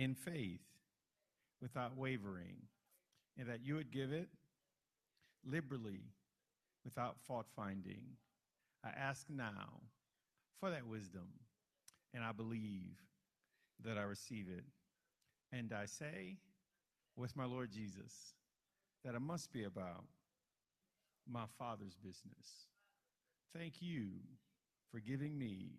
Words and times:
in 0.00 0.14
faith 0.14 0.62
without 1.60 1.94
wavering, 1.94 2.56
and 3.38 3.46
that 3.46 3.60
you 3.62 3.74
would 3.74 3.90
give 3.92 4.12
it 4.12 4.28
liberally 5.44 6.00
without 6.84 7.20
fault 7.20 7.44
finding. 7.54 8.00
I 8.82 8.88
ask 8.98 9.26
now 9.28 9.82
for 10.58 10.70
that 10.70 10.86
wisdom, 10.86 11.28
and 12.14 12.24
I 12.24 12.32
believe 12.32 12.96
that 13.84 13.98
I 13.98 14.02
receive 14.02 14.46
it. 14.48 14.64
And 15.52 15.70
I 15.74 15.84
say, 15.84 16.38
with 17.14 17.36
my 17.36 17.44
Lord 17.44 17.70
Jesus, 17.70 18.32
that 19.04 19.14
I 19.14 19.18
must 19.18 19.52
be 19.52 19.64
about 19.64 20.04
my 21.30 21.44
Father's 21.58 21.98
business. 22.02 22.68
Thank 23.54 23.82
you 23.82 24.12
for 24.90 24.98
giving 24.98 25.36
me 25.38 25.72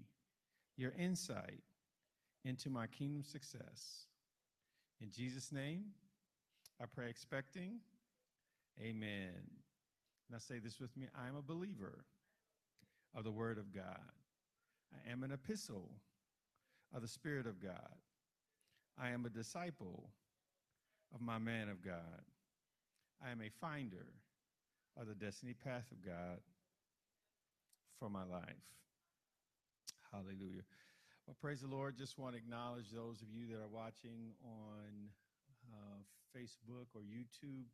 your 0.77 0.91
insight 0.91 1.63
into 2.45 2.69
my 2.69 2.85
kingdom 2.85 3.23
success. 3.23 4.05
In 5.01 5.09
Jesus' 5.11 5.51
name, 5.51 5.85
I 6.79 6.85
pray 6.85 7.09
expecting. 7.09 7.79
Amen. 8.79 9.31
Now 10.31 10.37
say 10.37 10.59
this 10.59 10.79
with 10.79 10.95
me 10.95 11.07
I 11.15 11.27
am 11.27 11.35
a 11.35 11.41
believer 11.41 12.05
of 13.15 13.23
the 13.23 13.31
Word 13.31 13.57
of 13.57 13.73
God. 13.73 14.11
I 14.93 15.11
am 15.11 15.23
an 15.23 15.31
epistle 15.31 15.89
of 16.93 17.01
the 17.01 17.07
Spirit 17.07 17.47
of 17.47 17.61
God. 17.61 17.95
I 19.01 19.09
am 19.09 19.25
a 19.25 19.29
disciple 19.29 20.09
of 21.13 21.21
my 21.21 21.39
man 21.39 21.67
of 21.69 21.83
God. 21.83 22.21
I 23.25 23.31
am 23.31 23.41
a 23.41 23.49
finder 23.49 24.05
of 24.99 25.07
the 25.07 25.15
destiny 25.15 25.53
path 25.53 25.85
of 25.91 26.05
God 26.05 26.39
for 27.99 28.09
my 28.09 28.23
life. 28.23 28.45
Hallelujah. 30.11 30.63
Well, 31.27 31.37
praise 31.39 31.61
the 31.61 31.67
Lord. 31.67 31.97
Just 31.97 32.17
want 32.17 32.33
to 32.33 32.41
acknowledge 32.41 32.89
those 32.89 33.21
of 33.21 33.29
you 33.29 33.45
that 33.53 33.61
are 33.61 33.69
watching 33.69 34.33
on 34.41 34.89
uh, 35.69 36.01
Facebook 36.33 36.89
or 36.97 37.05
YouTube. 37.05 37.69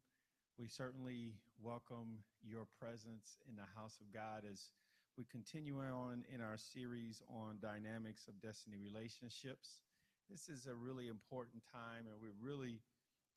We 0.60 0.68
certainly 0.68 1.32
welcome 1.64 2.20
your 2.44 2.68
presence 2.78 3.40
in 3.48 3.56
the 3.56 3.64
house 3.74 4.00
of 4.04 4.12
God 4.12 4.44
as 4.44 4.72
we 5.18 5.24
continue 5.32 5.80
on 5.80 6.26
in 6.28 6.42
our 6.42 6.58
series 6.58 7.24
on 7.32 7.56
dynamics 7.62 8.28
of 8.28 8.36
destiny 8.42 8.76
relationships. 8.84 9.80
This 10.30 10.50
is 10.50 10.68
a 10.68 10.76
really 10.76 11.08
important 11.08 11.64
time, 11.72 12.04
and 12.04 12.20
we're 12.20 12.36
really 12.44 12.82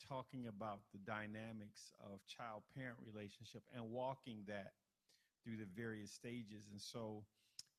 talking 0.09 0.49
about 0.49 0.81
the 0.91 0.99
dynamics 1.07 1.95
of 2.03 2.19
child 2.27 2.67
parent 2.75 2.99
relationship 3.07 3.63
and 3.71 3.87
walking 3.95 4.43
that 4.49 4.75
through 5.45 5.57
the 5.57 5.71
various 5.77 6.11
stages. 6.11 6.67
And 6.73 6.81
so 6.81 7.23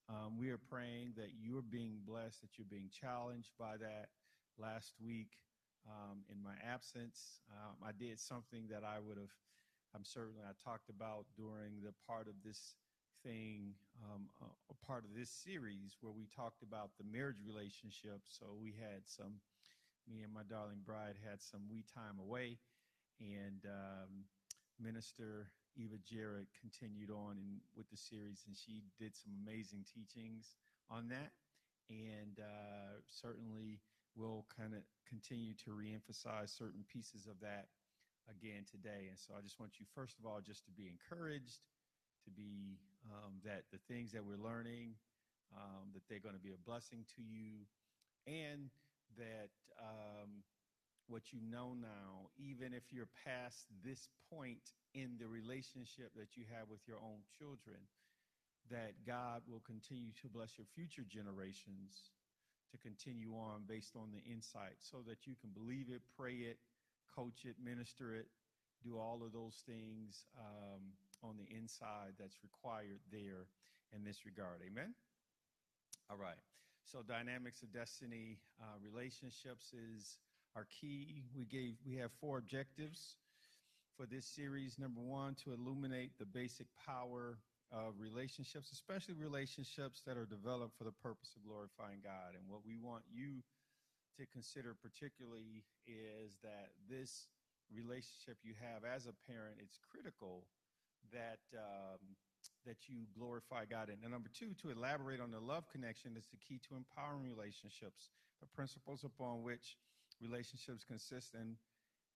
um, 0.09 0.37
we 0.37 0.49
are 0.49 0.57
praying 0.57 1.13
that 1.17 1.31
you're 1.39 1.61
being 1.61 1.99
blessed, 2.05 2.41
that 2.41 2.57
you're 2.57 2.69
being 2.69 2.89
challenged 2.89 3.51
by 3.59 3.77
that. 3.77 4.09
Last 4.59 4.93
week, 5.03 5.37
um, 5.87 6.21
in 6.29 6.43
my 6.43 6.53
absence, 6.61 7.41
um, 7.49 7.75
I 7.81 7.91
did 7.91 8.19
something 8.19 8.67
that 8.69 8.83
I 8.83 8.99
would 8.99 9.17
have, 9.17 9.33
I'm 9.95 10.05
certain 10.05 10.35
I 10.43 10.53
talked 10.63 10.89
about 10.89 11.25
during 11.35 11.81
the 11.83 11.93
part 12.05 12.27
of 12.27 12.35
this 12.45 12.75
thing, 13.23 13.73
um, 14.03 14.27
a 14.69 14.85
part 14.85 15.05
of 15.05 15.15
this 15.15 15.29
series 15.29 15.97
where 16.01 16.11
we 16.11 16.27
talked 16.35 16.61
about 16.63 16.91
the 16.97 17.05
marriage 17.05 17.41
relationship. 17.45 18.21
So 18.27 18.53
we 18.59 18.75
had 18.77 19.05
some, 19.05 19.39
me 20.11 20.21
and 20.21 20.33
my 20.33 20.43
darling 20.43 20.81
bride 20.85 21.15
had 21.23 21.41
some 21.41 21.61
we 21.71 21.83
time 21.93 22.19
away, 22.19 22.57
and 23.19 23.65
um, 23.65 24.25
Minister 24.79 25.49
Eva 25.75 25.97
Jarrett 26.03 26.47
continued 26.59 27.11
on 27.11 27.61
with 27.75 27.89
the 27.89 27.97
series, 27.97 28.43
and 28.47 28.55
she 28.55 28.83
did 28.99 29.15
some 29.15 29.31
amazing 29.45 29.85
teachings 29.87 30.55
on 30.89 31.07
that, 31.09 31.31
and 31.89 32.39
uh, 32.39 32.99
certainly 33.07 33.79
will 34.15 34.45
kind 34.51 34.73
of 34.73 34.83
continue 35.07 35.53
to 35.63 35.71
reemphasize 35.71 36.51
certain 36.51 36.83
pieces 36.91 37.27
of 37.27 37.39
that 37.39 37.67
again 38.29 38.67
today. 38.69 39.07
And 39.07 39.17
so 39.17 39.33
I 39.37 39.41
just 39.41 39.59
want 39.59 39.79
you, 39.79 39.85
first 39.95 40.19
of 40.19 40.25
all, 40.25 40.39
just 40.43 40.65
to 40.65 40.71
be 40.71 40.91
encouraged 40.91 41.63
to 42.25 42.29
be 42.29 42.77
um, 43.09 43.41
that 43.43 43.63
the 43.71 43.79
things 43.89 44.11
that 44.11 44.23
we're 44.23 44.37
learning, 44.37 44.93
um, 45.55 45.89
that 45.93 46.03
they're 46.07 46.21
going 46.21 46.37
to 46.37 46.43
be 46.43 46.53
a 46.53 46.65
blessing 46.65 47.03
to 47.17 47.21
you, 47.21 47.65
and 48.27 48.69
that 49.17 49.49
um, 49.79 50.45
what 51.11 51.35
you 51.35 51.43
know 51.43 51.75
now, 51.75 52.31
even 52.39 52.73
if 52.73 52.87
you're 52.89 53.11
past 53.27 53.67
this 53.83 54.07
point 54.31 54.71
in 54.95 55.19
the 55.19 55.27
relationship 55.27 56.15
that 56.15 56.39
you 56.39 56.47
have 56.47 56.71
with 56.71 56.79
your 56.87 56.97
own 57.03 57.19
children, 57.35 57.83
that 58.71 58.95
God 59.05 59.43
will 59.43 59.61
continue 59.67 60.15
to 60.23 60.31
bless 60.31 60.55
your 60.57 60.67
future 60.73 61.03
generations 61.03 62.15
to 62.71 62.79
continue 62.79 63.35
on 63.35 63.67
based 63.67 63.99
on 63.99 64.07
the 64.15 64.23
insight 64.23 64.79
so 64.79 65.03
that 65.03 65.27
you 65.27 65.35
can 65.35 65.51
believe 65.51 65.91
it, 65.91 66.01
pray 66.15 66.47
it, 66.47 66.57
coach 67.11 67.43
it, 67.43 67.59
minister 67.59 68.15
it, 68.15 68.31
do 68.79 68.97
all 68.97 69.19
of 69.19 69.35
those 69.35 69.59
things 69.67 70.23
um, 70.39 70.95
on 71.21 71.35
the 71.35 71.47
inside 71.51 72.15
that's 72.17 72.39
required 72.41 73.03
there 73.11 73.51
in 73.91 74.07
this 74.07 74.23
regard. 74.25 74.63
Amen? 74.65 74.95
All 76.09 76.17
right. 76.17 76.39
So 76.87 77.03
dynamics 77.03 77.61
of 77.61 77.71
destiny 77.71 78.39
uh, 78.59 78.79
relationships 78.81 79.75
is 79.75 80.17
our 80.55 80.67
key. 80.79 81.23
We 81.35 81.45
gave 81.45 81.75
we 81.85 81.95
have 81.97 82.11
four 82.19 82.37
objectives 82.37 83.15
for 83.97 84.05
this 84.05 84.25
series. 84.25 84.77
Number 84.79 85.01
one, 85.01 85.35
to 85.43 85.53
illuminate 85.53 86.17
the 86.19 86.25
basic 86.25 86.67
power 86.85 87.37
of 87.71 87.95
relationships, 87.99 88.71
especially 88.71 89.15
relationships 89.15 90.01
that 90.05 90.17
are 90.17 90.25
developed 90.25 90.77
for 90.77 90.83
the 90.83 90.95
purpose 91.03 91.31
of 91.35 91.47
glorifying 91.47 92.03
God. 92.03 92.35
And 92.35 92.43
what 92.51 92.65
we 92.65 92.75
want 92.75 93.03
you 93.07 93.39
to 94.19 94.25
consider 94.27 94.75
particularly 94.75 95.63
is 95.87 96.35
that 96.43 96.75
this 96.89 97.31
relationship 97.71 98.35
you 98.43 98.53
have 98.59 98.83
as 98.83 99.07
a 99.07 99.15
parent, 99.23 99.55
it's 99.63 99.79
critical 99.79 100.43
that 101.15 101.39
um, 101.55 102.03
that 102.65 102.77
you 102.87 103.07
glorify 103.17 103.65
God 103.65 103.89
in. 103.89 103.97
And 104.03 104.11
number 104.11 104.29
two, 104.29 104.53
to 104.61 104.69
elaborate 104.69 105.19
on 105.19 105.31
the 105.31 105.39
love 105.39 105.65
connection 105.71 106.13
is 106.17 106.27
the 106.29 106.37
key 106.37 106.59
to 106.69 106.75
empowering 106.75 107.25
relationships, 107.25 108.11
the 108.39 108.47
principles 108.53 109.03
upon 109.03 109.41
which 109.41 109.77
relationships 110.21 110.83
consist 110.83 111.33
and 111.33 111.55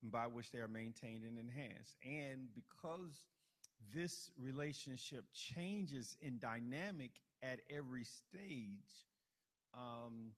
by 0.04 0.28
which 0.28 0.52
they 0.52 0.60
are 0.60 0.68
maintained 0.68 1.24
and 1.24 1.38
enhanced. 1.38 1.96
And 2.06 2.48
because 2.54 3.24
this 3.94 4.30
relationship 4.40 5.26
changes 5.34 6.16
in 6.22 6.40
dynamic 6.40 7.12
at 7.42 7.60
every 7.70 8.04
stage, 8.04 9.08
um, 9.74 10.32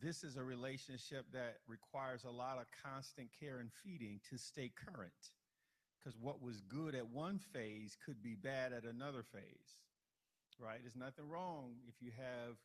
this 0.00 0.24
is 0.24 0.36
a 0.36 0.42
relationship 0.42 1.26
that 1.32 1.58
requires 1.66 2.24
a 2.24 2.30
lot 2.30 2.58
of 2.58 2.66
constant 2.84 3.28
care 3.38 3.60
and 3.60 3.70
feeding 3.72 4.20
to 4.30 4.36
stay 4.36 4.70
current 4.74 5.12
because 5.98 6.18
what 6.18 6.42
was 6.42 6.60
good 6.60 6.94
at 6.94 7.08
one 7.08 7.38
phase 7.38 7.96
could 8.04 8.22
be 8.22 8.34
bad 8.34 8.72
at 8.72 8.84
another 8.84 9.22
phase, 9.22 9.80
right? 10.58 10.78
There's 10.82 10.96
nothing 10.96 11.28
wrong 11.28 11.76
if 11.88 11.94
you 12.00 12.10
have 12.16 12.56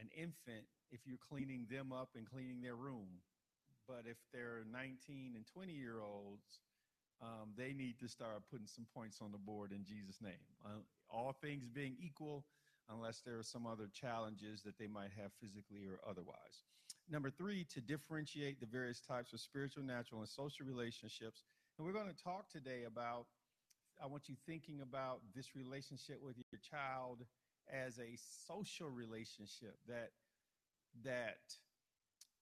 an 0.00 0.08
infant, 0.16 0.66
if 0.90 1.00
you're 1.06 1.18
cleaning 1.28 1.66
them 1.70 1.92
up 1.92 2.10
and 2.16 2.28
cleaning 2.28 2.60
their 2.62 2.74
room. 2.74 3.06
But 3.88 4.04
if 4.06 4.16
they're 4.32 4.62
19 4.70 5.32
and 5.36 5.46
20 5.46 5.72
year 5.72 6.00
olds, 6.02 6.60
um, 7.22 7.54
they 7.56 7.72
need 7.72 7.98
to 8.00 8.08
start 8.08 8.42
putting 8.50 8.66
some 8.66 8.86
points 8.94 9.18
on 9.22 9.32
the 9.32 9.38
board 9.38 9.72
in 9.72 9.84
Jesus' 9.84 10.20
name. 10.20 10.44
Uh, 10.64 10.80
all 11.08 11.32
things 11.32 11.68
being 11.68 11.96
equal, 12.00 12.44
unless 12.90 13.20
there 13.20 13.38
are 13.38 13.44
some 13.44 13.66
other 13.66 13.88
challenges 13.92 14.62
that 14.62 14.78
they 14.78 14.86
might 14.88 15.10
have 15.16 15.32
physically 15.40 15.86
or 15.86 16.00
otherwise. 16.08 16.64
Number 17.08 17.30
three, 17.30 17.66
to 17.72 17.80
differentiate 17.80 18.60
the 18.60 18.66
various 18.66 19.00
types 19.00 19.32
of 19.32 19.40
spiritual, 19.40 19.84
natural, 19.84 20.20
and 20.20 20.28
social 20.28 20.66
relationships 20.66 21.44
and 21.76 21.86
we're 21.86 21.92
going 21.92 22.08
to 22.08 22.22
talk 22.22 22.48
today 22.50 22.84
about, 22.86 23.26
I 24.02 24.06
want 24.06 24.28
you 24.28 24.36
thinking 24.46 24.80
about 24.80 25.20
this 25.34 25.56
relationship 25.56 26.22
with 26.22 26.36
your 26.36 26.60
child 26.62 27.24
as 27.66 27.98
a 27.98 28.14
social 28.46 28.88
relationship 28.88 29.74
that, 29.88 30.10
that, 31.02 31.42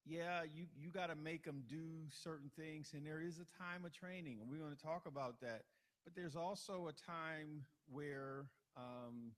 yeah, 0.05 0.43
you, 0.43 0.67
you 0.77 0.91
got 0.91 1.09
to 1.09 1.15
make 1.15 1.45
them 1.45 1.63
do 1.69 2.09
certain 2.11 2.50
things. 2.56 2.91
And 2.94 3.06
there 3.06 3.21
is 3.21 3.38
a 3.38 3.62
time 3.62 3.85
of 3.85 3.93
training, 3.93 4.38
and 4.41 4.50
we're 4.50 4.59
going 4.59 4.75
to 4.75 4.82
talk 4.82 5.06
about 5.06 5.41
that. 5.41 5.62
But 6.05 6.15
there's 6.17 6.37
also 6.37 6.88
a 6.88 6.93
time 6.93 7.65
where, 7.91 8.47
um, 8.76 9.32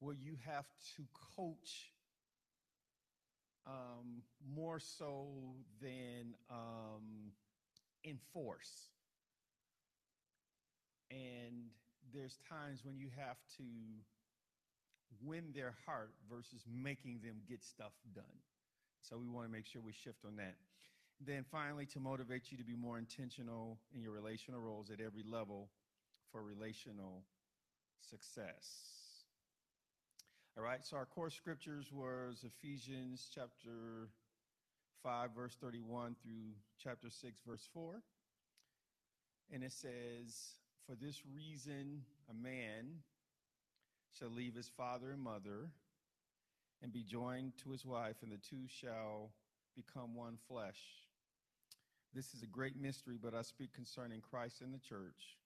where 0.00 0.14
you 0.14 0.36
have 0.44 0.66
to 0.96 1.04
coach 1.36 1.92
um, 3.66 4.22
more 4.54 4.78
so 4.78 5.28
than 5.80 6.34
um, 6.50 7.32
enforce. 8.04 8.90
And 11.10 11.70
there's 12.12 12.36
times 12.48 12.80
when 12.84 12.98
you 12.98 13.08
have 13.16 13.38
to 13.56 13.64
win 15.22 15.44
their 15.54 15.74
heart 15.86 16.12
versus 16.30 16.62
making 16.70 17.20
them 17.22 17.36
get 17.48 17.62
stuff 17.64 17.92
done. 18.14 18.24
So 19.08 19.18
we 19.18 19.28
want 19.28 19.46
to 19.46 19.52
make 19.52 19.66
sure 19.66 19.82
we 19.84 19.92
shift 19.92 20.24
on 20.26 20.36
that. 20.36 20.54
Then 21.20 21.44
finally, 21.50 21.84
to 21.86 22.00
motivate 22.00 22.50
you 22.50 22.56
to 22.58 22.64
be 22.64 22.74
more 22.74 22.98
intentional 22.98 23.78
in 23.94 24.02
your 24.02 24.12
relational 24.12 24.60
roles 24.60 24.90
at 24.90 25.00
every 25.00 25.22
level 25.22 25.68
for 26.32 26.42
relational 26.42 27.22
success. 28.00 29.24
All 30.56 30.64
right, 30.64 30.84
so 30.84 30.96
our 30.96 31.04
core 31.04 31.30
scriptures 31.30 31.92
was 31.92 32.44
Ephesians 32.44 33.28
chapter 33.32 34.08
5, 35.02 35.30
verse 35.36 35.56
31 35.60 36.16
through 36.22 36.54
chapter 36.82 37.10
6, 37.10 37.40
verse 37.46 37.68
4. 37.74 38.00
And 39.52 39.62
it 39.62 39.72
says, 39.72 40.56
For 40.86 40.94
this 40.94 41.22
reason, 41.34 42.02
a 42.30 42.34
man 42.34 43.02
shall 44.18 44.30
leave 44.30 44.54
his 44.54 44.70
father 44.76 45.10
and 45.10 45.20
mother 45.20 45.70
and 46.84 46.92
be 46.92 47.02
joined 47.02 47.54
to 47.64 47.70
his 47.70 47.86
wife, 47.86 48.16
and 48.22 48.30
the 48.30 48.36
two 48.36 48.68
shall 48.68 49.30
become 49.74 50.14
one 50.14 50.36
flesh. 50.46 50.78
This 52.14 52.34
is 52.34 52.42
a 52.42 52.46
great 52.46 52.78
mystery, 52.78 53.18
but 53.20 53.34
I 53.34 53.40
speak 53.40 53.72
concerning 53.72 54.20
Christ 54.20 54.60
and 54.60 54.72
the 54.74 54.78
church. 54.78 55.38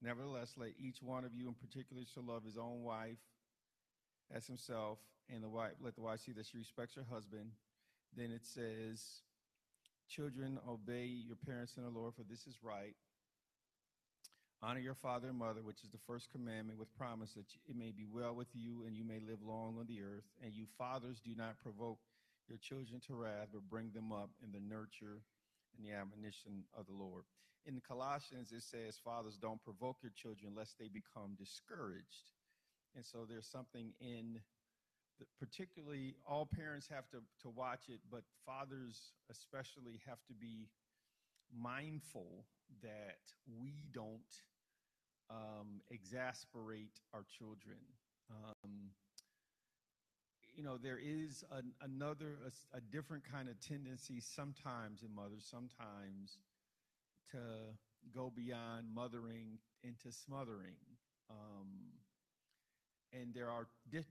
Nevertheless, 0.00 0.54
let 0.56 0.70
each 0.78 1.02
one 1.02 1.26
of 1.26 1.34
you 1.34 1.46
in 1.46 1.54
particular 1.54 2.02
shall 2.12 2.24
love 2.24 2.42
his 2.42 2.56
own 2.56 2.82
wife 2.82 3.20
as 4.34 4.46
himself, 4.46 4.98
and 5.28 5.44
the 5.44 5.48
wife 5.48 5.72
let 5.78 5.94
the 5.94 6.00
wife 6.00 6.20
see 6.20 6.32
that 6.32 6.46
she 6.46 6.56
respects 6.56 6.94
her 6.94 7.06
husband. 7.12 7.50
Then 8.16 8.32
it 8.32 8.46
says, 8.46 9.20
Children, 10.08 10.58
obey 10.66 11.04
your 11.04 11.36
parents 11.36 11.74
in 11.76 11.84
the 11.84 11.90
Lord, 11.90 12.14
for 12.14 12.22
this 12.22 12.46
is 12.46 12.56
right. 12.62 12.96
Honor 14.64 14.78
your 14.78 14.94
father 14.94 15.28
and 15.28 15.38
mother, 15.38 15.60
which 15.60 15.82
is 15.82 15.90
the 15.90 15.98
first 16.06 16.30
commandment, 16.30 16.78
with 16.78 16.94
promise 16.96 17.32
that 17.32 17.46
it 17.68 17.74
may 17.74 17.90
be 17.90 18.06
well 18.06 18.32
with 18.32 18.46
you 18.54 18.84
and 18.86 18.96
you 18.96 19.04
may 19.04 19.18
live 19.18 19.42
long 19.42 19.74
on 19.80 19.86
the 19.88 20.00
earth. 20.00 20.30
And 20.40 20.54
you 20.54 20.66
fathers, 20.78 21.18
do 21.18 21.34
not 21.36 21.58
provoke 21.58 21.98
your 22.48 22.58
children 22.58 23.00
to 23.08 23.14
wrath, 23.14 23.48
but 23.52 23.68
bring 23.68 23.90
them 23.90 24.12
up 24.12 24.30
in 24.40 24.52
the 24.52 24.60
nurture 24.60 25.18
and 25.76 25.84
the 25.84 25.92
admonition 25.92 26.62
of 26.78 26.86
the 26.86 26.94
Lord. 26.94 27.24
In 27.66 27.80
Colossians, 27.86 28.52
it 28.52 28.62
says, 28.62 29.00
Fathers, 29.02 29.36
don't 29.36 29.62
provoke 29.62 29.96
your 30.00 30.12
children 30.14 30.54
lest 30.56 30.78
they 30.78 30.88
become 30.88 31.34
discouraged. 31.36 32.30
And 32.94 33.04
so 33.04 33.26
there's 33.28 33.46
something 33.46 33.92
in 34.00 34.38
the, 35.18 35.26
particularly 35.40 36.14
all 36.24 36.46
parents 36.46 36.86
have 36.86 37.08
to, 37.10 37.18
to 37.42 37.50
watch 37.50 37.88
it, 37.88 37.98
but 38.10 38.22
fathers 38.46 39.10
especially 39.28 40.00
have 40.06 40.22
to 40.28 40.34
be 40.34 40.68
mindful 41.50 42.44
that 42.82 43.20
we 43.60 43.84
don't 43.92 44.20
um, 45.32 45.80
exasperate 45.90 47.00
our 47.14 47.24
children. 47.38 47.78
Um, 48.30 48.90
you 50.54 50.62
know, 50.62 50.76
there 50.76 50.98
is 51.02 51.44
an, 51.50 51.72
another, 51.80 52.36
a, 52.46 52.76
a, 52.76 52.80
different 52.80 53.22
kind 53.30 53.48
of 53.48 53.58
tendency 53.60 54.20
sometimes 54.20 55.02
in 55.02 55.14
mothers, 55.14 55.48
sometimes 55.50 56.36
to 57.30 57.38
go 58.14 58.30
beyond 58.34 58.86
mothering 58.94 59.58
into 59.82 60.12
smothering. 60.12 60.76
Um, 61.30 61.68
and 63.12 63.34
there 63.34 63.50
are 63.50 63.66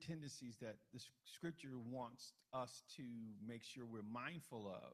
tendencies 0.07 0.57
that 0.61 0.75
the 0.93 0.99
scripture 1.25 1.77
wants 1.89 2.33
us 2.53 2.83
to 2.97 3.03
make 3.47 3.63
sure 3.63 3.83
we're 3.85 4.01
mindful 4.11 4.67
of 4.67 4.93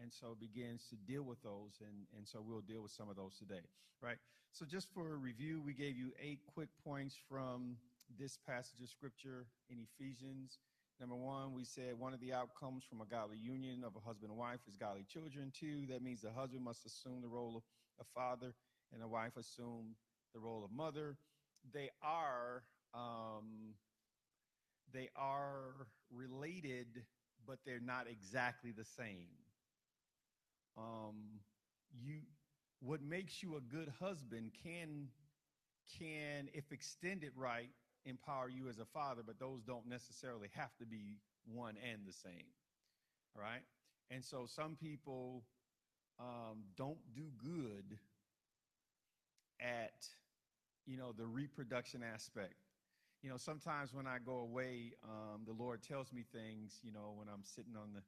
and 0.00 0.12
so 0.12 0.36
begins 0.38 0.86
to 0.88 0.96
deal 1.10 1.22
with 1.22 1.42
those 1.42 1.80
and, 1.80 2.06
and 2.16 2.26
so 2.26 2.42
we'll 2.44 2.60
deal 2.60 2.82
with 2.82 2.92
some 2.92 3.08
of 3.08 3.16
those 3.16 3.36
today 3.38 3.66
right? 4.02 4.18
So 4.52 4.64
just 4.64 4.88
for 4.94 5.12
a 5.12 5.16
review 5.16 5.60
we 5.64 5.74
gave 5.74 5.96
you 5.96 6.12
eight 6.22 6.40
quick 6.54 6.68
points 6.84 7.16
from 7.28 7.76
this 8.18 8.38
passage 8.46 8.80
of 8.82 8.88
scripture 8.88 9.46
in 9.70 9.78
ephesians. 9.78 10.58
Number 11.00 11.16
one 11.16 11.54
we 11.54 11.64
said 11.64 11.98
one 11.98 12.14
of 12.14 12.20
the 12.20 12.32
outcomes 12.32 12.84
from 12.88 13.00
a 13.00 13.06
godly 13.06 13.36
union 13.36 13.84
of 13.84 13.94
a 13.96 14.00
husband 14.00 14.30
and 14.30 14.38
wife 14.38 14.60
is 14.68 14.76
godly 14.76 15.04
children. 15.08 15.52
Two 15.58 15.86
that 15.88 16.02
means 16.02 16.22
the 16.22 16.30
husband 16.30 16.64
must 16.64 16.86
assume 16.86 17.20
the 17.22 17.28
role 17.28 17.56
of 17.56 17.62
a 18.00 18.04
father 18.14 18.54
and 18.92 19.02
the 19.02 19.08
wife 19.08 19.36
assume 19.36 19.94
the 20.34 20.40
role 20.40 20.64
of 20.64 20.72
mother. 20.72 21.16
They 21.72 21.90
are 22.02 22.62
um, 22.94 23.74
they 24.92 25.08
are 25.16 25.86
related 26.12 26.86
but 27.46 27.58
they're 27.64 27.80
not 27.80 28.06
exactly 28.10 28.72
the 28.72 28.84
same 28.84 29.28
um, 30.78 31.16
you 32.02 32.20
what 32.80 33.02
makes 33.02 33.42
you 33.42 33.56
a 33.56 33.60
good 33.62 33.92
husband 34.00 34.52
can 34.64 35.08
can 35.98 36.48
if 36.54 36.72
extended 36.72 37.32
right 37.36 37.70
empower 38.06 38.48
you 38.48 38.68
as 38.68 38.78
a 38.78 38.86
father 38.86 39.22
but 39.26 39.38
those 39.40 39.62
don't 39.62 39.88
necessarily 39.88 40.48
have 40.54 40.76
to 40.78 40.86
be 40.86 41.18
one 41.46 41.76
and 41.92 42.06
the 42.06 42.12
same 42.12 42.46
all 43.36 43.42
right? 43.42 43.62
And 44.10 44.24
so 44.24 44.46
some 44.46 44.76
people 44.76 45.44
um, 46.20 46.64
don't 46.76 46.98
do 47.14 47.24
good 47.42 47.98
at 49.60 50.08
you 50.86 50.96
know 50.96 51.12
the 51.12 51.26
reproduction 51.26 52.02
aspect. 52.02 52.54
You 53.22 53.30
know 53.30 53.36
sometimes 53.36 53.94
when 53.94 54.06
i 54.06 54.18
go 54.24 54.38
away 54.38 54.92
um, 55.04 55.42
the 55.46 55.52
lord 55.52 55.82
tells 55.82 56.12
me 56.12 56.24
things 56.32 56.78
you 56.84 56.92
know 56.92 57.14
when 57.16 57.28
i'm 57.28 57.42
sitting 57.42 57.76
on 57.76 57.92
the 57.94 58.02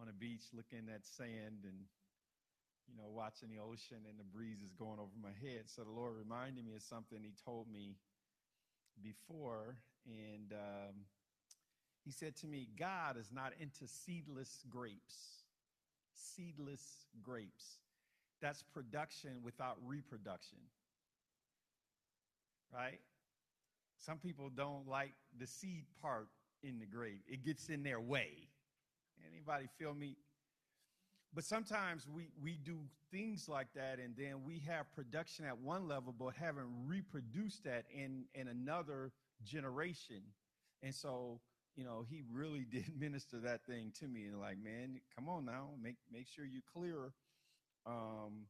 on 0.00 0.08
a 0.08 0.12
beach 0.12 0.44
looking 0.52 0.88
at 0.92 1.04
sand 1.06 1.64
and 1.64 1.86
you 2.88 2.96
know 2.96 3.08
watching 3.08 3.48
the 3.48 3.58
ocean 3.62 4.04
and 4.08 4.18
the 4.18 4.24
breeze 4.24 4.62
is 4.64 4.72
going 4.72 4.98
over 4.98 5.16
my 5.20 5.34
head. 5.40 5.64
So 5.66 5.82
the 5.84 5.90
lord 5.90 6.14
reminded 6.16 6.64
me 6.64 6.74
of 6.74 6.82
something 6.82 7.18
he 7.22 7.34
told 7.44 7.70
me 7.70 7.96
before. 9.02 9.76
And 10.06 10.52
um, 10.52 10.94
he 12.04 12.10
said 12.10 12.34
to 12.36 12.46
me 12.46 12.68
god 12.78 13.16
is 13.16 13.30
not 13.32 13.52
into 13.60 13.86
seedless 13.86 14.64
grapes 14.68 15.42
seedless 16.36 16.82
grapes. 17.22 17.78
That's 18.40 18.62
production 18.62 19.42
without 19.42 19.76
reproduction. 19.84 20.58
Right? 22.72 23.00
Some 23.98 24.18
people 24.18 24.50
don't 24.54 24.88
like 24.88 25.12
the 25.38 25.46
seed 25.46 25.84
part 26.00 26.28
in 26.62 26.78
the 26.78 26.86
grape. 26.86 27.22
It 27.28 27.44
gets 27.44 27.68
in 27.68 27.82
their 27.82 28.00
way 28.00 28.48
Anybody 29.32 29.68
feel 29.78 29.94
me? 29.94 30.16
But 31.34 31.44
sometimes 31.44 32.06
we, 32.06 32.28
we 32.42 32.58
do 32.62 32.78
things 33.10 33.48
like 33.48 33.68
that, 33.74 33.98
and 33.98 34.14
then 34.16 34.44
we 34.44 34.60
have 34.66 34.92
production 34.94 35.46
at 35.46 35.58
one 35.58 35.88
level, 35.88 36.14
but 36.16 36.34
haven't 36.34 36.68
reproduced 36.86 37.64
that 37.64 37.84
in, 37.94 38.24
in 38.34 38.48
another 38.48 39.12
generation. 39.42 40.22
And 40.82 40.94
so, 40.94 41.40
you 41.74 41.84
know, 41.84 42.04
he 42.08 42.22
really 42.30 42.64
did 42.70 42.84
minister 42.98 43.38
that 43.40 43.64
thing 43.64 43.92
to 44.00 44.06
me. 44.06 44.24
And 44.24 44.38
like, 44.38 44.58
man, 44.62 45.00
come 45.16 45.28
on 45.28 45.46
now, 45.46 45.70
make 45.82 45.96
make 46.12 46.26
sure 46.26 46.44
you're 46.44 46.62
clear 46.74 47.12
um, 47.86 48.46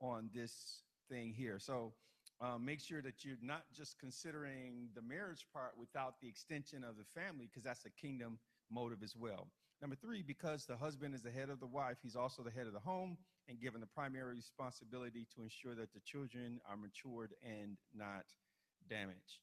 on 0.00 0.30
this 0.34 0.82
thing 1.10 1.34
here. 1.36 1.58
So 1.58 1.92
um, 2.40 2.64
make 2.64 2.80
sure 2.80 3.02
that 3.02 3.24
you're 3.24 3.36
not 3.42 3.64
just 3.74 3.98
considering 3.98 4.88
the 4.94 5.02
marriage 5.02 5.46
part 5.52 5.72
without 5.78 6.20
the 6.20 6.28
extension 6.28 6.84
of 6.84 6.96
the 6.96 7.04
family, 7.18 7.46
because 7.46 7.62
that's 7.62 7.84
a 7.84 7.90
kingdom 7.90 8.38
motive 8.70 9.02
as 9.02 9.14
well. 9.16 9.48
Number 9.80 9.96
three, 9.96 10.22
because 10.22 10.64
the 10.64 10.76
husband 10.76 11.14
is 11.14 11.22
the 11.22 11.30
head 11.30 11.50
of 11.50 11.60
the 11.60 11.66
wife, 11.66 11.98
he's 12.02 12.16
also 12.16 12.42
the 12.42 12.50
head 12.50 12.66
of 12.66 12.72
the 12.72 12.80
home 12.80 13.18
and 13.48 13.60
given 13.60 13.80
the 13.80 13.86
primary 13.86 14.36
responsibility 14.36 15.26
to 15.34 15.42
ensure 15.42 15.74
that 15.74 15.92
the 15.92 16.00
children 16.00 16.60
are 16.68 16.76
matured 16.76 17.34
and 17.44 17.76
not 17.94 18.24
damaged. 18.88 19.40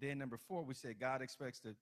Then, 0.00 0.18
number 0.18 0.38
four, 0.48 0.62
we 0.62 0.74
said 0.74 0.98
God 0.98 1.20
expects 1.20 1.60
that, 1.60 1.76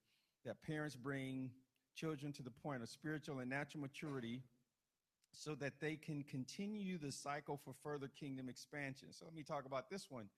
that 0.45 0.61
parents 0.63 0.97
bring 0.97 1.51
children 1.95 2.33
to 2.33 2.43
the 2.43 2.51
point 2.51 2.83
of 2.83 2.89
spiritual 2.89 3.39
and 3.39 3.49
natural 3.49 3.81
maturity 3.81 4.43
so 5.33 5.55
that 5.55 5.75
they 5.81 5.95
can 5.95 6.25
continue 6.25 6.99
the 6.99 7.13
cycle 7.13 7.61
for 7.65 7.75
further 7.83 8.09
kingdom 8.09 8.49
expansion. 8.49 9.09
So, 9.13 9.25
let 9.25 9.35
me 9.35 9.45
talk 9.45 9.67
about 9.67 9.89
this 9.89 10.11
one 10.11 10.29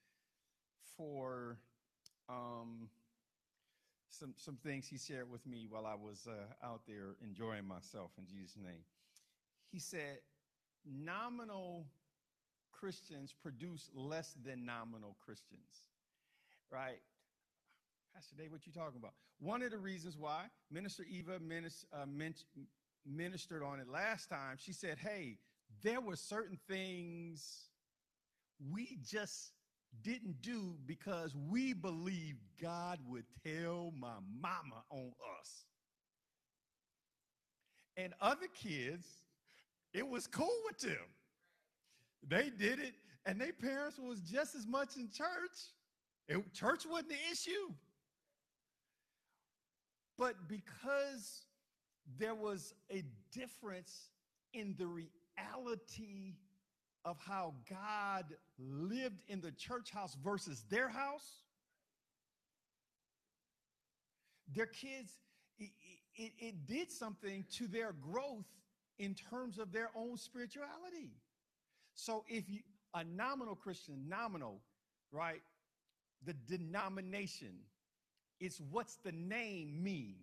for. 0.96 1.56
Um, 2.28 2.90
some, 4.10 4.34
some 4.36 4.56
things 4.56 4.86
he 4.86 4.98
shared 4.98 5.30
with 5.30 5.46
me 5.46 5.66
while 5.68 5.86
I 5.86 5.94
was 5.94 6.26
uh, 6.28 6.66
out 6.66 6.82
there 6.86 7.16
enjoying 7.22 7.66
myself 7.66 8.10
in 8.18 8.26
Jesus' 8.26 8.56
name. 8.62 8.84
He 9.70 9.78
said, 9.78 10.18
nominal 10.84 11.86
Christians 12.72 13.34
produce 13.42 13.88
less 13.94 14.34
than 14.44 14.64
nominal 14.64 15.16
Christians, 15.24 15.86
right? 16.70 17.00
Pastor 18.14 18.34
Dave, 18.36 18.50
what 18.50 18.66
you 18.66 18.72
talking 18.72 18.98
about? 18.98 19.12
One 19.38 19.62
of 19.62 19.70
the 19.70 19.78
reasons 19.78 20.16
why 20.18 20.46
Minister 20.70 21.04
Eva 21.08 21.38
uh, 21.92 22.06
ministered 23.06 23.62
on 23.62 23.80
it 23.80 23.88
last 23.88 24.28
time, 24.28 24.56
she 24.58 24.72
said, 24.72 24.98
hey, 24.98 25.38
there 25.82 26.00
were 26.00 26.16
certain 26.16 26.58
things 26.68 27.68
we 28.70 28.98
just 29.06 29.52
didn't 30.02 30.40
do 30.42 30.74
because 30.86 31.34
we 31.34 31.72
believed 31.72 32.40
God 32.60 32.98
would 33.06 33.24
tell 33.44 33.92
my 33.98 34.16
mama 34.40 34.82
on 34.90 35.12
us. 35.40 35.64
And 37.96 38.14
other 38.20 38.46
kids, 38.54 39.06
it 39.92 40.06
was 40.06 40.26
cool 40.26 40.56
with 40.66 40.78
them. 40.78 41.06
They 42.26 42.50
did 42.50 42.78
it, 42.78 42.94
and 43.26 43.40
their 43.40 43.52
parents 43.52 43.98
was 43.98 44.20
just 44.20 44.54
as 44.54 44.66
much 44.66 44.96
in 44.96 45.10
church. 45.10 45.58
It, 46.28 46.52
church 46.54 46.84
wasn't 46.88 47.10
the 47.10 47.32
issue. 47.32 47.72
But 50.16 50.48
because 50.48 51.46
there 52.18 52.34
was 52.34 52.74
a 52.90 53.02
difference 53.32 54.10
in 54.52 54.74
the 54.78 54.86
reality 54.86 56.34
of 57.04 57.16
how 57.18 57.54
God 57.68 58.24
lived 58.58 59.22
in 59.28 59.40
the 59.40 59.52
church 59.52 59.90
house 59.90 60.16
versus 60.22 60.64
their 60.70 60.88
house, 60.88 61.44
their 64.54 64.66
kids, 64.66 65.10
it, 65.58 66.32
it 66.38 66.66
did 66.66 66.90
something 66.90 67.44
to 67.56 67.66
their 67.66 67.92
growth 67.92 68.46
in 68.98 69.14
terms 69.14 69.58
of 69.58 69.72
their 69.72 69.90
own 69.96 70.16
spirituality. 70.16 71.12
So 71.94 72.24
if 72.28 72.48
you 72.48 72.60
a 72.94 73.04
nominal 73.04 73.54
Christian, 73.54 74.06
nominal, 74.08 74.60
right? 75.12 75.40
The 76.24 76.34
denomination, 76.48 77.54
it's 78.40 78.60
what's 78.70 78.96
the 78.96 79.12
name 79.12 79.82
mean. 79.82 80.16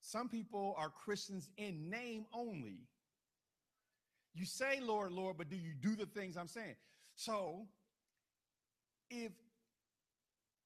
Some 0.00 0.28
people 0.28 0.74
are 0.78 0.90
Christians 0.90 1.50
in 1.56 1.90
name 1.90 2.26
only. 2.32 2.80
You 4.34 4.46
say, 4.46 4.80
Lord, 4.80 5.12
Lord, 5.12 5.36
but 5.36 5.48
do 5.48 5.56
you 5.56 5.72
do 5.80 5.94
the 5.94 6.06
things 6.06 6.36
I'm 6.36 6.48
saying? 6.48 6.76
So 7.16 7.66
if 9.10 9.32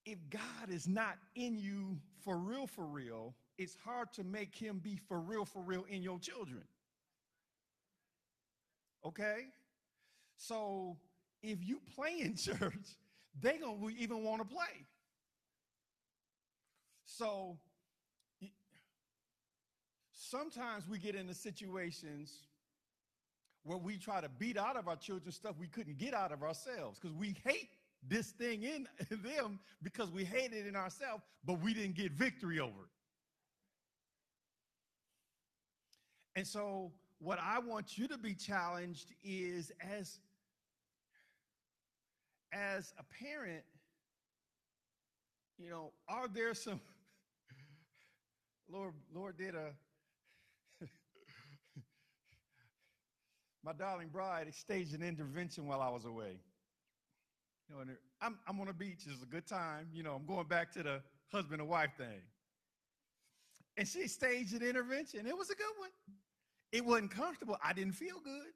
if 0.04 0.18
God 0.30 0.70
is 0.70 0.86
not 0.86 1.16
in 1.34 1.58
you 1.58 1.98
for 2.24 2.38
real, 2.38 2.68
for 2.68 2.84
real, 2.84 3.34
it's 3.58 3.76
hard 3.84 4.12
to 4.12 4.22
make 4.22 4.54
him 4.54 4.78
be 4.78 4.96
for 5.08 5.18
real, 5.18 5.44
for 5.44 5.60
real 5.60 5.84
in 5.88 6.00
your 6.00 6.20
children. 6.20 6.62
Okay? 9.04 9.46
So 10.36 10.96
if 11.42 11.64
you 11.64 11.80
play 11.96 12.20
in 12.20 12.36
church, 12.36 12.96
they 13.40 13.58
gonna 13.58 13.88
even 13.98 14.22
want 14.22 14.48
to 14.48 14.54
play. 14.54 14.86
So 17.04 17.58
sometimes 20.12 20.88
we 20.88 20.98
get 20.98 21.14
into 21.14 21.34
situations 21.34 22.32
where 23.66 23.78
we 23.78 23.96
try 23.96 24.20
to 24.20 24.28
beat 24.28 24.56
out 24.56 24.76
of 24.76 24.86
our 24.86 24.94
children 24.96 25.32
stuff 25.32 25.56
we 25.58 25.66
couldn't 25.66 25.98
get 25.98 26.14
out 26.14 26.30
of 26.30 26.42
ourselves 26.44 27.00
because 27.00 27.14
we 27.16 27.34
hate 27.44 27.70
this 28.08 28.28
thing 28.30 28.62
in 28.62 28.86
them 29.22 29.58
because 29.82 30.10
we 30.10 30.24
hate 30.24 30.52
it 30.52 30.66
in 30.66 30.76
ourselves, 30.76 31.24
but 31.44 31.60
we 31.60 31.74
didn't 31.74 31.96
get 31.96 32.12
victory 32.12 32.60
over 32.60 32.70
it. 32.70 32.90
And 36.36 36.46
so, 36.46 36.92
what 37.18 37.40
I 37.42 37.58
want 37.58 37.98
you 37.98 38.06
to 38.08 38.18
be 38.18 38.34
challenged 38.34 39.12
is 39.24 39.72
as 39.80 40.20
as 42.52 42.92
a 42.98 43.24
parent, 43.24 43.64
you 45.58 45.70
know, 45.70 45.92
are 46.08 46.28
there 46.28 46.54
some 46.54 46.80
Lord 48.70 48.92
Lord 49.12 49.36
did 49.36 49.54
a 49.54 49.72
my 53.66 53.72
darling 53.72 54.08
bride 54.12 54.46
staged 54.54 54.94
an 54.94 55.02
intervention 55.02 55.66
while 55.66 55.82
I 55.82 55.90
was 55.90 56.04
away. 56.04 56.38
You 57.68 57.74
know, 57.74 57.80
and 57.80 57.90
I'm, 58.22 58.38
I'm 58.46 58.60
on 58.60 58.68
the 58.68 58.72
beach. 58.72 59.00
It's 59.10 59.20
a 59.20 59.26
good 59.26 59.44
time. 59.44 59.88
You 59.92 60.04
know, 60.04 60.14
I'm 60.14 60.24
going 60.24 60.46
back 60.46 60.72
to 60.74 60.84
the 60.84 61.02
husband 61.32 61.60
and 61.60 61.68
wife 61.68 61.90
thing. 61.98 62.22
And 63.76 63.88
she 63.88 64.06
staged 64.06 64.54
an 64.54 64.62
intervention. 64.62 65.26
It 65.26 65.36
was 65.36 65.50
a 65.50 65.56
good 65.56 65.64
one. 65.78 65.90
It 66.70 66.84
wasn't 66.84 67.10
comfortable. 67.10 67.58
I 67.62 67.72
didn't 67.72 67.94
feel 67.94 68.20
good. 68.22 68.52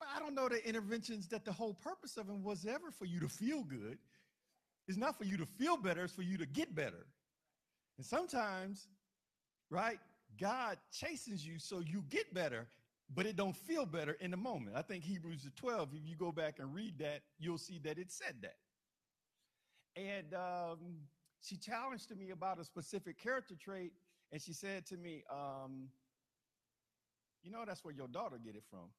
But 0.00 0.08
I 0.16 0.18
don't 0.18 0.34
know 0.34 0.48
the 0.48 0.66
interventions 0.66 1.28
that 1.28 1.44
the 1.44 1.52
whole 1.52 1.74
purpose 1.74 2.16
of 2.16 2.26
them 2.26 2.42
was 2.42 2.64
ever 2.64 2.90
for 2.90 3.04
you 3.04 3.20
to 3.20 3.28
feel 3.28 3.64
good. 3.64 3.98
It's 4.86 4.96
not 4.96 5.18
for 5.18 5.24
you 5.24 5.36
to 5.36 5.44
feel 5.44 5.76
better, 5.76 6.04
it's 6.04 6.14
for 6.14 6.22
you 6.22 6.38
to 6.38 6.46
get 6.46 6.74
better. 6.74 7.04
And 7.98 8.06
sometimes, 8.06 8.88
right, 9.70 9.98
God 10.40 10.78
chastens 10.90 11.46
you 11.46 11.58
so 11.58 11.80
you 11.80 12.02
get 12.08 12.32
better 12.32 12.66
but 13.14 13.26
it 13.26 13.36
don't 13.36 13.56
feel 13.56 13.86
better 13.86 14.12
in 14.20 14.30
the 14.30 14.36
moment. 14.36 14.76
I 14.76 14.82
think 14.82 15.04
Hebrews 15.04 15.48
12, 15.56 15.90
if 15.94 16.08
you 16.08 16.16
go 16.16 16.30
back 16.30 16.58
and 16.58 16.74
read 16.74 16.98
that, 16.98 17.22
you'll 17.38 17.58
see 17.58 17.78
that 17.84 17.98
it 17.98 18.10
said 18.10 18.36
that. 18.42 18.56
And 19.96 20.34
um, 20.34 20.78
she 21.40 21.56
challenged 21.56 22.14
me 22.16 22.30
about 22.30 22.60
a 22.60 22.64
specific 22.64 23.20
character 23.20 23.54
trait, 23.58 23.92
and 24.30 24.40
she 24.40 24.52
said 24.52 24.86
to 24.86 24.96
me, 24.96 25.24
um, 25.32 25.88
you 27.42 27.50
know, 27.50 27.64
that's 27.66 27.84
where 27.84 27.94
your 27.94 28.08
daughter 28.08 28.36
get 28.44 28.54
it 28.54 28.64
from. 28.70 28.90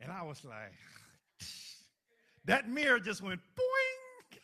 And 0.00 0.12
I 0.12 0.22
was 0.22 0.44
like, 0.44 0.72
that 2.44 2.68
mirror 2.68 3.00
just 3.00 3.22
went 3.22 3.40
boing. 3.58 4.38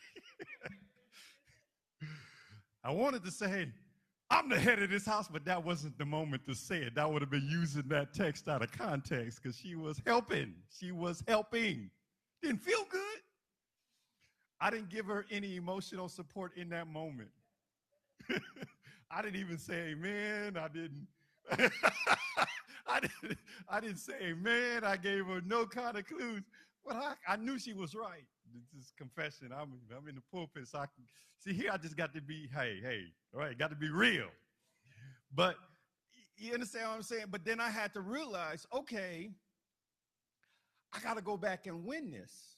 I 2.83 2.91
wanted 2.91 3.23
to 3.23 3.31
say, 3.31 3.67
I'm 4.33 4.49
the 4.49 4.59
head 4.59 4.81
of 4.81 4.89
this 4.89 5.05
house, 5.05 5.27
but 5.31 5.45
that 5.45 5.63
wasn't 5.63 5.95
the 5.99 6.05
moment 6.05 6.43
to 6.47 6.55
say 6.55 6.77
it. 6.77 6.95
That 6.95 7.11
would 7.11 7.21
have 7.21 7.29
been 7.29 7.47
using 7.47 7.83
that 7.89 8.15
text 8.15 8.47
out 8.49 8.63
of 8.63 8.71
context 8.71 9.39
because 9.41 9.55
she 9.55 9.75
was 9.75 10.01
helping. 10.07 10.55
She 10.79 10.91
was 10.91 11.23
helping. 11.27 11.91
Didn't 12.41 12.63
feel 12.63 12.83
good. 12.89 12.99
I 14.59 14.71
didn't 14.71 14.89
give 14.89 15.05
her 15.05 15.27
any 15.29 15.55
emotional 15.55 16.09
support 16.09 16.57
in 16.57 16.69
that 16.69 16.87
moment. 16.87 17.29
I 19.11 19.21
didn't 19.21 19.39
even 19.39 19.59
say 19.59 19.91
amen. 19.91 20.57
I 20.57 20.67
didn't. 20.67 21.07
I 22.87 22.99
didn't. 23.01 23.37
I 23.69 23.79
didn't 23.79 23.97
say 23.97 24.13
amen. 24.23 24.83
I 24.83 24.97
gave 24.97 25.27
her 25.27 25.41
no 25.45 25.67
kind 25.67 25.95
of 25.95 26.07
clues. 26.07 26.41
But 26.83 26.95
I, 26.95 27.13
I 27.27 27.35
knew 27.35 27.59
she 27.59 27.73
was 27.73 27.93
right. 27.93 28.25
This 28.53 28.85
is 28.85 28.91
confession. 28.97 29.49
I'm, 29.51 29.73
I'm 29.95 30.07
in 30.07 30.15
the 30.15 30.21
pulpit, 30.31 30.67
so 30.67 30.79
I 30.79 30.85
can 30.85 31.05
see 31.39 31.53
here. 31.53 31.71
I 31.73 31.77
just 31.77 31.97
got 31.97 32.13
to 32.13 32.21
be, 32.21 32.47
hey, 32.55 32.79
hey, 32.81 33.05
all 33.33 33.39
right, 33.39 33.57
got 33.57 33.71
to 33.71 33.75
be 33.75 33.89
real. 33.89 34.27
But 35.33 35.55
you 36.37 36.53
understand 36.53 36.87
what 36.89 36.95
I'm 36.95 37.03
saying? 37.03 37.25
But 37.31 37.45
then 37.45 37.59
I 37.59 37.69
had 37.69 37.93
to 37.93 38.01
realize, 38.01 38.67
okay, 38.73 39.31
I 40.93 40.99
got 40.99 41.15
to 41.15 41.21
go 41.21 41.37
back 41.37 41.65
and 41.65 41.83
win 41.83 42.11
this 42.11 42.57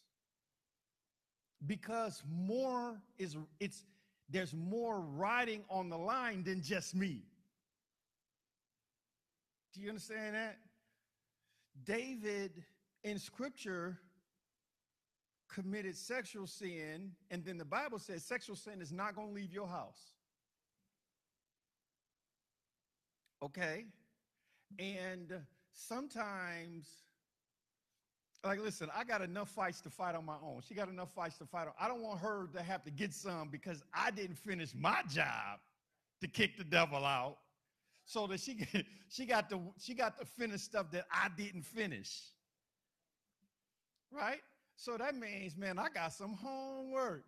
because 1.65 2.21
more 2.29 3.01
is 3.17 3.37
it's 3.59 3.85
there's 4.29 4.53
more 4.53 4.99
riding 4.99 5.63
on 5.69 5.89
the 5.89 5.97
line 5.97 6.43
than 6.43 6.61
just 6.61 6.95
me. 6.95 7.23
Do 9.73 9.81
you 9.81 9.89
understand 9.89 10.35
that? 10.35 10.57
David 11.83 12.51
in 13.03 13.19
scripture 13.19 13.99
committed 15.47 15.95
sexual 15.95 16.47
sin, 16.47 17.11
and 17.31 17.43
then 17.43 17.57
the 17.57 17.65
Bible 17.65 17.99
says 17.99 18.23
sexual 18.23 18.55
sin 18.55 18.81
is 18.81 18.91
not 18.91 19.15
going 19.15 19.29
to 19.29 19.33
leave 19.33 19.53
your 19.53 19.67
house. 19.67 20.11
Okay? 23.43 23.85
And 24.79 25.33
sometimes, 25.71 26.87
like, 28.43 28.59
listen, 28.59 28.89
I 28.95 29.03
got 29.03 29.21
enough 29.21 29.49
fights 29.49 29.81
to 29.81 29.89
fight 29.89 30.15
on 30.15 30.25
my 30.25 30.37
own. 30.43 30.61
She 30.67 30.73
got 30.73 30.89
enough 30.89 31.13
fights 31.13 31.37
to 31.37 31.45
fight 31.45 31.67
on. 31.67 31.73
I 31.79 31.87
don't 31.87 32.01
want 32.01 32.19
her 32.19 32.47
to 32.53 32.63
have 32.63 32.83
to 32.83 32.91
get 32.91 33.13
some 33.13 33.49
because 33.49 33.83
I 33.93 34.11
didn't 34.11 34.37
finish 34.37 34.73
my 34.73 35.01
job 35.09 35.59
to 36.21 36.27
kick 36.27 36.57
the 36.57 36.63
devil 36.63 37.05
out. 37.05 37.37
So 38.07 38.27
that 38.27 38.39
she 38.39 38.67
she 39.09 39.25
got 39.25 39.49
to 39.49 39.59
she 39.79 39.95
got 39.95 40.19
to 40.19 40.25
finish 40.25 40.61
stuff 40.61 40.91
that 40.91 41.05
I 41.11 41.27
didn't 41.35 41.63
finish. 41.63 42.21
Right? 44.11 44.41
So 44.75 44.97
that 44.97 45.15
means, 45.15 45.57
man, 45.57 45.79
I 45.79 45.87
got 45.89 46.13
some 46.13 46.33
homework. 46.33 47.25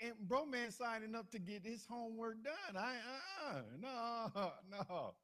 And 0.00 0.12
bro 0.20 0.44
man 0.44 0.70
signing 0.72 1.14
up 1.14 1.30
to 1.30 1.38
get 1.38 1.64
his 1.64 1.86
homework 1.88 2.42
done. 2.42 2.76
I 2.76 2.96
uh, 3.48 3.60
no, 3.80 4.52
no, 4.70 5.14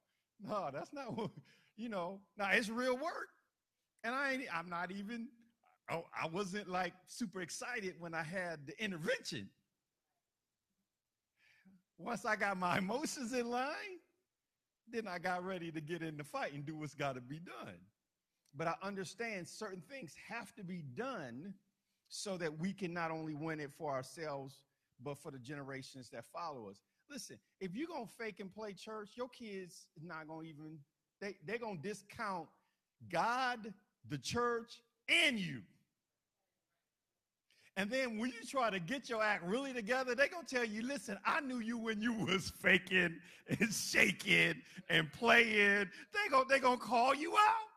no, 0.41 0.69
that's 0.73 0.93
not 0.93 1.17
what 1.17 1.31
you 1.75 1.89
know. 1.89 2.21
Now 2.37 2.51
it's 2.51 2.69
real 2.69 2.95
work. 2.95 3.29
And 4.03 4.15
I 4.15 4.33
ain't 4.33 4.43
I'm 4.55 4.69
not 4.69 4.91
even 4.91 5.27
oh, 5.91 6.05
I 6.19 6.27
wasn't 6.27 6.69
like 6.69 6.93
super 7.07 7.41
excited 7.41 7.95
when 7.99 8.13
I 8.13 8.23
had 8.23 8.65
the 8.65 8.83
intervention. 8.83 9.49
Once 11.97 12.25
I 12.25 12.35
got 12.35 12.57
my 12.57 12.77
emotions 12.79 13.33
in 13.33 13.49
line, 13.49 13.99
then 14.91 15.07
I 15.07 15.19
got 15.19 15.45
ready 15.45 15.71
to 15.71 15.81
get 15.81 16.01
in 16.01 16.17
the 16.17 16.23
fight 16.23 16.53
and 16.53 16.65
do 16.65 16.75
what's 16.75 16.95
got 16.95 17.15
to 17.15 17.21
be 17.21 17.39
done. 17.39 17.75
But 18.55 18.67
I 18.67 18.75
understand 18.83 19.47
certain 19.47 19.81
things 19.89 20.13
have 20.29 20.53
to 20.55 20.63
be 20.63 20.83
done 20.95 21.53
so 22.09 22.37
that 22.37 22.59
we 22.59 22.73
can 22.73 22.93
not 22.93 23.11
only 23.11 23.33
win 23.33 23.59
it 23.59 23.71
for 23.77 23.91
ourselves, 23.91 24.63
but 25.03 25.17
for 25.17 25.31
the 25.31 25.39
generations 25.39 26.09
that 26.09 26.25
follow 26.33 26.69
us. 26.69 26.81
Listen, 27.09 27.37
if 27.59 27.75
you're 27.75 27.87
to 28.07 28.13
fake 28.17 28.39
and 28.39 28.53
play 28.53 28.73
church, 28.73 29.11
your 29.15 29.29
kids 29.29 29.87
is 29.95 30.03
not 30.03 30.27
to 30.43 30.47
even, 30.49 30.77
they, 31.19 31.35
they're 31.45 31.57
to 31.81 31.87
discount 31.87 32.47
God, 33.09 33.73
the 34.09 34.17
church, 34.17 34.81
and 35.09 35.39
you. 35.39 35.61
And 37.77 37.89
then 37.89 38.17
when 38.17 38.29
you 38.29 38.45
try 38.47 38.69
to 38.69 38.79
get 38.79 39.09
your 39.09 39.23
act 39.23 39.45
really 39.45 39.73
together, 39.73 40.13
they're 40.13 40.27
gonna 40.27 40.45
tell 40.45 40.65
you, 40.65 40.83
listen, 40.83 41.17
I 41.25 41.39
knew 41.39 41.59
you 41.59 41.77
when 41.77 42.01
you 42.01 42.13
was 42.13 42.51
faking 42.61 43.15
and 43.47 43.73
shaking 43.73 44.55
and 44.89 45.11
playing. 45.13 45.89
They 46.13 46.29
go, 46.29 46.43
they 46.47 46.59
gonna 46.59 46.77
call 46.77 47.15
you 47.15 47.31
out. 47.31 47.70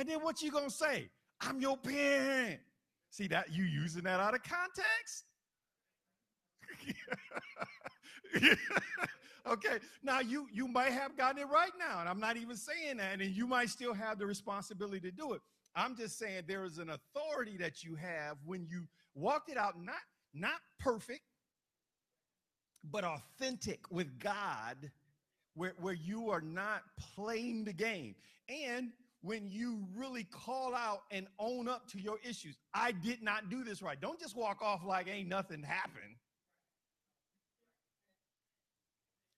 And 0.00 0.08
then 0.08 0.20
what 0.20 0.40
you 0.40 0.50
gonna 0.50 0.70
say? 0.70 1.10
I'm 1.42 1.60
your 1.60 1.76
parent. 1.76 2.58
See 3.10 3.26
that 3.28 3.52
you 3.52 3.64
using 3.64 4.04
that 4.04 4.18
out 4.18 4.34
of 4.34 4.40
context? 4.42 5.26
okay, 9.46 9.78
now 10.02 10.20
you 10.20 10.46
you 10.50 10.66
might 10.66 10.92
have 10.92 11.18
gotten 11.18 11.42
it 11.42 11.48
right 11.48 11.72
now, 11.78 12.00
and 12.00 12.08
I'm 12.08 12.18
not 12.18 12.38
even 12.38 12.56
saying 12.56 12.96
that, 12.96 13.20
and 13.20 13.30
you 13.30 13.46
might 13.46 13.68
still 13.68 13.92
have 13.92 14.18
the 14.18 14.24
responsibility 14.24 15.00
to 15.00 15.10
do 15.10 15.34
it. 15.34 15.42
I'm 15.76 15.94
just 15.94 16.18
saying 16.18 16.44
there 16.48 16.64
is 16.64 16.78
an 16.78 16.88
authority 16.88 17.58
that 17.58 17.84
you 17.84 17.94
have 17.96 18.38
when 18.46 18.66
you 18.70 18.86
walked 19.14 19.50
it 19.50 19.58
out, 19.58 19.74
not 19.78 19.96
not 20.32 20.60
perfect, 20.78 21.20
but 22.90 23.04
authentic 23.04 23.80
with 23.90 24.18
God, 24.18 24.90
where, 25.52 25.74
where 25.78 25.92
you 25.92 26.30
are 26.30 26.40
not 26.40 26.84
playing 27.14 27.64
the 27.64 27.74
game. 27.74 28.14
And 28.48 28.92
when 29.22 29.50
you 29.50 29.86
really 29.94 30.24
call 30.24 30.74
out 30.74 31.02
and 31.10 31.26
own 31.38 31.68
up 31.68 31.86
to 31.90 32.00
your 32.00 32.18
issues. 32.26 32.56
I 32.72 32.92
did 32.92 33.22
not 33.22 33.50
do 33.50 33.64
this 33.64 33.82
right. 33.82 34.00
Don't 34.00 34.18
just 34.18 34.36
walk 34.36 34.62
off 34.62 34.84
like 34.84 35.08
ain't 35.08 35.28
nothing 35.28 35.62
happened. 35.62 36.16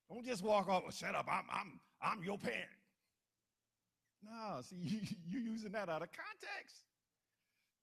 Don't 0.08 0.24
just 0.24 0.44
walk 0.44 0.68
off, 0.68 0.82
well, 0.82 0.92
shut 0.92 1.14
up, 1.14 1.26
I'm, 1.30 1.44
I'm, 1.50 1.80
I'm 2.02 2.22
your 2.22 2.38
parent. 2.38 2.68
No, 4.22 4.60
see, 4.62 4.76
you, 4.82 5.00
you're 5.28 5.42
using 5.42 5.72
that 5.72 5.88
out 5.88 6.02
of 6.02 6.08
context. 6.12 6.76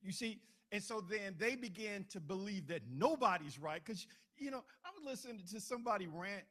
You 0.01 0.11
see, 0.11 0.39
and 0.71 0.81
so 0.81 1.01
then 1.01 1.35
they 1.37 1.55
begin 1.55 2.05
to 2.11 2.19
believe 2.19 2.67
that 2.67 2.81
nobody's 2.89 3.59
right. 3.59 3.81
Because, 3.83 4.05
you 4.37 4.51
know, 4.51 4.63
I 4.85 4.89
was 4.95 5.05
listening 5.05 5.41
to 5.51 5.59
somebody 5.59 6.07
rant 6.07 6.43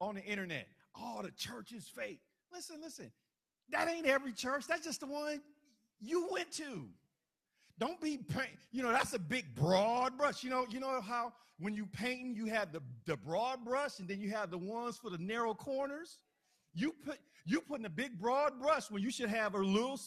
on 0.00 0.16
the 0.16 0.24
internet. 0.24 0.66
Oh, 0.98 1.20
the 1.22 1.30
church 1.30 1.72
is 1.72 1.86
fake. 1.86 2.20
Listen, 2.52 2.76
listen. 2.82 3.12
That 3.70 3.88
ain't 3.88 4.06
every 4.06 4.32
church. 4.32 4.66
That's 4.66 4.84
just 4.84 5.00
the 5.00 5.06
one 5.06 5.40
you 6.00 6.28
went 6.30 6.52
to. 6.52 6.88
Don't 7.78 8.00
be 8.00 8.18
paint, 8.18 8.56
you 8.70 8.82
know, 8.82 8.92
that's 8.92 9.14
a 9.14 9.18
big 9.18 9.46
broad 9.56 10.16
brush. 10.16 10.44
You 10.44 10.50
know, 10.50 10.64
you 10.70 10.78
know 10.78 11.00
how 11.00 11.32
when 11.58 11.74
you 11.74 11.86
painting, 11.86 12.34
you 12.36 12.46
have 12.46 12.72
the, 12.72 12.80
the 13.04 13.16
broad 13.16 13.64
brush 13.64 13.98
and 13.98 14.08
then 14.08 14.20
you 14.20 14.30
have 14.30 14.50
the 14.50 14.58
ones 14.58 14.96
for 14.96 15.10
the 15.10 15.18
narrow 15.18 15.54
corners. 15.54 16.18
You 16.72 16.94
put 17.04 17.18
you 17.46 17.60
putting 17.60 17.84
a 17.84 17.90
big 17.90 18.18
broad 18.18 18.60
brush 18.60 18.90
when 18.90 19.02
you 19.02 19.10
should 19.10 19.28
have 19.28 19.54
a 19.54 19.58
little 19.58 19.98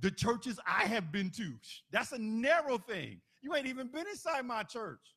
the 0.00 0.10
churches 0.10 0.58
I 0.66 0.84
have 0.86 1.12
been 1.12 1.30
to. 1.30 1.52
That's 1.90 2.12
a 2.12 2.18
narrow 2.18 2.78
thing. 2.78 3.20
You 3.42 3.54
ain't 3.54 3.66
even 3.66 3.88
been 3.88 4.06
inside 4.06 4.44
my 4.46 4.62
church. 4.62 5.14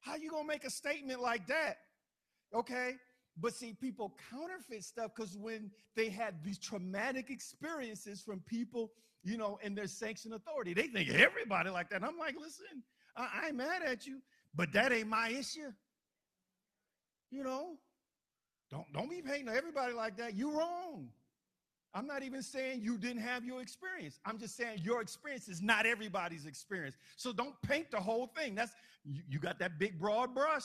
How 0.00 0.16
you 0.16 0.30
gonna 0.30 0.46
make 0.46 0.64
a 0.64 0.70
statement 0.70 1.20
like 1.20 1.46
that? 1.48 1.78
Okay. 2.54 2.94
But 3.38 3.54
see, 3.54 3.74
people 3.74 4.16
counterfeit 4.30 4.84
stuff 4.84 5.12
because 5.14 5.36
when 5.36 5.70
they 5.94 6.08
had 6.08 6.42
these 6.42 6.58
traumatic 6.58 7.30
experiences 7.30 8.22
from 8.22 8.40
people, 8.40 8.92
you 9.22 9.36
know, 9.36 9.58
in 9.62 9.74
their 9.74 9.86
sanctioned 9.86 10.34
authority, 10.34 10.72
they 10.72 10.86
think 10.86 11.10
everybody 11.10 11.68
like 11.68 11.90
that. 11.90 11.96
And 11.96 12.04
I'm 12.04 12.18
like, 12.18 12.36
listen, 12.40 12.82
I, 13.16 13.46
I 13.48 13.52
mad 13.52 13.82
at 13.84 14.06
you, 14.06 14.20
but 14.54 14.72
that 14.72 14.92
ain't 14.92 15.08
my 15.08 15.28
issue. 15.28 15.72
You 17.30 17.42
know, 17.42 17.76
don't 18.70 18.90
don't 18.92 19.10
be 19.10 19.20
painting 19.20 19.48
everybody 19.48 19.92
like 19.92 20.16
that. 20.16 20.34
You're 20.34 20.56
wrong. 20.56 21.08
I'm 21.92 22.06
not 22.06 22.22
even 22.22 22.42
saying 22.42 22.80
you 22.82 22.98
didn't 22.98 23.22
have 23.22 23.44
your 23.44 23.62
experience. 23.62 24.18
I'm 24.24 24.38
just 24.38 24.56
saying 24.56 24.80
your 24.82 25.00
experience 25.00 25.48
is 25.48 25.62
not 25.62 25.86
everybody's 25.86 26.44
experience. 26.44 26.94
So 27.16 27.32
don't 27.32 27.54
paint 27.62 27.90
the 27.90 28.00
whole 28.00 28.26
thing. 28.36 28.54
That's 28.54 28.72
you, 29.04 29.22
you 29.28 29.38
got 29.38 29.58
that 29.60 29.78
big 29.78 29.98
broad 29.98 30.34
brush 30.34 30.64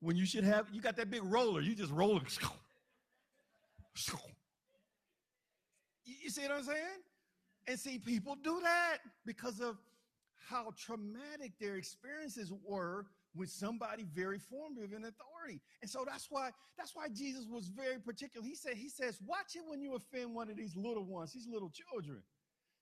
when 0.00 0.16
you 0.16 0.26
should 0.26 0.44
have, 0.44 0.66
you 0.72 0.80
got 0.80 0.96
that 0.96 1.10
big 1.10 1.22
roller, 1.24 1.60
you 1.60 1.74
just 1.74 1.92
roll 1.92 2.16
it. 2.18 2.38
You 6.04 6.30
see 6.30 6.42
what 6.42 6.52
I'm 6.52 6.62
saying? 6.62 7.00
And 7.66 7.78
see, 7.78 7.98
people 7.98 8.36
do 8.42 8.60
that 8.62 8.98
because 9.26 9.60
of 9.60 9.76
how 10.48 10.72
traumatic 10.78 11.52
their 11.60 11.76
experiences 11.76 12.52
were 12.66 13.06
with 13.34 13.50
somebody 13.50 14.04
very 14.14 14.38
formative 14.38 14.92
in 14.92 15.04
authority. 15.04 15.60
And 15.82 15.90
so 15.90 16.04
that's 16.06 16.26
why 16.30 16.50
that's 16.76 16.94
why 16.94 17.08
Jesus 17.08 17.46
was 17.50 17.68
very 17.68 17.98
particular. 17.98 18.46
He 18.46 18.54
said, 18.54 18.74
He 18.74 18.88
says, 18.88 19.18
watch 19.26 19.54
it 19.54 19.62
when 19.66 19.80
you 19.80 19.94
offend 19.94 20.34
one 20.34 20.50
of 20.50 20.56
these 20.56 20.76
little 20.76 21.04
ones, 21.04 21.32
these 21.32 21.48
little 21.50 21.70
children. 21.70 22.22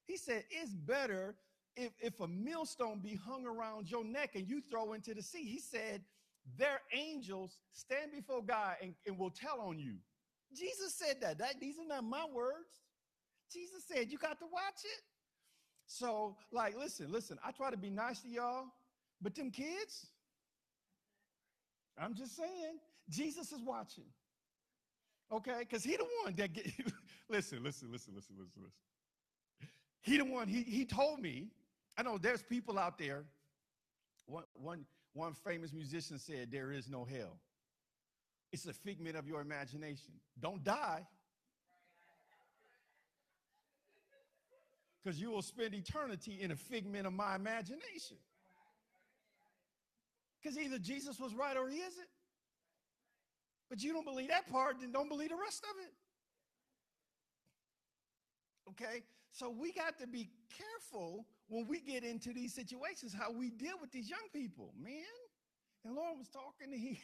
He 0.07 0.17
said, 0.17 0.45
it's 0.51 0.73
better 0.73 1.35
if, 1.77 1.91
if 2.01 2.21
a 2.21 2.29
millstone 2.29 3.01
be 3.01 3.17
hung 3.17 3.45
around 3.45 3.91
your 3.91 4.05
neck 4.05 4.31
and 4.35 4.49
you 4.49 4.63
throw 4.71 4.93
into 4.93 5.15
the 5.15 5.23
sea. 5.23 5.45
He 5.45 5.59
said, 5.59 6.03
their 6.59 6.81
angels 6.93 7.59
stand 7.73 8.13
before 8.13 8.43
God 8.43 8.77
and, 8.83 8.95
and 9.07 9.19
will 9.19 9.31
tell 9.31 9.61
on 9.61 9.79
you. 9.79 9.95
Jesus 10.55 10.95
said 10.95 11.21
that. 11.21 11.39
that. 11.39 11.61
These 11.61 11.79
are 11.79 11.87
not 11.87 12.05
my 12.05 12.25
words. 12.33 12.83
Jesus 13.53 13.85
said, 13.87 14.11
you 14.11 14.19
got 14.19 14.39
to 14.39 14.47
watch 14.53 14.85
it. 14.85 15.03
So, 15.87 16.37
like, 16.53 16.77
listen, 16.77 17.13
listen, 17.13 17.39
I 17.45 17.53
try 17.53 17.71
to 17.71 17.77
be 17.77 17.91
nice 17.91 18.21
to 18.23 18.29
y'all, 18.29 18.65
but 19.23 19.35
them 19.35 19.51
kids, 19.51 20.07
I'm 21.99 22.15
just 22.15 22.37
saying, 22.37 22.79
Jesus 23.09 23.53
is 23.53 23.61
watching. 23.63 24.05
Okay? 25.33 25.61
Because 25.61 25.85
he 25.85 25.97
the 25.97 26.07
one 26.25 26.35
that 26.37 26.53
get 26.53 26.67
listen, 27.29 27.63
listen, 27.63 27.91
listen, 27.91 28.15
listen, 28.15 28.35
listen, 28.39 28.63
listen. 28.63 29.71
He 30.01 30.19
the 30.19 30.25
one, 30.25 30.49
he 30.49 30.63
he 30.63 30.85
told 30.85 31.21
me, 31.21 31.49
I 31.97 32.03
know 32.03 32.19
there's 32.19 32.43
people 32.43 32.79
out 32.79 32.99
there. 32.99 33.25
One 34.27 34.45
one 34.55 34.85
one 35.17 35.33
famous 35.33 35.73
musician 35.73 36.19
said, 36.19 36.51
There 36.51 36.71
is 36.71 36.89
no 36.89 37.05
hell. 37.05 37.39
It's 38.53 38.67
a 38.67 38.73
figment 38.73 39.17
of 39.17 39.27
your 39.27 39.41
imagination. 39.41 40.13
Don't 40.39 40.63
die. 40.63 41.07
Because 45.03 45.21
you 45.21 45.31
will 45.31 45.43
spend 45.43 45.75
eternity 45.75 46.39
in 46.41 46.51
a 46.51 46.57
figment 46.57 47.07
of 47.07 47.13
my 47.13 47.35
imagination. 47.35 48.17
Because 50.43 50.59
either 50.59 50.79
Jesus 50.79 51.19
was 51.19 51.35
right 51.35 51.57
or 51.57 51.69
he 51.69 51.79
isn't. 51.79 52.09
But 53.69 53.83
you 53.83 53.93
don't 53.93 54.05
believe 54.05 54.29
that 54.29 54.51
part, 54.51 54.77
then 54.81 54.93
don't 54.93 55.09
believe 55.09 55.31
the 55.31 55.37
rest 55.37 55.65
of 55.65 55.77
it. 55.85 55.93
Okay? 58.71 59.03
So 59.33 59.51
we 59.51 59.73
got 59.73 59.99
to 60.01 60.07
be 60.07 60.31
careful 60.57 61.27
when 61.49 61.67
we 61.67 61.81
get 61.81 62.05
into 62.05 62.33
these 62.33 62.55
situations, 62.55 63.15
how 63.15 63.31
we 63.31 63.51
deal 63.51 63.77
with 63.81 63.93
these 63.93 64.11
young 64.11 64.29
people, 64.33 64.73
man. 64.83 65.03
And 65.85 65.95
Lord 65.95 66.19
was 66.19 66.29
talking 66.29 66.71
to 66.71 66.77
he, 66.77 67.01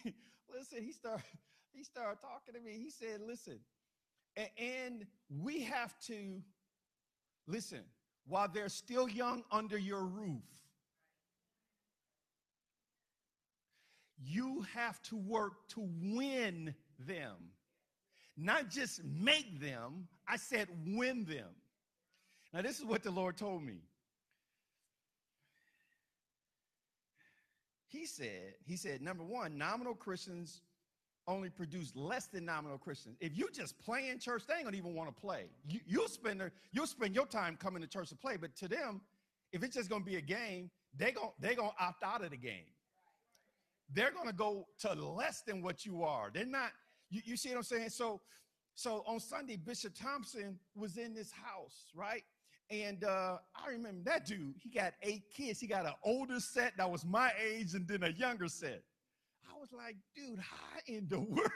listen, 0.53 0.83
he 0.83 0.93
started, 0.93 1.25
he 1.73 1.85
started 1.85 2.21
talking 2.21 2.55
to 2.55 2.61
me. 2.61 2.79
He 2.79 2.91
said, 2.91 3.21
listen, 3.27 3.61
and 4.59 5.07
we 5.43 5.63
have 5.63 5.99
to 6.07 6.43
listen 7.47 7.83
while 8.27 8.49
they're 8.49 8.69
still 8.69 9.09
young 9.09 9.45
under 9.51 9.79
your 9.79 10.05
roof. 10.05 10.43
You 14.25 14.65
have 14.75 15.03
to 15.05 15.17
work 15.17 15.69
to 15.71 15.89
win 16.01 16.75
them, 16.99 17.37
not 18.37 18.71
just 18.71 19.03
make 19.05 19.61
them. 19.61 20.07
I 20.29 20.37
said 20.37 20.69
win 20.87 21.25
them. 21.25 21.51
Now, 22.55 22.63
this 22.63 22.79
is 22.79 22.85
what 22.85 23.03
the 23.03 23.11
Lord 23.11 23.37
told 23.37 23.63
me. 23.65 23.81
He 27.93 28.07
said, 28.07 28.55
he 28.65 28.77
said, 28.77 29.03
number 29.03 29.23
one, 29.23 29.59
nominal 29.59 29.95
Christians 29.95 30.63
only 31.29 31.51
produce 31.51 31.95
less 31.95 32.27
than 32.27 32.47
nominal 32.47 32.79
Christians. 32.79 33.19
If 33.21 33.37
you 33.37 33.49
just 33.53 33.79
play 33.79 34.09
in 34.09 34.19
church, 34.19 34.45
they 34.49 34.55
ain't 34.55 34.65
gonna 34.65 34.79
even 34.79 34.95
want 34.95 35.15
to 35.15 35.21
play. 35.21 35.45
You, 35.69 36.01
will 36.01 36.09
spend 36.09 36.41
their, 36.41 36.53
you'll 36.73 36.87
spend 36.87 37.15
your 37.15 37.27
time 37.27 37.57
coming 37.57 37.83
to 37.83 37.87
church 37.87 38.09
to 38.09 38.17
play, 38.17 38.39
but 38.39 38.57
to 38.57 38.67
them, 38.67 39.03
if 39.53 39.63
it's 39.63 39.77
just 39.77 39.91
gonna 39.91 40.05
be 40.05 40.17
a 40.17 40.23
game, 40.23 40.71
they 40.97 41.13
going 41.13 41.31
they 41.39 41.55
gonna 41.55 41.75
opt 41.79 42.03
out 42.03 42.25
of 42.25 42.31
the 42.31 42.37
game. 42.39 42.73
They're 43.93 44.11
gonna 44.11 44.33
go 44.33 44.67
to 44.81 44.95
less 44.95 45.43
than 45.43 45.63
what 45.63 45.85
you 45.85 46.03
are. 46.03 46.31
They're 46.33 46.47
not. 46.47 46.73
You, 47.11 47.21
you 47.27 47.37
see 47.37 47.51
what 47.51 47.59
I'm 47.59 47.63
saying? 47.63 47.91
So, 47.91 48.23
so 48.75 49.05
on 49.07 49.21
Sunday, 49.21 49.57
Bishop 49.57 49.93
Thompson 49.95 50.59
was 50.75 50.97
in 50.97 51.13
this 51.13 51.31
house, 51.31 51.91
right? 51.95 52.25
And 52.73 53.05
uh, 53.05 53.37
I 53.55 53.69
remember 53.69 54.01
that 54.11 54.25
dude, 54.25 54.55
he 54.59 54.71
got 54.71 54.95
eight 55.03 55.25
kids. 55.37 55.61
He 55.61 55.67
got 55.67 55.85
an 55.85 55.93
older 56.03 56.41
set 56.41 56.73
that 56.79 56.91
was 56.91 57.05
my 57.05 57.31
age 57.39 57.75
and 57.75 57.87
then 57.87 58.03
a 58.03 58.09
younger 58.09 58.49
set. 58.49 58.83
I 59.47 59.61
was 59.61 59.69
like, 59.77 59.97
dude, 60.17 60.39
how 60.39 60.79
in 60.87 61.07
the 61.07 61.21
world? 61.21 61.51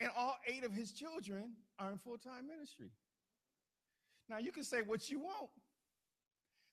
and 0.00 0.10
all 0.16 0.38
eight 0.46 0.64
of 0.64 0.72
his 0.72 0.92
children 0.92 1.52
are 1.78 1.92
in 1.92 1.98
full 1.98 2.16
time 2.16 2.46
ministry. 2.48 2.88
Now, 4.30 4.38
you 4.38 4.50
can 4.50 4.64
say 4.64 4.80
what 4.80 5.10
you 5.10 5.20
want, 5.20 5.50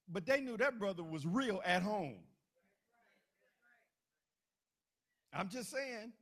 but 0.08 0.26
they 0.26 0.39
knew 0.39 0.56
that 0.56 0.80
brother 0.80 1.04
was 1.04 1.26
real 1.26 1.62
at 1.65 1.82
home. 1.82 2.20
I'm 5.34 5.50
just 5.50 5.72
saying. 5.72 6.13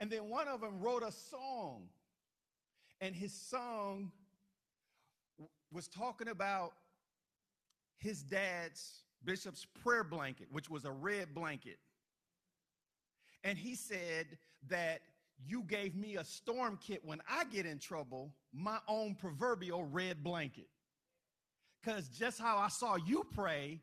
And 0.00 0.10
then 0.10 0.28
one 0.28 0.48
of 0.48 0.60
them 0.60 0.80
wrote 0.80 1.04
a 1.04 1.12
song, 1.12 1.84
and 3.00 3.14
his 3.14 3.32
song 3.32 4.10
was 5.74 5.88
talking 5.88 6.28
about 6.28 6.72
his 7.98 8.22
dad's 8.22 9.02
bishop's 9.24 9.66
prayer 9.82 10.04
blanket, 10.04 10.46
which 10.52 10.70
was 10.70 10.84
a 10.84 10.92
red 10.92 11.34
blanket. 11.34 11.78
And 13.42 13.58
he 13.58 13.74
said 13.74 14.26
that 14.68 15.00
you 15.44 15.64
gave 15.64 15.96
me 15.96 16.16
a 16.16 16.24
storm 16.24 16.78
kit 16.80 17.04
when 17.04 17.20
I 17.28 17.44
get 17.44 17.66
in 17.66 17.78
trouble, 17.78 18.32
my 18.52 18.78
own 18.88 19.16
proverbial 19.16 19.84
red 19.84 20.22
blanket. 20.22 20.68
Because 21.82 22.08
just 22.08 22.38
how 22.38 22.56
I 22.56 22.68
saw 22.68 22.96
you 22.96 23.26
pray, 23.34 23.80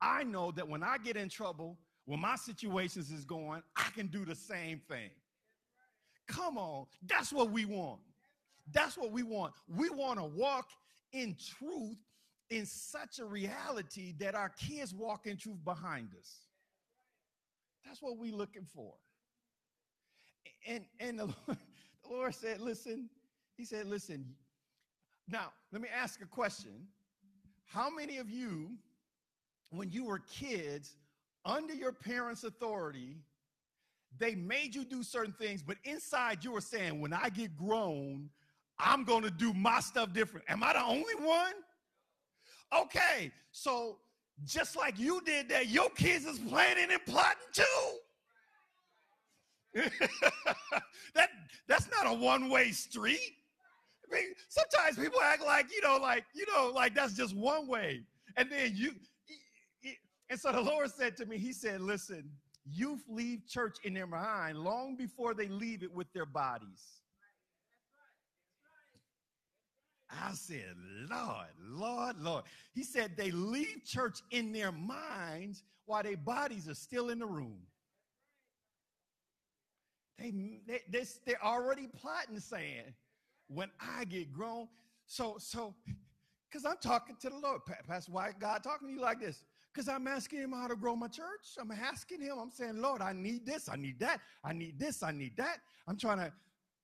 I 0.00 0.22
know 0.24 0.52
that 0.52 0.68
when 0.68 0.82
I 0.82 0.98
get 0.98 1.16
in 1.16 1.28
trouble, 1.28 1.78
when 2.04 2.20
my 2.20 2.36
situations 2.36 3.10
is 3.10 3.24
going, 3.24 3.62
I 3.76 3.88
can 3.94 4.06
do 4.06 4.24
the 4.24 4.34
same 4.34 4.80
thing. 4.88 5.10
Come 6.28 6.58
on, 6.58 6.86
that's 7.06 7.32
what 7.32 7.50
we 7.50 7.64
want. 7.64 8.00
That's 8.72 8.96
what 8.96 9.10
we 9.10 9.22
want. 9.22 9.54
We 9.68 9.90
want 9.90 10.18
to 10.20 10.24
walk 10.24 10.68
in 11.12 11.36
truth 11.58 11.98
in 12.50 12.66
such 12.66 13.18
a 13.20 13.24
reality 13.24 14.14
that 14.18 14.34
our 14.34 14.48
kids 14.48 14.94
walk 14.94 15.26
in 15.26 15.36
truth 15.36 15.64
behind 15.64 16.08
us. 16.18 16.30
That's 17.84 18.02
what 18.02 18.18
we're 18.18 18.34
looking 18.34 18.66
for. 18.74 18.94
And, 20.66 20.84
and 20.98 21.18
the, 21.18 21.24
Lord, 21.26 21.36
the 22.02 22.08
Lord 22.10 22.34
said, 22.34 22.60
listen, 22.60 23.08
he 23.56 23.64
said, 23.64 23.86
listen, 23.86 24.24
now 25.28 25.52
let 25.72 25.80
me 25.80 25.88
ask 25.94 26.20
a 26.22 26.26
question. 26.26 26.88
How 27.66 27.88
many 27.88 28.18
of 28.18 28.28
you, 28.28 28.72
when 29.70 29.90
you 29.90 30.04
were 30.04 30.18
kids, 30.18 30.96
under 31.44 31.72
your 31.72 31.92
parents' 31.92 32.44
authority, 32.44 33.16
they 34.18 34.34
made 34.34 34.74
you 34.74 34.84
do 34.84 35.02
certain 35.02 35.32
things, 35.32 35.62
but 35.62 35.76
inside 35.84 36.44
you 36.44 36.52
were 36.52 36.60
saying, 36.60 37.00
when 37.00 37.12
I 37.12 37.28
get 37.28 37.56
grown, 37.56 38.28
I'm 38.82 39.04
going 39.04 39.22
to 39.22 39.30
do 39.30 39.52
my 39.54 39.80
stuff 39.80 40.12
different. 40.12 40.46
Am 40.48 40.62
I 40.62 40.72
the 40.72 40.82
only 40.82 41.14
one? 41.20 41.52
Okay, 42.76 43.32
so 43.50 43.98
just 44.44 44.76
like 44.76 44.98
you 44.98 45.20
did 45.24 45.48
that, 45.50 45.68
your 45.68 45.90
kids 45.90 46.24
is 46.24 46.38
planning 46.38 46.88
and 46.90 47.04
plotting 47.06 47.42
too. 47.52 47.64
that 51.14 51.28
that's 51.68 51.88
not 51.90 52.06
a 52.06 52.14
one-way 52.14 52.70
street. 52.72 53.34
I 54.10 54.14
mean, 54.14 54.24
sometimes 54.48 54.96
people 54.98 55.20
act 55.20 55.42
like 55.44 55.66
you 55.72 55.80
know, 55.82 55.98
like 56.00 56.24
you 56.34 56.44
know, 56.52 56.72
like 56.74 56.94
that's 56.94 57.14
just 57.14 57.36
one 57.36 57.68
way, 57.68 58.02
and 58.36 58.50
then 58.50 58.72
you. 58.74 58.92
And 60.28 60.38
so 60.38 60.52
the 60.52 60.60
Lord 60.60 60.90
said 60.90 61.16
to 61.18 61.26
me, 61.26 61.38
He 61.38 61.52
said, 61.52 61.80
"Listen, 61.80 62.30
youth 62.64 63.02
leave 63.08 63.46
church 63.48 63.78
in 63.84 63.94
their 63.94 64.06
mind 64.06 64.58
long 64.58 64.96
before 64.96 65.34
they 65.34 65.48
leave 65.48 65.82
it 65.82 65.92
with 65.92 66.12
their 66.12 66.26
bodies." 66.26 66.99
I 70.10 70.32
said, 70.32 70.74
Lord, 71.08 71.46
Lord, 71.68 72.20
Lord. 72.20 72.44
He 72.72 72.82
said 72.82 73.12
they 73.16 73.30
leave 73.30 73.84
church 73.84 74.20
in 74.30 74.52
their 74.52 74.72
minds 74.72 75.62
while 75.86 76.02
their 76.02 76.16
bodies 76.16 76.68
are 76.68 76.74
still 76.74 77.10
in 77.10 77.18
the 77.20 77.26
room. 77.26 77.58
They, 80.18 80.32
they, 80.66 80.80
they, 80.90 81.04
they're 81.24 81.44
already 81.44 81.86
plotting, 81.86 82.40
saying, 82.40 82.94
when 83.48 83.70
I 83.80 84.04
get 84.04 84.32
grown. 84.32 84.68
So, 85.06 85.36
so, 85.38 85.74
because 86.50 86.66
I'm 86.66 86.76
talking 86.82 87.16
to 87.20 87.30
the 87.30 87.38
Lord. 87.38 87.62
Pastor, 87.88 88.12
why 88.12 88.30
God 88.38 88.62
talking 88.62 88.88
to 88.88 88.94
you 88.94 89.00
like 89.00 89.20
this? 89.20 89.44
Because 89.72 89.88
I'm 89.88 90.06
asking 90.08 90.40
him 90.40 90.52
how 90.52 90.66
to 90.66 90.76
grow 90.76 90.96
my 90.96 91.06
church. 91.06 91.56
I'm 91.58 91.70
asking 91.70 92.22
him, 92.22 92.38
I'm 92.40 92.50
saying, 92.50 92.80
Lord, 92.80 93.00
I 93.00 93.12
need 93.12 93.46
this, 93.46 93.68
I 93.68 93.76
need 93.76 94.00
that, 94.00 94.20
I 94.44 94.52
need 94.52 94.78
this, 94.78 95.02
I 95.02 95.12
need 95.12 95.36
that. 95.36 95.58
I'm 95.86 95.96
trying 95.96 96.18
to 96.18 96.32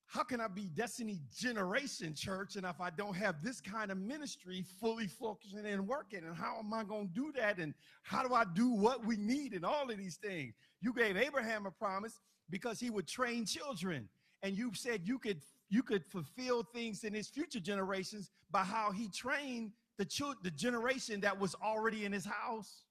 how 0.08 0.22
can 0.22 0.40
I 0.40 0.46
be 0.46 0.68
Destiny 0.68 1.20
Generation 1.36 2.14
Church 2.14 2.54
and 2.56 2.64
if 2.64 2.80
I 2.80 2.90
don't 2.90 3.16
have 3.16 3.42
this 3.42 3.60
kind 3.60 3.90
of 3.90 3.98
ministry 3.98 4.64
fully 4.80 5.08
focusing 5.08 5.66
and 5.66 5.86
working? 5.86 6.20
And 6.24 6.36
how 6.36 6.58
am 6.60 6.72
I 6.72 6.84
going 6.84 7.08
to 7.08 7.14
do 7.14 7.32
that? 7.36 7.58
And 7.58 7.74
how 8.02 8.26
do 8.26 8.32
I 8.32 8.44
do 8.44 8.70
what 8.70 9.04
we 9.04 9.16
need 9.16 9.52
and 9.52 9.64
all 9.64 9.90
of 9.90 9.98
these 9.98 10.16
things? 10.16 10.54
You 10.80 10.92
gave 10.92 11.16
Abraham 11.16 11.66
a 11.66 11.72
promise 11.72 12.20
because 12.48 12.78
he 12.78 12.88
would 12.88 13.08
train 13.08 13.44
children. 13.44 14.08
And 14.42 14.56
you 14.56 14.72
said 14.74 15.00
you 15.04 15.18
could 15.18 15.40
you 15.68 15.82
could 15.82 16.04
fulfill 16.06 16.62
things 16.62 17.02
in 17.02 17.12
his 17.12 17.28
future 17.28 17.58
generations 17.58 18.30
by 18.52 18.62
how 18.62 18.92
he 18.92 19.08
trained 19.08 19.72
the 19.98 20.04
children, 20.04 20.38
the 20.44 20.52
generation 20.52 21.20
that 21.22 21.40
was 21.40 21.56
already 21.56 22.04
in 22.04 22.12
his 22.12 22.24
house. 22.24 22.84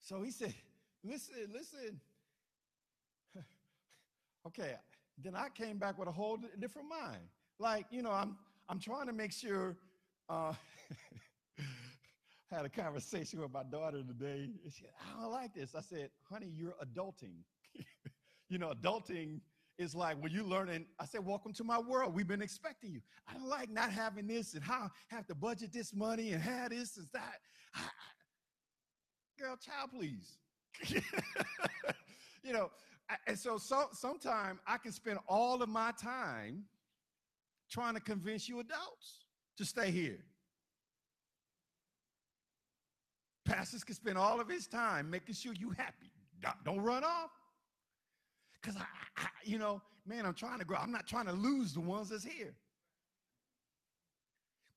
So 0.00 0.22
he 0.22 0.30
said, 0.30 0.54
listen, 1.04 1.34
listen 1.52 2.00
Okay, 4.46 4.74
then 5.22 5.34
I 5.36 5.48
came 5.48 5.78
back 5.78 5.98
with 5.98 6.08
a 6.08 6.12
whole 6.12 6.38
different 6.58 6.88
mind. 6.88 7.22
Like, 7.58 7.86
you 7.90 8.02
know, 8.02 8.10
I'm 8.10 8.36
I'm 8.68 8.80
trying 8.80 9.06
to 9.06 9.12
make 9.12 9.32
sure. 9.32 9.76
Uh, 10.28 10.54
had 12.52 12.66
a 12.66 12.68
conversation 12.68 13.40
with 13.40 13.50
my 13.50 13.62
daughter 13.62 14.02
today. 14.02 14.50
She 14.64 14.82
said, 14.82 14.90
I 15.00 15.22
don't 15.22 15.32
like 15.32 15.54
this. 15.54 15.74
I 15.74 15.80
said, 15.80 16.10
honey, 16.30 16.52
you're 16.54 16.74
adulting. 16.84 17.36
you 18.50 18.58
know, 18.58 18.72
adulting 18.72 19.40
is 19.78 19.94
like 19.94 20.22
when 20.22 20.32
you 20.32 20.44
learning. 20.44 20.84
I 21.00 21.06
said, 21.06 21.24
welcome 21.24 21.54
to 21.54 21.64
my 21.64 21.78
world. 21.78 22.14
We've 22.14 22.28
been 22.28 22.42
expecting 22.42 22.92
you. 22.92 23.00
I 23.26 23.34
don't 23.34 23.48
like 23.48 23.70
not 23.70 23.90
having 23.90 24.26
this 24.26 24.52
and 24.52 24.62
how 24.62 24.90
have 25.08 25.26
to 25.28 25.34
budget 25.34 25.72
this 25.72 25.94
money 25.94 26.32
and 26.32 26.42
have 26.42 26.70
this 26.70 26.98
and 26.98 27.06
that. 27.14 27.38
I, 27.74 27.80
I, 27.80 29.42
girl, 29.42 29.56
child, 29.56 29.90
please. 29.94 30.36
you 32.44 32.52
know, 32.52 32.70
and 33.26 33.38
so, 33.38 33.58
so 33.58 33.86
sometimes 33.92 34.60
I 34.66 34.78
can 34.78 34.92
spend 34.92 35.18
all 35.28 35.62
of 35.62 35.68
my 35.68 35.92
time 36.00 36.64
trying 37.70 37.94
to 37.94 38.00
convince 38.00 38.48
you 38.48 38.60
adults 38.60 39.24
to 39.56 39.64
stay 39.64 39.90
here. 39.90 40.18
Pastors 43.44 43.82
can 43.82 43.94
spend 43.94 44.18
all 44.18 44.40
of 44.40 44.48
his 44.48 44.66
time 44.66 45.10
making 45.10 45.34
sure 45.34 45.52
you 45.52 45.70
happy. 45.70 46.12
Don't 46.64 46.80
run 46.80 47.04
off. 47.04 47.30
Because 48.60 48.76
I, 48.76 48.84
I, 49.16 49.26
you 49.44 49.58
know, 49.58 49.82
man, 50.06 50.24
I'm 50.24 50.34
trying 50.34 50.60
to 50.60 50.64
grow. 50.64 50.78
I'm 50.78 50.92
not 50.92 51.06
trying 51.06 51.26
to 51.26 51.32
lose 51.32 51.72
the 51.74 51.80
ones 51.80 52.10
that's 52.10 52.24
here. 52.24 52.54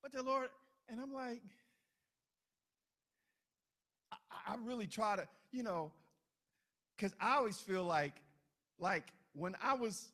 But 0.02 0.12
the 0.12 0.22
Lord, 0.22 0.48
and 0.88 1.00
I'm 1.00 1.12
like, 1.12 1.42
I, 4.12 4.16
I 4.52 4.56
really 4.64 4.86
try 4.86 5.16
to, 5.16 5.26
you 5.52 5.62
know, 5.62 5.92
because 6.96 7.14
I 7.20 7.36
always 7.36 7.58
feel 7.58 7.84
like 7.84 8.14
like 8.78 9.04
when 9.34 9.54
I 9.62 9.74
was, 9.74 10.08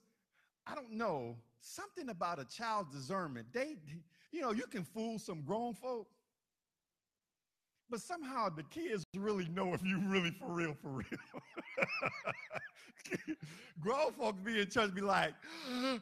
I 0.67 0.75
don't 0.75 0.93
know, 0.93 1.37
something 1.61 2.09
about 2.09 2.39
a 2.39 2.45
child's 2.45 2.95
discernment. 2.95 3.47
They, 3.53 3.77
you 4.31 4.41
know, 4.41 4.53
you 4.53 4.65
can 4.65 4.85
fool 4.85 5.19
some 5.19 5.43
grown 5.43 5.75
folk, 5.75 6.09
but 7.91 8.01
somehow 8.01 8.49
the 8.49 8.63
kids 8.65 9.05
really 9.17 9.49
know 9.49 9.75
if 9.75 9.83
you 9.85 10.01
really 10.07 10.31
for 10.31 10.49
real, 10.49 10.75
for 10.81 10.89
real. 10.89 11.07
grown 13.81 14.13
folks 14.13 14.41
be 14.45 14.61
in 14.61 14.69
church 14.69 14.95
be 14.95 15.01
like, 15.01 15.35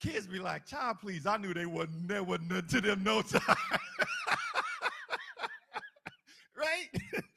kids 0.00 0.26
be 0.26 0.38
like, 0.38 0.66
child, 0.66 0.98
please, 1.00 1.26
I 1.26 1.36
knew 1.36 1.54
they 1.54 1.66
wasn't, 1.66 2.08
there 2.08 2.22
wasn't 2.22 2.50
nothing 2.50 2.68
to 2.68 2.80
them 2.80 3.04
no 3.04 3.22
time. 3.22 3.42
right? 6.56 6.88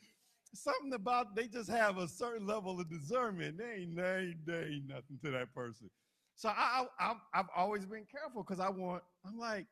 something 0.63 0.93
about 0.93 1.35
they 1.35 1.47
just 1.47 1.69
have 1.69 1.97
a 1.97 2.07
certain 2.07 2.47
level 2.47 2.79
of 2.79 2.89
discernment. 2.89 3.57
They 3.57 3.81
ain't, 3.81 3.95
they 3.95 4.17
ain't, 4.17 4.45
they 4.45 4.63
ain't 4.75 4.87
nothing 4.87 5.19
to 5.23 5.31
that 5.31 5.53
person. 5.53 5.89
So 6.35 6.49
I, 6.49 6.85
I, 6.99 7.13
I've 7.33 7.49
always 7.55 7.85
been 7.85 8.05
careful 8.05 8.43
because 8.43 8.59
I 8.59 8.69
want, 8.69 9.03
I'm 9.25 9.37
like, 9.37 9.67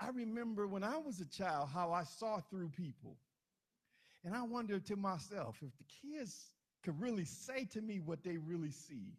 I 0.00 0.08
remember 0.08 0.66
when 0.66 0.84
I 0.84 0.96
was 0.98 1.20
a 1.20 1.26
child 1.26 1.68
how 1.72 1.92
I 1.92 2.04
saw 2.04 2.40
through 2.50 2.70
people. 2.70 3.16
And 4.24 4.34
I 4.34 4.42
wondered 4.42 4.84
to 4.86 4.96
myself 4.96 5.56
if 5.62 5.70
the 5.78 5.84
kids 6.02 6.50
could 6.82 7.00
really 7.00 7.24
say 7.24 7.64
to 7.72 7.80
me 7.80 8.00
what 8.00 8.24
they 8.24 8.36
really 8.36 8.70
see. 8.70 9.12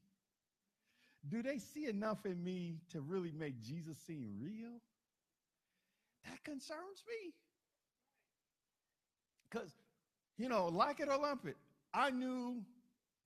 Do 1.30 1.42
they 1.42 1.58
see 1.58 1.88
enough 1.88 2.26
in 2.26 2.44
me 2.44 2.80
to 2.92 3.02
really 3.02 3.32
make 3.32 3.62
Jesus 3.62 3.98
seem 4.06 4.38
real? 4.40 4.82
That 6.26 6.44
concerns 6.44 7.04
me. 7.08 7.34
Because 9.50 9.72
you 10.38 10.50
know, 10.50 10.68
like 10.68 11.00
it 11.00 11.10
or 11.10 11.18
lump 11.18 11.46
it, 11.46 11.58
I 11.94 12.12
knew 12.12 12.62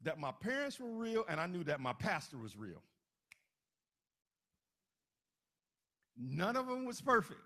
that 0.03 0.17
my 0.17 0.31
parents 0.31 0.79
were 0.79 0.89
real 0.89 1.25
and 1.29 1.39
I 1.39 1.47
knew 1.47 1.63
that 1.65 1.79
my 1.79 1.93
pastor 1.93 2.37
was 2.37 2.57
real. 2.57 2.81
None 6.17 6.55
of 6.55 6.67
them 6.67 6.85
was 6.85 7.01
perfect, 7.01 7.41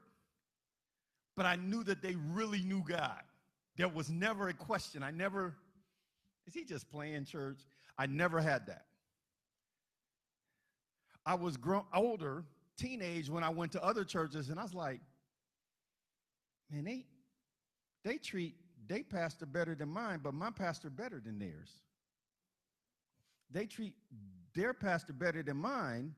but 1.35 1.45
I 1.45 1.55
knew 1.55 1.83
that 1.83 2.01
they 2.01 2.15
really 2.33 2.61
knew 2.61 2.83
God. 2.85 3.21
There 3.77 3.87
was 3.87 4.09
never 4.09 4.49
a 4.49 4.53
question. 4.53 5.03
I 5.03 5.11
never, 5.11 5.55
is 6.47 6.53
he 6.53 6.63
just 6.63 6.89
playing 6.89 7.25
church? 7.25 7.59
I 7.97 8.05
never 8.05 8.41
had 8.41 8.67
that. 8.67 8.85
I 11.25 11.35
was 11.35 11.57
grown, 11.57 11.83
older, 11.93 12.43
teenage, 12.77 13.29
when 13.29 13.43
I 13.43 13.49
went 13.49 13.71
to 13.73 13.83
other 13.83 14.03
churches, 14.03 14.49
and 14.49 14.59
I 14.59 14.63
was 14.63 14.73
like, 14.73 14.99
man, 16.69 16.83
they, 16.83 17.05
they 18.03 18.17
treat 18.17 18.55
they 18.87 19.03
pastor 19.03 19.45
better 19.45 19.75
than 19.75 19.89
mine, 19.89 20.19
but 20.23 20.33
my 20.33 20.51
pastor 20.51 20.89
better 20.89 21.21
than 21.23 21.39
theirs. 21.39 21.69
They 23.51 23.65
treat 23.65 23.93
their 24.53 24.73
pastor 24.73 25.13
better 25.13 25.43
than 25.43 25.57
mine, 25.57 26.15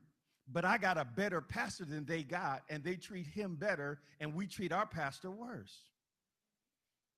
but 0.50 0.64
I 0.64 0.78
got 0.78 0.96
a 0.96 1.04
better 1.04 1.40
pastor 1.40 1.84
than 1.84 2.04
they 2.04 2.22
got, 2.22 2.62
and 2.68 2.82
they 2.82 2.96
treat 2.96 3.26
him 3.26 3.56
better, 3.56 4.00
and 4.20 4.34
we 4.34 4.46
treat 4.46 4.72
our 4.72 4.86
pastor 4.86 5.30
worse. 5.30 5.76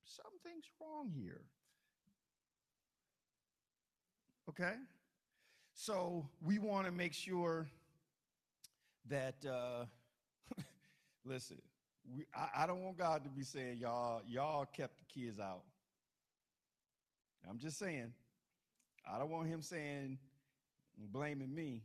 Something's 0.03 0.65
wrong 0.81 1.11
here. 1.15 1.41
Okay? 4.49 4.75
So 5.73 6.27
we 6.43 6.59
want 6.59 6.85
to 6.87 6.91
make 6.91 7.13
sure 7.13 7.67
that, 9.07 9.35
uh, 9.45 9.85
listen, 11.25 11.57
we, 12.15 12.25
I, 12.35 12.63
I 12.63 12.67
don't 12.67 12.83
want 12.83 12.97
God 12.97 13.23
to 13.23 13.29
be 13.29 13.43
saying 13.43 13.77
y'all 13.79 14.21
y'all 14.27 14.65
kept 14.65 14.97
the 14.99 15.05
kids 15.05 15.39
out. 15.39 15.63
I'm 17.49 17.59
just 17.59 17.77
saying. 17.77 18.13
I 19.11 19.17
don't 19.17 19.31
want 19.31 19.47
him 19.47 19.61
saying 19.61 20.19
blaming 21.11 21.53
me 21.53 21.83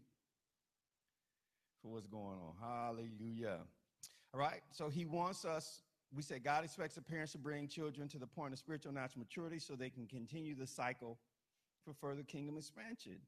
for 1.81 1.93
what's 1.93 2.07
going 2.07 2.37
on. 2.37 2.53
Hallelujah. 2.61 3.61
All 4.35 4.41
right. 4.41 4.61
So 4.71 4.91
he 4.91 5.07
wants 5.07 5.45
us 5.45 5.83
we 6.15 6.23
said 6.23 6.45
God 6.45 6.65
expects 6.65 6.95
the 6.95 7.03
parents 7.03 7.33
to 7.33 7.39
bring 7.39 7.69
children 7.69 8.09
to 8.09 8.19
the 8.19 8.27
point 8.27 8.53
of 8.53 8.59
spiritual 8.59 8.93
natural 8.93 9.21
maturity 9.21 9.59
so 9.59 9.75
they 9.75 9.91
can 9.91 10.07
continue 10.07 10.55
the 10.55 10.67
cycle 10.67 11.19
for 11.85 11.93
further 11.93 12.23
kingdom 12.23 12.57
expansion. 12.57 13.19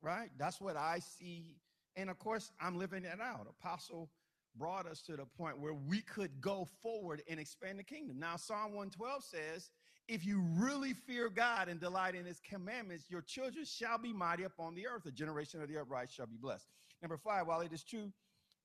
Right? 0.00 0.30
That's 0.38 0.60
what 0.60 0.76
I 0.76 1.00
see. 1.00 1.56
And 1.96 2.08
of 2.08 2.18
course, 2.18 2.50
I'm 2.60 2.76
living 2.76 3.04
it 3.04 3.20
out. 3.20 3.46
Apostle 3.60 4.10
brought 4.56 4.86
us 4.86 5.02
to 5.02 5.16
the 5.16 5.26
point 5.26 5.58
where 5.58 5.74
we 5.74 6.00
could 6.00 6.40
go 6.40 6.68
forward 6.82 7.22
and 7.28 7.38
expand 7.38 7.78
the 7.78 7.84
kingdom. 7.84 8.18
Now, 8.18 8.36
Psalm 8.36 8.74
112 8.74 9.24
says, 9.24 9.70
if 10.08 10.24
you 10.24 10.40
really 10.56 10.94
fear 10.94 11.28
God 11.28 11.68
and 11.68 11.78
delight 11.78 12.14
in 12.14 12.24
his 12.24 12.40
commandments, 12.40 13.04
your 13.10 13.20
children 13.20 13.64
shall 13.66 13.98
be 13.98 14.12
mighty 14.12 14.44
upon 14.44 14.74
the 14.74 14.86
earth. 14.86 15.04
A 15.06 15.10
generation 15.10 15.60
of 15.60 15.68
the 15.68 15.78
upright 15.78 16.10
shall 16.10 16.26
be 16.26 16.38
blessed. 16.40 16.66
Number 17.02 17.18
five, 17.18 17.46
while 17.46 17.60
it 17.60 17.72
is 17.72 17.84
true 17.84 18.10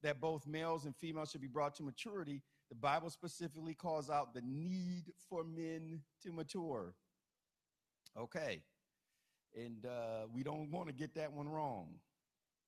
that 0.03 0.21
both 0.21 0.47
males 0.47 0.85
and 0.85 0.95
females 0.95 1.31
should 1.31 1.41
be 1.41 1.47
brought 1.47 1.75
to 1.75 1.83
maturity, 1.83 2.41
the 2.69 2.75
Bible 2.75 3.09
specifically 3.09 3.73
calls 3.73 4.09
out 4.09 4.33
the 4.33 4.41
need 4.41 5.11
for 5.29 5.43
men 5.43 6.01
to 6.23 6.31
mature. 6.31 6.95
Okay. 8.17 8.61
And 9.55 9.85
uh, 9.85 10.27
we 10.33 10.43
don't 10.43 10.71
want 10.71 10.87
to 10.87 10.93
get 10.93 11.13
that 11.15 11.33
one 11.33 11.47
wrong. 11.47 11.95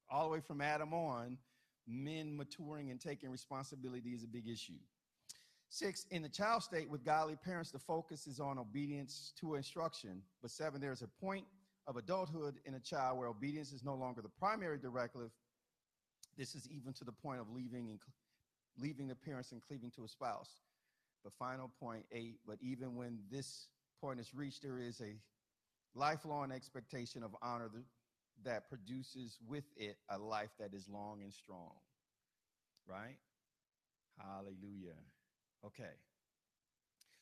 All 0.10 0.26
the 0.26 0.34
way 0.34 0.40
from 0.42 0.62
Adam 0.62 0.94
on, 0.94 1.38
men 1.88 2.36
maturing 2.36 2.92
and 2.92 3.00
taking 3.00 3.30
responsibility 3.30 4.10
is 4.10 4.24
a 4.24 4.28
big 4.28 4.48
issue. 4.48 4.80
Six, 5.70 6.06
in 6.12 6.22
the 6.22 6.30
child 6.30 6.64
state 6.64 6.90
with 6.90 7.04
godly 7.04 7.36
parents, 7.36 7.72
the 7.72 7.80
focus 7.80 8.28
is 8.28 8.40
on 8.40 8.58
obedience 8.58 9.34
to 9.40 9.56
instruction. 9.56 10.22
But 10.42 10.52
seven, 10.52 10.80
there's 10.80 11.02
a 11.02 11.08
point 11.08 11.46
of 11.88 11.98
adulthood 11.98 12.56
in 12.66 12.76
a 12.76 12.80
child 12.80 13.18
where 13.18 13.28
obedience 13.28 13.72
is 13.74 13.84
no 13.84 13.96
longer 13.96 14.22
the 14.22 14.30
primary 14.30 14.78
directive. 14.78 15.32
This 16.38 16.56
is 16.56 16.68
even 16.70 16.94
to 16.94 17.04
the 17.04 17.12
point 17.12 17.42
of 17.42 17.50
leaving 17.50 17.90
and 17.90 18.00
leaving 18.80 19.08
the 19.08 19.16
parents 19.16 19.52
and 19.52 19.62
cleaving 19.62 19.92
to 19.92 20.04
a 20.04 20.08
spouse. 20.08 20.50
But 21.24 21.34
final 21.34 21.72
point 21.80 22.06
eight, 22.12 22.40
but 22.48 22.58
even 22.62 22.96
when 22.96 23.20
this 23.32 23.68
point 24.00 24.20
is 24.20 24.34
reached, 24.34 24.62
there 24.62 24.80
is 24.80 25.02
a 25.02 25.16
lifelong 25.96 26.52
expectation 26.52 27.24
of 27.24 27.36
honor 27.42 27.70
that 28.44 28.70
produces 28.70 29.38
with 29.48 29.66
it 29.78 29.98
a 30.10 30.18
life 30.18 30.52
that 30.60 30.74
is 30.74 30.88
long 30.90 31.22
and 31.24 31.34
strong. 31.34 31.72
Right? 32.88 33.18
Hallelujah. 34.18 35.00
Okay. 35.66 35.96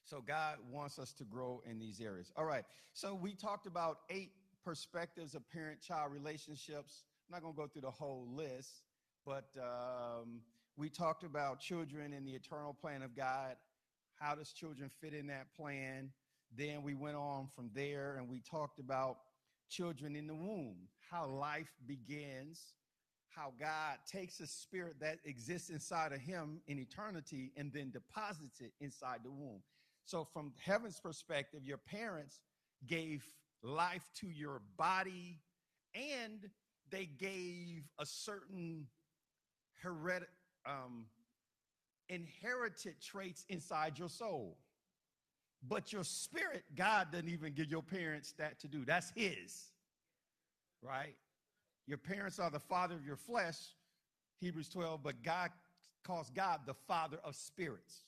So 0.04 0.21
God 0.21 0.58
wants 0.69 0.99
us 0.99 1.13
to 1.13 1.23
grow 1.23 1.62
in 1.69 1.80
these 1.80 2.02
areas. 2.02 2.32
All 2.36 2.45
right. 2.45 2.65
So 2.93 3.15
we 3.15 3.34
talked 3.34 3.67
about 3.67 3.99
eight 4.10 4.32
perspectives 4.63 5.34
of 5.34 5.49
parent 5.49 5.82
child 5.82 6.12
relationships. 6.12 7.04
I'm 7.28 7.34
not 7.34 7.41
going 7.41 7.54
to 7.54 7.58
go 7.58 7.67
through 7.67 7.84
the 7.84 7.91
whole 7.91 8.28
list, 8.30 8.82
but 9.26 9.45
um, 9.58 10.41
we 10.76 10.89
talked 10.89 11.23
about 11.23 11.60
children 11.60 12.13
in 12.13 12.26
the 12.26 12.32
eternal 12.32 12.73
plan 12.73 13.02
of 13.02 13.15
God. 13.15 13.56
How 14.15 14.36
does 14.36 14.52
children 14.52 14.89
fit 15.02 15.13
in 15.13 15.28
that 15.28 15.47
plan? 15.56 16.12
Then 16.56 16.84
we 16.84 16.93
went 16.93 17.15
on 17.15 17.47
from 17.56 17.69
there 17.73 18.17
and 18.17 18.30
we 18.30 18.41
talked 18.41 18.80
about 18.80 19.17
children 19.76 20.16
in 20.16 20.28
the 20.28 20.36
womb, 20.36 20.76
how 21.10 21.28
life 21.28 21.72
begins, 21.88 22.74
how 23.30 23.54
God 23.60 23.98
takes 24.10 24.40
a 24.40 24.48
spirit 24.48 24.96
that 25.00 25.20
exists 25.26 25.70
inside 25.70 26.12
of 26.12 26.20
him 26.20 26.62
in 26.68 26.78
eternity 26.80 27.52
and 27.58 27.72
then 27.74 27.92
deposits 27.92 28.62
it 28.62 28.74
inside 28.80 29.20
the 29.24 29.32
womb. 29.32 29.62
So, 30.06 30.28
from 30.34 30.54
heaven's 30.64 31.00
perspective, 31.00 31.62
your 31.64 31.78
parents 31.78 32.42
gave 32.86 33.24
life 33.64 34.10
to 34.16 34.28
your 34.28 34.62
body 34.78 35.40
and 35.96 36.50
they 36.92 37.06
gave 37.06 37.84
a 38.00 38.06
certain 38.06 38.88
hereditary 39.82 40.28
um, 40.66 41.06
inherited 42.10 43.02
traits 43.02 43.46
inside 43.50 43.98
your 43.98 44.10
soul. 44.10 44.58
But 45.67 45.93
your 45.93 46.04
spirit, 46.04 46.63
God 46.76 47.12
doesn't 47.12 47.30
even 47.30 47.54
give 47.54 47.71
your 47.71 47.84
parents 47.84 48.34
that 48.38 48.60
to 48.62 48.67
do. 48.67 48.84
That's 48.86 49.12
His, 49.15 49.71
right? 50.82 51.15
Your 51.88 51.97
parents 51.97 52.39
are 52.39 52.49
the 52.49 52.60
father 52.60 52.95
of 52.95 53.06
your 53.06 53.15
flesh, 53.15 53.58
Hebrews 54.39 54.69
12, 54.69 55.02
but 55.04 55.23
God 55.23 55.52
calls 56.04 56.30
God 56.30 56.62
the 56.65 56.73
father 56.73 57.17
of 57.23 57.36
spirits, 57.36 57.99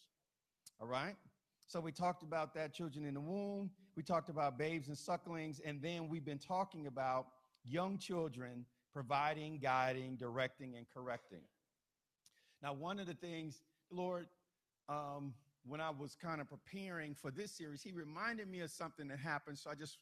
all 0.81 0.87
right? 0.87 1.15
So 1.67 1.79
we 1.79 1.91
talked 1.91 2.23
about 2.23 2.53
that, 2.55 2.73
children 2.73 3.05
in 3.05 3.15
the 3.15 3.19
womb. 3.19 3.71
We 3.95 4.03
talked 4.03 4.29
about 4.29 4.57
babes 4.57 4.87
and 4.87 4.97
sucklings. 4.97 5.59
And 5.65 5.81
then 5.81 6.07
we've 6.07 6.25
been 6.25 6.37
talking 6.37 6.87
about 6.87 7.27
young 7.63 7.97
children 7.97 8.65
providing, 8.93 9.57
guiding, 9.57 10.15
directing, 10.15 10.75
and 10.75 10.85
correcting. 10.93 11.41
Now, 12.61 12.73
one 12.73 12.99
of 12.99 13.07
the 13.07 13.15
things, 13.15 13.61
Lord, 13.91 14.27
um, 14.87 15.33
when 15.67 15.81
I 15.81 15.89
was 15.89 16.15
kind 16.15 16.39
of 16.39 16.47
preparing 16.47 17.15
for 17.15 17.31
this 17.31 17.51
series, 17.51 17.81
He 17.81 17.91
reminded 17.91 18.47
me 18.47 18.59
of 18.61 18.69
something 18.71 19.07
that 19.07 19.19
happened. 19.19 19.57
So 19.57 19.69
I 19.69 19.75
just 19.75 19.97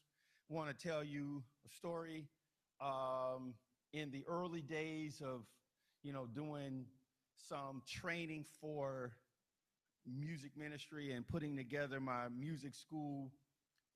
want 0.48 0.76
to 0.76 0.88
tell 0.88 1.02
you 1.02 1.42
a 1.66 1.70
story. 1.70 2.26
Um, 2.80 3.54
in 3.92 4.10
the 4.10 4.24
early 4.28 4.60
days 4.60 5.22
of, 5.24 5.42
you 6.02 6.12
know, 6.12 6.26
doing 6.26 6.84
some 7.36 7.82
training 7.88 8.44
for 8.60 9.12
music 10.04 10.50
ministry 10.56 11.12
and 11.12 11.26
putting 11.26 11.56
together 11.56 12.00
my 12.00 12.28
music 12.28 12.74
school, 12.74 13.30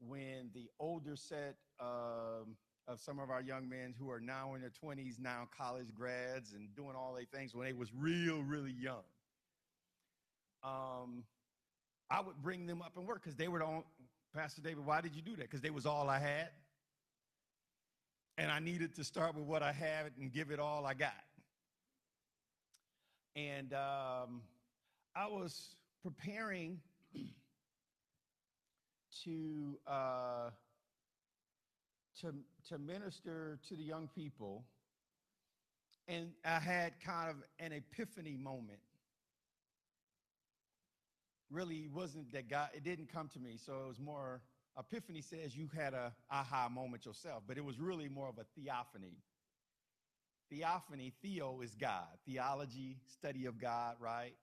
when 0.01 0.51
the 0.55 0.69
older 0.79 1.17
set 1.17 1.57
um, 1.81 2.57
of 2.87 3.01
some 3.01 3.19
of 3.19 3.31
our 3.31 3.43
young 3.43 3.69
men 3.69 3.93
who 3.99 4.09
are 4.11 4.21
now 4.21 4.55
in 4.55 4.61
their 4.61 4.71
20s, 4.71 5.19
now 5.19 5.49
college 5.57 5.93
grads 5.93 6.53
and 6.53 6.75
doing 6.77 6.95
all 6.97 7.15
these 7.19 7.29
things 7.29 7.55
when 7.55 7.67
they 7.67 7.73
was 7.73 7.91
real, 7.93 8.43
really 8.43 8.73
young. 8.73 9.03
Um, 10.63 11.25
I 12.11 12.21
would 12.21 12.37
bring 12.43 12.67
them 12.67 12.83
up 12.83 12.97
and 12.97 13.07
work 13.07 13.23
because 13.23 13.37
they 13.37 13.49
were 13.49 13.63
on 13.63 13.83
Pastor 14.35 14.61
David, 14.63 14.85
why 14.85 15.01
did 15.01 15.15
you 15.17 15.23
do 15.23 15.37
that? 15.37 15.43
Because 15.43 15.61
they 15.61 15.71
was 15.71 15.87
all 15.87 16.09
I 16.09 16.19
had. 16.19 16.51
And 18.37 18.51
I 18.51 18.61
needed 18.61 18.95
to 18.97 19.05
start 19.05 19.35
with 19.35 19.45
what 19.45 19.63
I 19.63 19.73
had 19.73 20.13
and 20.21 20.33
give 20.33 20.51
it 20.51 20.61
all 20.61 20.87
I 20.87 20.95
got. 20.95 21.13
And 23.35 23.73
um, 23.73 24.43
I 25.17 25.27
was 25.27 25.75
preparing 26.03 26.79
to 29.25 29.79
uh, 29.87 30.51
to, 32.21 32.35
to 32.69 32.79
minister 32.79 33.59
to 33.69 33.77
the 33.77 33.83
young 33.83 34.09
people, 34.15 34.65
and 36.07 36.31
I 36.45 36.59
had 36.59 36.93
kind 37.05 37.31
of 37.31 37.37
an 37.59 37.73
epiphany 37.73 38.37
moment. 38.37 38.81
Really 41.51 41.89
wasn't 41.93 42.33
that 42.33 42.49
God, 42.49 42.69
it 42.75 42.85
didn't 42.85 43.13
come 43.13 43.29
to 43.29 43.39
me. 43.39 43.57
So 43.57 43.73
it 43.85 43.89
was 43.89 43.99
more, 43.99 44.43
epiphany 44.79 45.23
says 45.23 45.57
you 45.57 45.69
had 45.75 45.95
a 45.95 46.13
aha 46.31 46.69
moment 46.69 47.07
yourself, 47.07 47.43
but 47.47 47.57
it 47.57 47.65
was 47.65 47.79
really 47.79 48.09
more 48.09 48.29
of 48.29 48.39
a 48.39 48.45
theophany. 48.55 49.17
Theophany, 50.51 51.13
theo 51.23 51.61
is 51.61 51.75
God, 51.75 52.09
theology, 52.27 52.99
study 53.07 53.47
of 53.47 53.61
God, 53.61 53.97
right? 54.01 54.35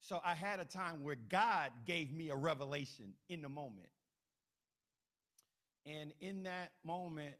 So 0.00 0.20
I 0.24 0.34
had 0.34 0.60
a 0.60 0.64
time 0.64 1.02
where 1.02 1.16
God 1.16 1.70
gave 1.86 2.12
me 2.12 2.30
a 2.30 2.36
revelation 2.36 3.14
in 3.28 3.42
the 3.42 3.48
moment. 3.48 3.88
And 5.84 6.12
in 6.20 6.44
that 6.44 6.72
moment, 6.84 7.34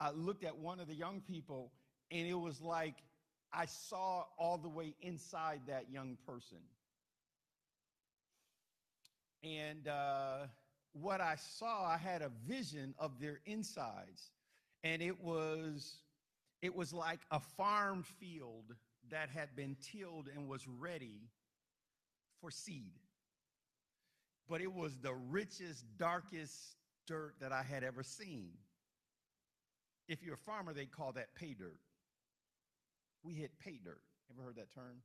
I 0.00 0.10
looked 0.10 0.44
at 0.44 0.56
one 0.56 0.80
of 0.80 0.86
the 0.86 0.94
young 0.94 1.20
people, 1.20 1.72
and 2.10 2.26
it 2.26 2.34
was 2.34 2.60
like 2.60 2.94
I 3.52 3.66
saw 3.66 4.24
all 4.38 4.58
the 4.58 4.68
way 4.68 4.94
inside 5.00 5.62
that 5.68 5.90
young 5.90 6.16
person. 6.26 6.58
And 9.46 9.86
uh, 9.86 10.46
what 10.92 11.20
I 11.20 11.36
saw, 11.36 11.86
I 11.86 11.96
had 11.96 12.22
a 12.22 12.30
vision 12.46 12.94
of 12.98 13.20
their 13.20 13.40
insides, 13.46 14.30
and 14.82 15.00
it 15.00 15.22
was 15.22 15.98
it 16.62 16.74
was 16.74 16.92
like 16.92 17.20
a 17.30 17.38
farm 17.38 18.02
field 18.18 18.74
that 19.10 19.28
had 19.28 19.54
been 19.54 19.76
tilled 19.80 20.28
and 20.34 20.48
was 20.48 20.66
ready 20.66 21.28
for 22.40 22.50
seed 22.50 22.98
but 24.48 24.60
it 24.60 24.72
was 24.72 24.96
the 24.98 25.14
richest, 25.14 25.84
darkest 25.98 26.76
dirt 27.06 27.34
that 27.40 27.52
I 27.52 27.62
had 27.62 27.82
ever 27.82 28.02
seen. 28.02 28.50
If 30.08 30.22
you're 30.22 30.34
a 30.34 30.38
farmer, 30.38 30.72
they 30.72 30.86
call 30.86 31.12
that 31.12 31.34
pay 31.34 31.54
dirt. 31.54 31.80
We 33.24 33.34
hit 33.34 33.50
pay 33.58 33.80
dirt. 33.82 34.02
Ever 34.30 34.46
heard 34.46 34.56
that 34.56 34.72
term? 34.72 35.02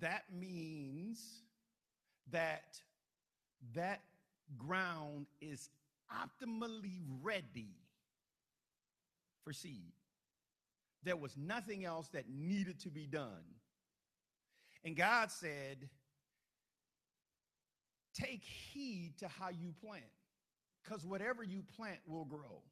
That 0.00 0.24
means 0.32 1.42
that 2.32 2.78
that 3.74 4.00
ground 4.56 5.26
is 5.40 5.68
optimally 6.12 7.00
ready 7.22 7.76
for 9.44 9.52
seed. 9.52 9.92
There 11.02 11.16
was 11.16 11.36
nothing 11.36 11.84
else 11.84 12.08
that 12.08 12.24
needed 12.28 12.80
to 12.80 12.90
be 12.90 13.06
done. 13.06 13.44
And 14.84 14.96
God 14.96 15.30
said, 15.30 15.88
take 18.14 18.42
heed 18.42 19.14
to 19.18 19.28
how 19.28 19.48
you 19.48 19.72
plant 19.82 20.04
because 20.82 21.06
whatever 21.06 21.42
you 21.42 21.62
plant 21.76 21.98
will 22.06 22.24
grow. 22.24 22.62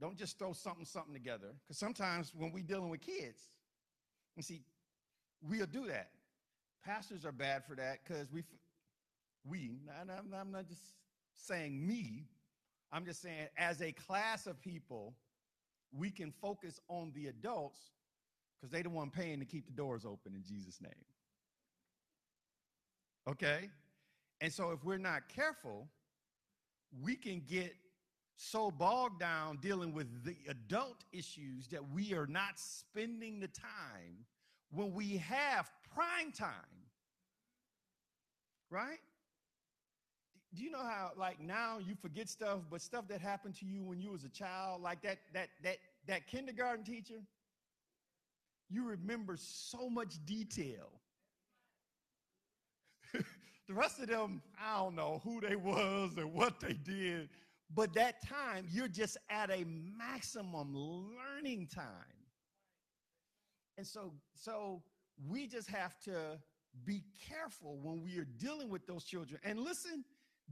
Don't 0.00 0.16
just 0.16 0.38
throw 0.38 0.52
something, 0.52 0.86
something 0.86 1.12
together. 1.12 1.48
Because 1.66 1.78
sometimes 1.78 2.32
when 2.34 2.52
we're 2.52 2.64
dealing 2.64 2.88
with 2.88 3.02
kids, 3.02 3.38
and 4.36 4.44
see, 4.44 4.62
we'll 5.42 5.66
do 5.66 5.86
that. 5.86 6.10
Pastors 6.84 7.24
are 7.24 7.32
bad 7.32 7.64
for 7.64 7.74
that 7.76 7.98
because 8.04 8.32
we, 8.32 8.42
we, 9.48 9.80
I'm, 10.00 10.10
I'm 10.34 10.50
not 10.50 10.66
just 10.68 10.82
saying 11.36 11.86
me, 11.86 12.26
I'm 12.92 13.04
just 13.04 13.22
saying 13.22 13.48
as 13.56 13.80
a 13.82 13.92
class 13.92 14.46
of 14.46 14.60
people, 14.60 15.14
we 15.92 16.10
can 16.10 16.32
focus 16.40 16.80
on 16.88 17.12
the 17.14 17.26
adults 17.26 17.80
because 18.60 18.72
they're 18.72 18.82
the 18.82 18.90
one 18.90 19.10
paying 19.10 19.38
to 19.40 19.44
keep 19.44 19.66
the 19.66 19.72
doors 19.72 20.04
open 20.04 20.34
in 20.34 20.42
Jesus' 20.42 20.80
name. 20.80 20.92
Okay? 23.28 23.70
And 24.40 24.52
so 24.52 24.70
if 24.70 24.84
we're 24.84 24.98
not 24.98 25.28
careful, 25.28 25.88
we 27.02 27.16
can 27.16 27.42
get 27.48 27.74
so 28.36 28.70
bogged 28.70 29.20
down 29.20 29.58
dealing 29.60 29.92
with 29.92 30.24
the 30.24 30.36
adult 30.48 31.04
issues 31.12 31.68
that 31.68 31.82
we 31.92 32.14
are 32.14 32.26
not 32.26 32.58
spending 32.58 33.38
the 33.38 33.48
time 33.48 34.24
when 34.72 34.92
we 34.92 35.18
have 35.18 35.70
prime 35.94 36.32
time. 36.32 36.52
Right? 38.70 38.98
Do 40.54 40.64
you 40.64 40.70
know 40.70 40.82
how 40.82 41.12
like 41.16 41.40
now 41.40 41.78
you 41.78 41.94
forget 42.00 42.28
stuff, 42.28 42.60
but 42.70 42.80
stuff 42.80 43.06
that 43.08 43.20
happened 43.20 43.54
to 43.56 43.66
you 43.66 43.84
when 43.84 44.00
you 44.00 44.10
was 44.10 44.24
a 44.24 44.28
child, 44.28 44.82
like 44.82 45.02
that 45.02 45.18
that 45.32 45.48
that 45.62 45.76
that 46.08 46.26
kindergarten 46.26 46.84
teacher, 46.84 47.20
you 48.68 48.84
remember 48.84 49.36
so 49.38 49.88
much 49.88 50.14
detail. 50.26 50.88
the 53.12 53.74
rest 53.74 54.00
of 54.00 54.08
them, 54.08 54.42
I 54.60 54.78
don't 54.78 54.96
know 54.96 55.20
who 55.24 55.40
they 55.40 55.56
was 55.56 56.12
and 56.16 56.32
what 56.32 56.58
they 56.60 56.72
did, 56.72 57.28
but 57.74 57.94
that 57.94 58.26
time 58.26 58.66
you're 58.70 58.88
just 58.88 59.18
at 59.28 59.50
a 59.50 59.64
maximum 59.96 60.74
learning 60.74 61.68
time. 61.72 61.84
And 63.78 63.86
so 63.86 64.12
so 64.34 64.82
we 65.28 65.46
just 65.46 65.68
have 65.68 65.98
to 66.00 66.38
be 66.84 67.02
careful 67.28 67.78
when 67.82 68.02
we 68.02 68.18
are 68.18 68.26
dealing 68.38 68.70
with 68.70 68.86
those 68.86 69.04
children. 69.04 69.40
And 69.44 69.58
listen, 69.58 70.04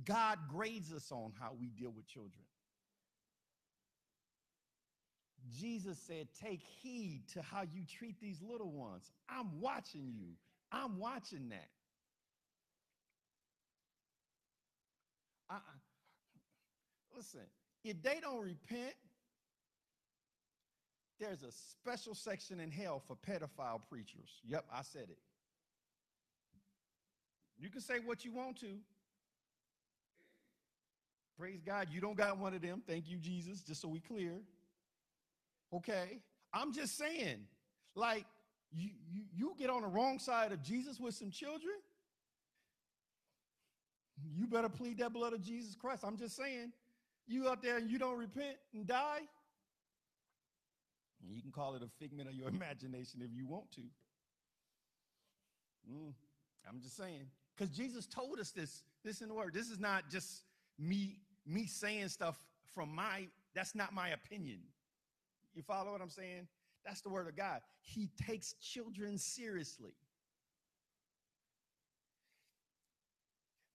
God 0.04 0.38
grades 0.48 0.92
us 0.92 1.10
on 1.10 1.32
how 1.38 1.52
we 1.58 1.68
deal 1.68 1.90
with 1.90 2.06
children. 2.06 2.44
Jesus 5.56 5.98
said, 6.06 6.28
Take 6.42 6.60
heed 6.82 7.22
to 7.32 7.42
how 7.42 7.62
you 7.62 7.84
treat 7.98 8.20
these 8.20 8.42
little 8.42 8.70
ones. 8.70 9.10
I'm 9.28 9.60
watching 9.60 10.12
you. 10.14 10.34
I'm 10.70 10.98
watching 10.98 11.48
that. 11.48 11.68
Uh, 15.50 15.60
listen, 17.16 17.40
if 17.84 18.02
they 18.02 18.18
don't 18.20 18.42
repent, 18.42 18.94
there's 21.18 21.42
a 21.42 21.52
special 21.52 22.14
section 22.14 22.60
in 22.60 22.70
hell 22.70 23.02
for 23.06 23.16
pedophile 23.16 23.80
preachers. 23.88 24.40
Yep, 24.46 24.64
I 24.72 24.82
said 24.82 25.06
it. 25.08 25.18
You 27.58 27.70
can 27.70 27.80
say 27.80 27.94
what 28.04 28.24
you 28.24 28.32
want 28.32 28.60
to. 28.60 28.78
Praise 31.38 31.60
God, 31.64 31.88
you 31.90 32.00
don't 32.00 32.16
got 32.16 32.38
one 32.38 32.54
of 32.54 32.62
them. 32.62 32.82
Thank 32.86 33.08
you, 33.08 33.16
Jesus, 33.18 33.60
just 33.62 33.80
so 33.80 33.88
we 33.88 34.00
clear. 34.00 34.40
Okay? 35.72 36.20
I'm 36.52 36.72
just 36.72 36.96
saying, 36.96 37.46
like, 37.94 38.24
you, 38.72 38.90
you, 39.10 39.22
you 39.34 39.54
get 39.58 39.70
on 39.70 39.82
the 39.82 39.88
wrong 39.88 40.18
side 40.18 40.52
of 40.52 40.62
Jesus 40.62 40.98
with 40.98 41.14
some 41.14 41.30
children, 41.30 41.74
you 44.34 44.46
better 44.46 44.68
plead 44.68 44.98
that 44.98 45.12
blood 45.12 45.32
of 45.32 45.42
Jesus 45.42 45.74
Christ. 45.74 46.04
I'm 46.04 46.16
just 46.16 46.36
saying, 46.36 46.72
you 47.26 47.48
out 47.48 47.62
there 47.62 47.76
and 47.76 47.90
you 47.90 47.98
don't 47.98 48.18
repent 48.18 48.56
and 48.74 48.86
die, 48.86 49.20
you 51.26 51.42
can 51.42 51.50
call 51.50 51.74
it 51.74 51.82
a 51.82 51.88
figment 51.98 52.28
of 52.28 52.34
your 52.34 52.48
imagination 52.56 53.20
if 53.22 53.30
you 53.34 53.46
want 53.46 53.70
to. 53.72 53.82
Mm, 55.90 56.12
I'm 56.68 56.80
just 56.80 56.96
saying. 56.96 57.26
Because 57.56 57.74
Jesus 57.74 58.06
told 58.06 58.38
us 58.38 58.50
this, 58.50 58.82
this 59.04 59.20
in 59.20 59.28
the 59.28 59.34
word. 59.34 59.52
This 59.52 59.70
is 59.70 59.80
not 59.80 60.10
just 60.10 60.42
me, 60.78 61.18
me 61.46 61.66
saying 61.66 62.08
stuff 62.08 62.36
from 62.74 62.94
my, 62.94 63.26
that's 63.54 63.74
not 63.74 63.92
my 63.92 64.10
opinion. 64.10 64.60
You 65.54 65.62
follow 65.62 65.92
what 65.92 66.00
I'm 66.00 66.10
saying? 66.10 66.46
That's 66.84 67.00
the 67.00 67.08
word 67.08 67.26
of 67.26 67.36
God. 67.36 67.60
He 67.80 68.10
takes 68.26 68.52
children 68.54 69.18
seriously. 69.18 69.94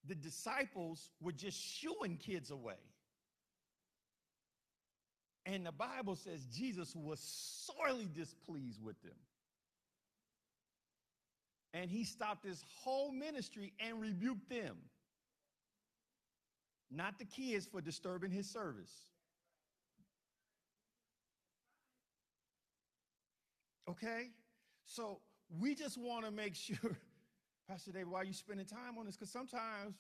The 0.06 0.16
disciples 0.16 1.10
were 1.22 1.32
just 1.32 1.60
shooing 1.60 2.18
kids 2.18 2.52
away. 2.52 2.76
And 5.46 5.66
the 5.66 5.72
Bible 5.72 6.16
says 6.16 6.46
Jesus 6.46 6.96
was 6.96 7.20
sorely 7.20 8.08
displeased 8.14 8.82
with 8.82 9.02
them. 9.02 9.12
And 11.74 11.90
he 11.90 12.04
stopped 12.04 12.46
his 12.46 12.64
whole 12.82 13.12
ministry 13.12 13.74
and 13.80 14.00
rebuked 14.00 14.50
them. 14.50 14.78
Not 16.92 17.18
the 17.18 17.26
kids 17.26 17.66
for 17.66 17.82
disturbing 17.82 18.32
his 18.32 18.50
service. 18.50 18.92
Okay? 23.90 24.30
So 24.86 25.20
we 25.60 25.76
just 25.76 25.98
want 25.98 26.26
to 26.26 26.32
make 26.32 26.56
sure, 26.56 26.98
Pastor 27.68 27.92
David, 27.92 28.10
why 28.10 28.22
are 28.22 28.26
you 28.26 28.34
spending 28.34 28.66
time 28.66 28.98
on 29.00 29.06
this? 29.06 29.16
Because 29.16 29.32
sometimes 29.32 29.96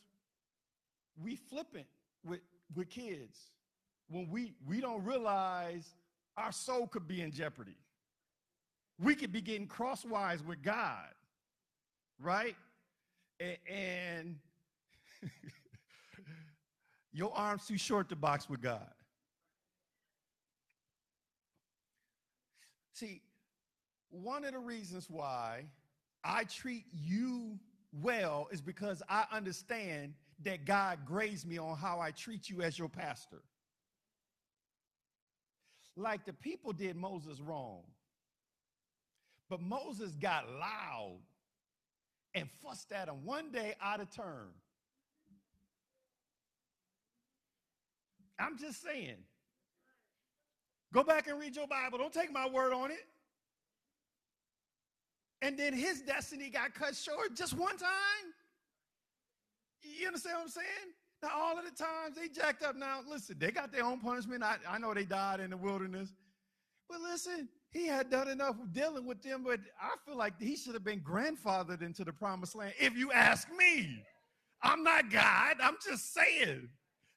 we 1.22 1.36
flippant 1.36 1.88
with, 2.24 2.42
with 2.76 2.90
kids 2.90 3.38
when 4.10 4.30
we, 4.30 4.54
we 4.68 4.82
don't 4.82 5.04
realize 5.04 5.88
our 6.38 6.52
soul 6.52 6.88
could 6.88 7.08
be 7.08 7.22
in 7.22 7.32
jeopardy. 7.32 7.78
We 9.00 9.16
could 9.16 9.32
be 9.32 9.42
getting 9.42 9.68
crosswise 9.68 10.44
with 10.44 10.62
God, 10.62 11.10
right? 12.20 12.56
And, 13.40 13.58
and 13.68 14.36
your 17.14 17.34
arm's 17.36 17.68
too 17.68 17.78
short 17.78 18.10
to 18.10 18.16
box 18.16 18.50
with 18.50 18.62
God. 18.62 18.88
See, 22.94 23.22
one 24.10 24.46
of 24.46 24.54
the 24.54 24.60
reasons 24.60 25.08
why 25.10 25.66
I 26.24 26.44
treat 26.44 26.86
you 26.94 27.58
well 27.92 28.48
is 28.52 28.62
because 28.62 29.02
I 29.10 29.26
understand 29.32 30.14
that 30.44 30.66
God 30.66 31.00
grades 31.06 31.46
me 31.46 31.58
on 31.58 31.78
how 31.78 32.00
I 32.00 32.12
treat 32.12 32.50
you 32.50 32.62
as 32.62 32.78
your 32.78 32.90
pastor. 32.90 33.42
Like 35.96 36.26
the 36.26 36.34
people 36.34 36.74
did 36.74 36.96
Moses 36.96 37.40
wrong. 37.40 37.82
But 39.50 39.62
Moses 39.62 40.12
got 40.14 40.50
loud 40.50 41.20
and 42.34 42.50
fussed 42.64 42.92
at 42.92 43.08
him 43.08 43.24
one 43.24 43.52
day 43.52 43.76
out 43.82 44.00
of 44.00 44.10
turn. 44.10 44.50
I'm 48.40 48.58
just 48.58 48.82
saying. 48.82 49.18
Go 50.92 51.04
back 51.04 51.28
and 51.28 51.40
read 51.40 51.56
your 51.56 51.68
Bible. 51.68 51.98
Don't 51.98 52.14
take 52.14 52.32
my 52.32 52.48
word 52.48 52.74
on 52.74 52.92
it. 52.92 53.06
And 55.42 55.58
then 55.58 55.74
his 55.74 56.02
destiny 56.02 56.50
got 56.50 56.74
cut 56.74 56.96
short 56.96 57.36
just 57.36 57.54
one 57.54 57.78
time. 57.78 57.90
You 59.82 60.08
understand 60.08 60.38
what 60.38 60.44
I'm 60.44 60.50
saying? 60.50 60.94
Now, 61.24 61.30
all 61.34 61.58
of 61.58 61.64
the 61.64 61.72
times 61.72 62.18
they 62.18 62.28
jacked 62.28 62.64
up. 62.64 62.76
Now, 62.76 63.00
listen, 63.10 63.38
they 63.40 63.50
got 63.50 63.72
their 63.72 63.86
own 63.86 64.02
punishment. 64.02 64.44
I, 64.44 64.58
I 64.68 64.78
know 64.78 64.94
they 64.94 65.06
died 65.06 65.40
in 65.40 65.52
the 65.52 65.58
wilderness. 65.58 66.10
But 66.90 67.00
listen, 67.00 67.48
he 67.72 67.88
had 67.88 68.10
done 68.10 68.28
enough 68.28 68.58
dealing 68.74 69.06
with 69.06 69.22
them, 69.24 69.42
but 69.46 69.62
I 69.82 69.96
feel 70.06 70.18
like 70.18 70.34
he 70.38 70.58
should 70.58 70.74
have 70.74 70.84
been 70.84 71.00
grandfathered 71.00 71.82
into 71.82 72.04
the 72.04 72.12
promised 72.12 72.56
land, 72.56 72.74
if 72.78 72.98
you 72.98 73.14
ask 73.14 73.48
me. 73.58 74.04
I'm 74.62 74.84
not 74.84 75.10
God. 75.10 75.56
I'm 75.62 75.78
just 75.84 76.14
saying. 76.14 76.68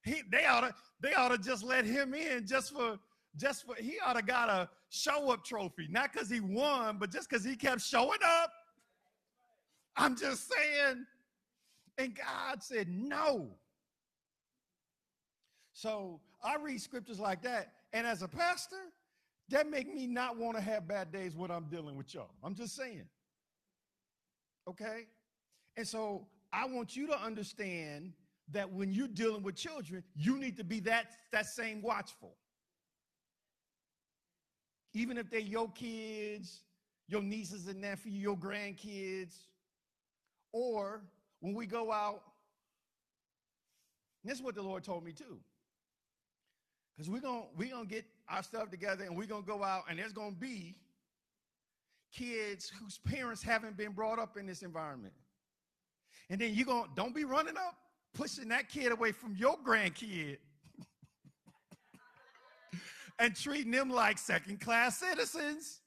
He, 0.04 0.22
they 0.30 0.46
ought 0.46 0.60
to 0.60 0.74
they 1.00 1.14
ought 1.14 1.28
to 1.28 1.38
just 1.38 1.64
let 1.64 1.84
him 1.84 2.14
in 2.14 2.46
just 2.46 2.72
for 2.72 2.98
just 3.36 3.66
for 3.66 3.74
he 3.74 3.96
ought 4.04 4.14
to 4.14 4.22
got 4.22 4.48
a 4.48 4.68
show 4.88 5.32
up 5.32 5.44
trophy, 5.44 5.88
not 5.90 6.12
because 6.12 6.30
he 6.30 6.38
won, 6.38 6.98
but 6.98 7.10
just 7.10 7.28
because 7.28 7.44
he 7.44 7.56
kept 7.56 7.80
showing 7.80 8.20
up. 8.24 8.52
I'm 9.96 10.16
just 10.16 10.48
saying. 10.48 11.06
And 11.98 12.14
God 12.14 12.62
said, 12.62 12.88
no. 12.88 13.50
So 15.76 16.20
I 16.42 16.56
read 16.56 16.80
scriptures 16.80 17.20
like 17.20 17.42
that. 17.42 17.72
And 17.92 18.06
as 18.06 18.22
a 18.22 18.28
pastor, 18.28 18.76
that 19.50 19.68
make 19.68 19.92
me 19.92 20.06
not 20.06 20.36
want 20.36 20.56
to 20.56 20.62
have 20.62 20.88
bad 20.88 21.12
days 21.12 21.36
when 21.36 21.50
I'm 21.50 21.64
dealing 21.64 21.96
with 21.96 22.14
y'all. 22.14 22.30
I'm 22.42 22.54
just 22.54 22.74
saying. 22.74 23.04
Okay? 24.68 25.06
And 25.76 25.86
so 25.86 26.26
I 26.52 26.66
want 26.66 26.96
you 26.96 27.06
to 27.08 27.22
understand 27.22 28.12
that 28.52 28.72
when 28.72 28.90
you're 28.90 29.06
dealing 29.08 29.42
with 29.42 29.54
children, 29.56 30.02
you 30.14 30.38
need 30.38 30.56
to 30.56 30.64
be 30.64 30.80
that, 30.80 31.12
that 31.32 31.46
same 31.46 31.82
watchful 31.82 32.36
even 34.96 35.18
if 35.18 35.30
they're 35.30 35.40
your 35.40 35.70
kids, 35.72 36.62
your 37.06 37.20
nieces 37.20 37.66
and 37.66 37.82
nephews, 37.82 38.14
your 38.14 38.36
grandkids, 38.36 39.34
or 40.52 41.02
when 41.40 41.54
we 41.54 41.66
go 41.66 41.92
out, 41.92 42.22
this 44.24 44.38
is 44.38 44.42
what 44.42 44.54
the 44.54 44.62
Lord 44.62 44.82
told 44.82 45.04
me 45.04 45.12
too. 45.12 45.38
Because 46.96 47.10
we're 47.10 47.20
going 47.20 47.44
we're 47.56 47.70
gonna 47.70 47.86
get 47.86 48.04
our 48.28 48.42
stuff 48.42 48.70
together 48.70 49.04
and 49.04 49.16
we're 49.16 49.26
going 49.26 49.42
to 49.42 49.48
go 49.48 49.62
out, 49.62 49.84
and 49.88 49.98
there's 49.98 50.12
going 50.12 50.34
to 50.34 50.40
be 50.40 50.76
kids 52.12 52.72
whose 52.80 52.98
parents 52.98 53.42
haven't 53.42 53.76
been 53.76 53.92
brought 53.92 54.18
up 54.18 54.36
in 54.36 54.46
this 54.46 54.62
environment. 54.62 55.14
And 56.30 56.40
then 56.40 56.54
you're 56.54 56.66
going, 56.66 56.84
to, 56.84 56.90
don't 56.96 57.14
be 57.14 57.24
running 57.24 57.56
up, 57.56 57.76
pushing 58.14 58.48
that 58.48 58.68
kid 58.68 58.92
away 58.92 59.12
from 59.12 59.36
your 59.36 59.56
grandkid 59.58 60.38
and 63.18 63.36
treating 63.36 63.70
them 63.70 63.90
like 63.90 64.18
second 64.18 64.60
class 64.60 64.98
citizens. 64.98 65.80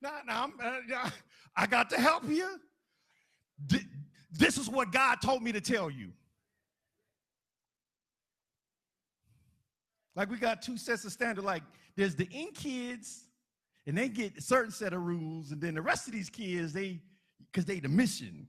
Now, 0.00 0.18
now 0.26 0.50
uh, 0.62 1.10
I 1.56 1.66
got 1.66 1.90
to 1.90 1.96
help 1.96 2.28
you. 2.28 2.58
This 4.32 4.58
is 4.58 4.68
what 4.68 4.90
God 4.90 5.18
told 5.22 5.42
me 5.42 5.52
to 5.52 5.60
tell 5.60 5.90
you. 5.90 6.10
Like 10.16 10.30
we 10.30 10.36
got 10.36 10.62
two 10.62 10.76
sets 10.76 11.04
of 11.04 11.12
standard. 11.12 11.44
Like 11.44 11.62
there's 11.96 12.14
the 12.14 12.28
in 12.30 12.52
kids, 12.52 13.24
and 13.86 13.96
they 13.96 14.08
get 14.08 14.38
a 14.38 14.42
certain 14.42 14.70
set 14.70 14.92
of 14.92 15.02
rules, 15.02 15.50
and 15.50 15.60
then 15.60 15.74
the 15.74 15.82
rest 15.82 16.06
of 16.06 16.12
these 16.12 16.30
kids, 16.30 16.72
they 16.72 17.00
because 17.52 17.64
they 17.64 17.80
the 17.80 17.88
mission. 17.88 18.48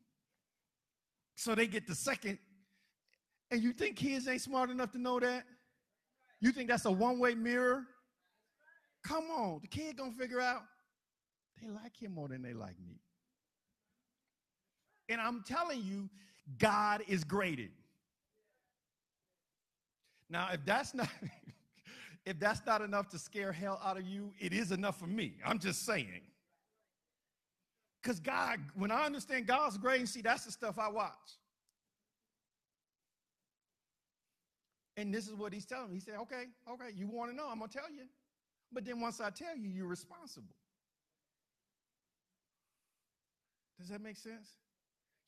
So 1.36 1.54
they 1.56 1.68
get 1.68 1.88
the 1.88 1.96
second. 1.96 2.40
And 3.52 3.62
you 3.62 3.74
think 3.74 3.98
kids 3.98 4.28
ain't 4.28 4.42
smart 4.42 4.70
enough 4.70 4.92
to 4.94 4.98
know 4.98 5.20
that? 5.20 5.44
You 6.42 6.52
think 6.52 6.70
that's 6.70 6.86
a 6.86 6.92
one-way 6.92 7.36
mirror? 7.36 7.84
Come 9.04 9.26
on, 9.26 9.60
the 9.62 9.68
kid 9.68 9.98
gonna 9.98 10.12
figure 10.12 10.42
out 10.42 10.64
they 11.62 11.70
like 11.70 11.96
him 11.96 12.14
more 12.14 12.28
than 12.28 12.42
they 12.42 12.54
like 12.54 12.76
me. 12.86 13.00
And 15.10 15.22
I'm 15.22 15.44
telling 15.46 15.84
you, 15.84 16.10
God 16.58 17.04
is 17.08 17.24
graded. 17.24 17.70
Now, 20.30 20.50
if 20.52 20.66
that's 20.66 20.94
not 20.94 21.10
if 22.26 22.40
that's 22.40 22.62
not 22.66 22.82
enough 22.82 23.10
to 23.10 23.20
scare 23.20 23.52
hell 23.52 23.80
out 23.84 23.98
of 23.98 24.08
you, 24.08 24.34
it 24.40 24.54
is 24.54 24.72
enough 24.72 24.98
for 25.00 25.08
me. 25.08 25.36
I'm 25.46 25.60
just 25.60 25.86
saying. 25.86 26.22
Because 28.02 28.20
God, 28.20 28.60
when 28.76 28.92
I 28.92 29.06
understand 29.06 29.48
God's 29.48 29.78
grade, 29.78 30.08
see, 30.08 30.22
that's 30.22 30.46
the 30.46 30.52
stuff 30.52 30.78
I 30.78 30.90
watch. 30.90 31.12
And 34.98 35.14
this 35.14 35.28
is 35.28 35.34
what 35.34 35.54
he's 35.54 35.66
telling 35.66 35.90
me. 35.90 35.96
He 35.96 36.00
said, 36.00 36.16
okay, 36.22 36.44
okay, 36.70 36.90
you 36.96 37.08
want 37.08 37.32
to 37.32 37.36
know, 37.36 37.48
I'm 37.50 37.60
going 37.60 37.70
to 37.70 37.78
tell 37.78 37.92
you. 37.92 38.04
But 38.72 38.86
then 38.86 39.02
once 39.02 39.20
I 39.20 39.30
tell 39.30 39.58
you, 39.58 39.70
you're 39.70 39.88
responsible. 39.88 40.56
Does 43.80 43.90
that 43.90 44.02
make 44.02 44.18
sense? 44.18 44.50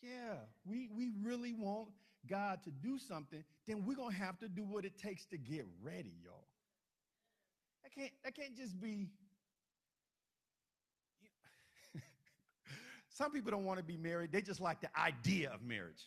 Yeah, 0.02 0.36
we, 0.66 0.90
we 0.96 1.12
really 1.22 1.54
want 1.54 1.90
God 2.28 2.64
to 2.64 2.72
do 2.72 2.98
something, 2.98 3.44
then 3.68 3.86
we're 3.86 3.96
going 3.96 4.12
to 4.12 4.18
have 4.18 4.38
to 4.40 4.50
do 4.50 4.64
what 4.64 4.86
it 4.86 4.98
takes 4.98 5.26
to 5.28 5.38
get 5.38 5.66
ready, 5.82 6.14
y'all. 6.24 6.48
I 7.86 7.90
can't, 7.90 8.12
I 8.26 8.32
can't 8.32 8.56
just 8.56 8.80
be. 8.80 9.08
Some 13.10 13.32
people 13.32 13.52
don't 13.52 13.66
want 13.66 13.80
to 13.80 13.84
be 13.84 13.98
married, 13.98 14.32
they 14.32 14.42
just 14.42 14.62
like 14.62 14.82
the 14.82 14.90
idea 15.00 15.52
of 15.52 15.64
marriage. 15.64 16.04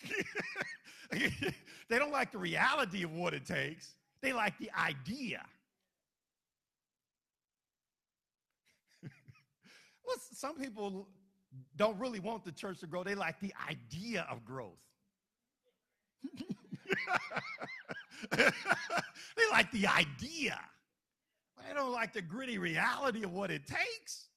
they 1.10 1.98
don't 1.98 2.12
like 2.12 2.32
the 2.32 2.38
reality 2.38 3.02
of 3.02 3.12
what 3.12 3.34
it 3.34 3.44
takes, 3.46 3.94
they 4.20 4.32
like 4.32 4.58
the 4.58 4.70
idea. 4.78 5.44
well, 10.04 10.16
some 10.32 10.56
people 10.56 11.08
don't 11.76 11.98
really 11.98 12.20
want 12.20 12.44
the 12.44 12.52
church 12.52 12.80
to 12.80 12.86
grow, 12.86 13.02
they 13.02 13.14
like 13.14 13.40
the 13.40 13.54
idea 13.68 14.26
of 14.30 14.44
growth. 14.44 14.78
they 18.30 18.50
like 19.52 19.70
the 19.72 19.86
idea. 19.86 20.58
They 21.66 21.74
don't 21.74 21.92
like 21.92 22.12
the 22.12 22.22
gritty 22.22 22.58
reality 22.58 23.24
of 23.24 23.32
what 23.32 23.50
it 23.50 23.66
takes. 23.66 24.28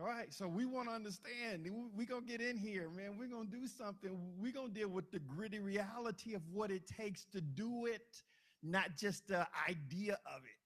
All 0.00 0.06
right, 0.06 0.32
so 0.32 0.48
we 0.48 0.64
want 0.64 0.88
to 0.88 0.94
understand. 0.94 1.68
We're 1.94 2.06
going 2.06 2.22
to 2.22 2.26
get 2.26 2.40
in 2.40 2.56
here, 2.56 2.88
man. 2.88 3.18
We're 3.18 3.28
going 3.28 3.50
to 3.50 3.56
do 3.56 3.66
something. 3.66 4.10
We're 4.40 4.52
going 4.52 4.68
to 4.68 4.74
deal 4.74 4.88
with 4.88 5.10
the 5.10 5.18
gritty 5.18 5.58
reality 5.58 6.34
of 6.34 6.40
what 6.50 6.70
it 6.70 6.86
takes 6.86 7.26
to 7.32 7.42
do 7.42 7.84
it, 7.84 8.22
not 8.62 8.96
just 8.96 9.28
the 9.28 9.46
idea 9.68 10.14
of 10.24 10.40
it. 10.44 10.59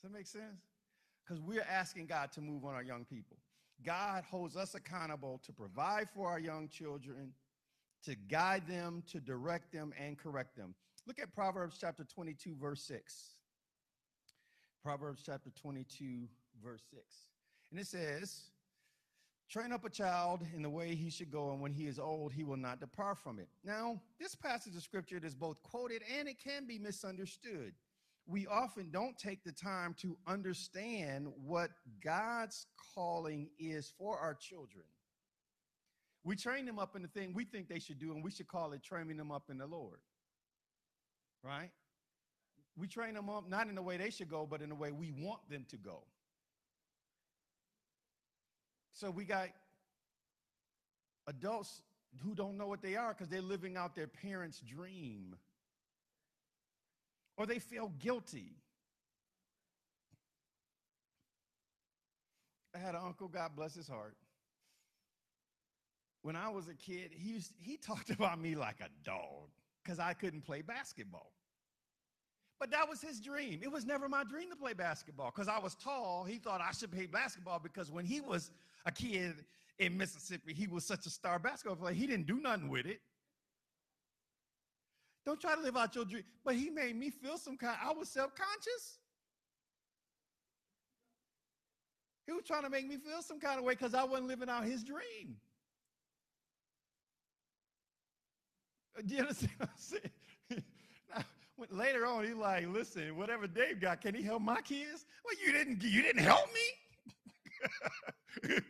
Does 0.00 0.10
that 0.10 0.16
make 0.16 0.26
sense? 0.26 0.62
Because 1.22 1.42
we're 1.42 1.66
asking 1.70 2.06
God 2.06 2.32
to 2.32 2.40
move 2.40 2.64
on 2.64 2.74
our 2.74 2.82
young 2.82 3.04
people. 3.04 3.36
God 3.84 4.24
holds 4.24 4.56
us 4.56 4.74
accountable 4.74 5.40
to 5.44 5.52
provide 5.52 6.08
for 6.08 6.28
our 6.28 6.38
young 6.38 6.68
children, 6.68 7.32
to 8.04 8.14
guide 8.14 8.66
them, 8.66 9.02
to 9.10 9.20
direct 9.20 9.72
them, 9.72 9.92
and 9.98 10.18
correct 10.18 10.56
them. 10.56 10.74
Look 11.06 11.18
at 11.18 11.34
Proverbs 11.34 11.76
chapter 11.78 12.04
22, 12.04 12.56
verse 12.60 12.82
6. 12.82 13.34
Proverbs 14.82 15.22
chapter 15.24 15.50
22, 15.60 16.28
verse 16.62 16.82
6. 16.90 17.02
And 17.70 17.78
it 17.78 17.86
says, 17.86 18.50
Train 19.50 19.72
up 19.72 19.84
a 19.84 19.90
child 19.90 20.46
in 20.54 20.62
the 20.62 20.70
way 20.70 20.94
he 20.94 21.10
should 21.10 21.30
go, 21.30 21.50
and 21.50 21.60
when 21.60 21.72
he 21.72 21.86
is 21.86 21.98
old, 21.98 22.32
he 22.32 22.44
will 22.44 22.56
not 22.56 22.80
depart 22.80 23.18
from 23.18 23.38
it. 23.38 23.48
Now, 23.64 24.00
this 24.18 24.34
passage 24.34 24.76
of 24.76 24.82
scripture 24.82 25.20
is 25.22 25.34
both 25.34 25.62
quoted 25.62 26.02
and 26.18 26.28
it 26.28 26.42
can 26.42 26.66
be 26.66 26.78
misunderstood 26.78 27.72
we 28.30 28.46
often 28.46 28.90
don't 28.92 29.18
take 29.18 29.42
the 29.44 29.52
time 29.52 29.94
to 30.02 30.16
understand 30.26 31.26
what 31.44 31.70
God's 32.02 32.66
calling 32.94 33.48
is 33.58 33.92
for 33.98 34.16
our 34.18 34.34
children. 34.34 34.84
We 36.22 36.36
train 36.36 36.64
them 36.64 36.78
up 36.78 36.94
in 36.94 37.02
the 37.02 37.08
thing 37.08 37.32
we 37.34 37.44
think 37.44 37.68
they 37.68 37.80
should 37.80 37.98
do, 37.98 38.12
and 38.12 38.22
we 38.22 38.30
should 38.30 38.46
call 38.46 38.72
it 38.72 38.84
training 38.84 39.16
them 39.16 39.32
up 39.32 39.44
in 39.50 39.58
the 39.58 39.66
Lord. 39.66 39.98
Right? 41.42 41.70
We 42.76 42.86
train 42.86 43.14
them 43.14 43.28
up 43.28 43.48
not 43.48 43.68
in 43.68 43.74
the 43.74 43.82
way 43.82 43.96
they 43.96 44.10
should 44.10 44.28
go, 44.28 44.46
but 44.48 44.62
in 44.62 44.68
the 44.68 44.74
way 44.74 44.92
we 44.92 45.10
want 45.10 45.40
them 45.50 45.66
to 45.70 45.76
go. 45.76 46.02
So 48.92 49.10
we 49.10 49.24
got 49.24 49.48
adults 51.26 51.82
who 52.22 52.34
don't 52.34 52.56
know 52.56 52.66
what 52.66 52.82
they 52.82 52.96
are 52.96 53.14
because 53.14 53.28
they're 53.28 53.40
living 53.40 53.76
out 53.76 53.96
their 53.96 54.06
parents' 54.06 54.60
dream 54.60 55.36
or 57.40 57.46
they 57.46 57.58
feel 57.58 57.90
guilty. 57.98 58.52
I 62.74 62.78
had 62.78 62.94
an 62.94 63.00
uncle, 63.02 63.28
God 63.28 63.52
bless 63.56 63.74
his 63.74 63.88
heart. 63.88 64.14
When 66.20 66.36
I 66.36 66.50
was 66.50 66.68
a 66.68 66.74
kid, 66.74 67.12
he, 67.12 67.30
used, 67.30 67.54
he 67.58 67.78
talked 67.78 68.10
about 68.18 68.38
me 68.38 68.56
like 68.56 68.80
a 68.80 68.90
dog 69.04 69.48
because 69.82 69.98
I 69.98 70.12
couldn't 70.12 70.42
play 70.42 70.60
basketball. 70.60 71.32
But 72.58 72.70
that 72.72 72.86
was 72.86 73.00
his 73.00 73.22
dream. 73.22 73.60
It 73.62 73.72
was 73.72 73.86
never 73.86 74.06
my 74.06 74.22
dream 74.22 74.50
to 74.50 74.56
play 74.56 74.74
basketball 74.74 75.32
because 75.34 75.48
I 75.48 75.58
was 75.58 75.74
tall. 75.76 76.24
He 76.24 76.36
thought 76.36 76.60
I 76.60 76.72
should 76.72 76.92
play 76.92 77.06
basketball 77.06 77.58
because 77.58 77.90
when 77.90 78.04
he 78.04 78.20
was 78.20 78.50
a 78.84 78.92
kid 78.92 79.46
in 79.78 79.96
Mississippi, 79.96 80.52
he 80.52 80.66
was 80.66 80.84
such 80.84 81.06
a 81.06 81.10
star 81.10 81.38
basketball 81.38 81.76
player. 81.76 81.94
He 81.94 82.06
didn't 82.06 82.26
do 82.26 82.38
nothing 82.38 82.68
with 82.68 82.84
it. 82.84 83.00
Don't 85.26 85.40
try 85.40 85.54
to 85.54 85.60
live 85.60 85.76
out 85.76 85.94
your 85.94 86.04
dream. 86.04 86.24
But 86.44 86.54
he 86.54 86.70
made 86.70 86.96
me 86.96 87.10
feel 87.10 87.36
some 87.36 87.56
kind. 87.56 87.76
I 87.82 87.92
was 87.92 88.08
self-conscious. 88.08 88.98
He 92.26 92.32
was 92.32 92.44
trying 92.44 92.62
to 92.62 92.70
make 92.70 92.86
me 92.86 92.96
feel 92.96 93.22
some 93.22 93.40
kind 93.40 93.58
of 93.58 93.64
way 93.64 93.74
because 93.74 93.94
I 93.94 94.04
wasn't 94.04 94.28
living 94.28 94.48
out 94.48 94.64
his 94.64 94.84
dream. 94.84 95.36
Do 99.04 99.14
you 99.14 99.20
understand 99.20 99.52
what 99.58 99.68
I'm 99.68 99.76
saying? 99.76 100.10
now, 101.14 101.24
later 101.70 102.06
on, 102.06 102.24
he's 102.24 102.34
like, 102.34 102.68
listen, 102.68 103.16
whatever 103.16 103.46
Dave 103.46 103.80
got, 103.80 104.00
can 104.00 104.14
he 104.14 104.22
help 104.22 104.42
my 104.42 104.60
kids? 104.60 105.06
Well, 105.24 105.34
you 105.44 105.52
didn't 105.52 105.82
you 105.82 106.02
didn't 106.02 106.22
help 106.22 106.46
me. 108.48 108.58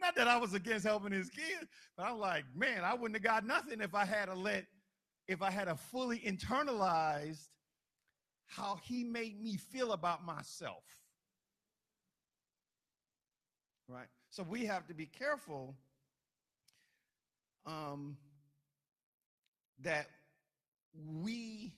Not 0.00 0.14
that 0.16 0.28
I 0.28 0.38
was 0.38 0.54
against 0.54 0.86
helping 0.86 1.12
his 1.12 1.28
kids, 1.28 1.66
but 1.96 2.06
I'm 2.06 2.18
like, 2.18 2.44
man, 2.54 2.82
I 2.82 2.94
wouldn't 2.94 3.16
have 3.16 3.22
got 3.22 3.46
nothing 3.46 3.80
if 3.80 3.94
I 3.94 4.04
had 4.04 4.26
to 4.26 4.34
let 4.34 4.64
if 5.28 5.42
I 5.42 5.50
had 5.50 5.68
a 5.68 5.76
fully 5.76 6.18
internalized 6.18 7.48
how 8.46 8.78
he 8.82 9.04
made 9.04 9.40
me 9.40 9.56
feel 9.56 9.92
about 9.92 10.24
myself. 10.24 10.82
Right? 13.88 14.08
So 14.30 14.42
we 14.42 14.66
have 14.66 14.86
to 14.88 14.94
be 14.94 15.06
careful 15.06 15.76
um, 17.66 18.16
that 19.82 20.06
we 21.22 21.72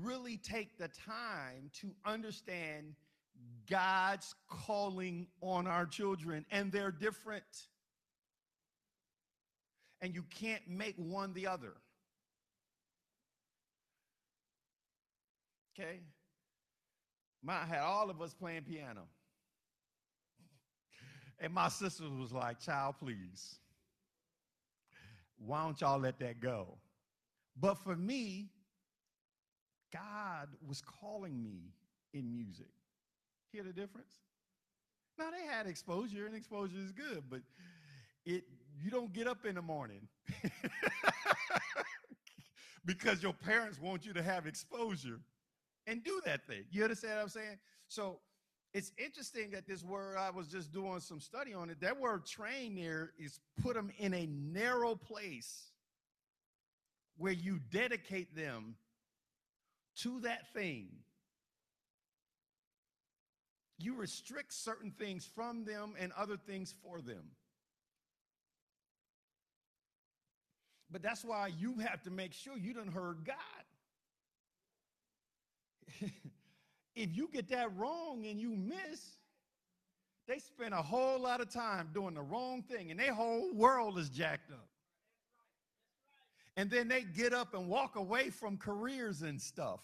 really 0.00 0.36
take 0.36 0.78
the 0.78 0.88
time 0.88 1.70
to 1.80 1.90
understand 2.04 2.94
God's 3.68 4.34
calling 4.48 5.26
on 5.40 5.66
our 5.66 5.86
children, 5.86 6.44
and 6.50 6.70
they're 6.70 6.92
different. 6.92 7.42
And 10.00 10.14
you 10.14 10.24
can't 10.30 10.66
make 10.68 10.94
one 10.96 11.32
the 11.32 11.46
other. 11.46 11.74
Okay? 15.78 16.00
My 17.42 17.64
had 17.64 17.80
all 17.80 18.10
of 18.10 18.20
us 18.20 18.34
playing 18.34 18.62
piano. 18.62 19.02
And 21.40 21.52
my 21.52 21.68
sister 21.68 22.04
was 22.08 22.32
like, 22.32 22.60
child, 22.60 22.96
please. 23.00 23.56
Why 25.38 25.64
don't 25.64 25.80
y'all 25.80 25.98
let 25.98 26.20
that 26.20 26.40
go? 26.40 26.78
But 27.58 27.78
for 27.78 27.96
me, 27.96 28.50
God 29.92 30.48
was 30.66 30.80
calling 30.80 31.42
me 31.42 31.72
in 32.14 32.30
music. 32.30 32.70
Hear 33.50 33.64
the 33.64 33.72
difference? 33.72 34.12
Now 35.18 35.30
they 35.30 35.44
had 35.44 35.66
exposure, 35.66 36.26
and 36.26 36.34
exposure 36.34 36.78
is 36.78 36.92
good, 36.92 37.24
but 37.28 37.40
it 38.24 38.44
you 38.80 38.90
don't 38.90 39.12
get 39.12 39.26
up 39.26 39.44
in 39.44 39.54
the 39.56 39.62
morning 39.62 40.08
because 42.86 43.22
your 43.22 43.34
parents 43.34 43.78
want 43.80 44.06
you 44.06 44.12
to 44.14 44.22
have 44.22 44.46
exposure 44.46 45.20
and 45.86 46.02
do 46.04 46.20
that 46.24 46.46
thing. 46.46 46.64
You 46.70 46.82
understand 46.84 47.16
what 47.16 47.22
I'm 47.22 47.28
saying? 47.28 47.58
So 47.88 48.18
it's 48.74 48.92
interesting 48.96 49.50
that 49.50 49.66
this 49.66 49.84
word 49.84 50.16
I 50.16 50.30
was 50.30 50.48
just 50.48 50.72
doing 50.72 51.00
some 51.00 51.20
study 51.20 51.52
on 51.52 51.70
it. 51.70 51.80
That 51.80 52.00
word 52.00 52.24
train 52.24 52.76
there 52.76 53.12
is 53.18 53.40
put 53.62 53.74
them 53.74 53.90
in 53.98 54.14
a 54.14 54.26
narrow 54.26 54.94
place 54.94 55.72
where 57.18 57.32
you 57.32 57.60
dedicate 57.70 58.34
them 58.34 58.76
to 59.96 60.20
that 60.20 60.52
thing. 60.54 60.88
You 63.78 63.96
restrict 63.96 64.54
certain 64.54 64.92
things 64.92 65.28
from 65.34 65.64
them 65.64 65.94
and 65.98 66.12
other 66.16 66.36
things 66.36 66.74
for 66.82 67.00
them. 67.00 67.32
But 70.90 71.02
that's 71.02 71.24
why 71.24 71.48
you 71.58 71.78
have 71.78 72.02
to 72.02 72.10
make 72.10 72.32
sure 72.32 72.56
you 72.56 72.74
don't 72.74 72.92
heard 72.92 73.24
God. 73.24 73.36
if 76.94 77.14
you 77.16 77.28
get 77.32 77.48
that 77.50 77.76
wrong 77.76 78.26
and 78.26 78.40
you 78.40 78.50
miss, 78.50 79.16
they 80.28 80.38
spend 80.38 80.74
a 80.74 80.82
whole 80.82 81.20
lot 81.20 81.40
of 81.40 81.50
time 81.50 81.90
doing 81.92 82.14
the 82.14 82.22
wrong 82.22 82.62
thing 82.62 82.90
and 82.90 82.98
their 83.00 83.14
whole 83.14 83.52
world 83.52 83.98
is 83.98 84.08
jacked 84.08 84.50
up. 84.50 84.68
And 86.56 86.70
then 86.70 86.88
they 86.88 87.02
get 87.02 87.32
up 87.32 87.54
and 87.54 87.66
walk 87.66 87.96
away 87.96 88.30
from 88.30 88.58
careers 88.58 89.22
and 89.22 89.40
stuff. 89.40 89.80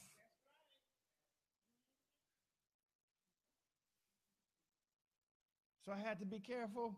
So 5.85 5.93
I 5.93 6.07
had 6.07 6.19
to 6.21 6.27
be 6.27 6.39
careful. 6.39 6.95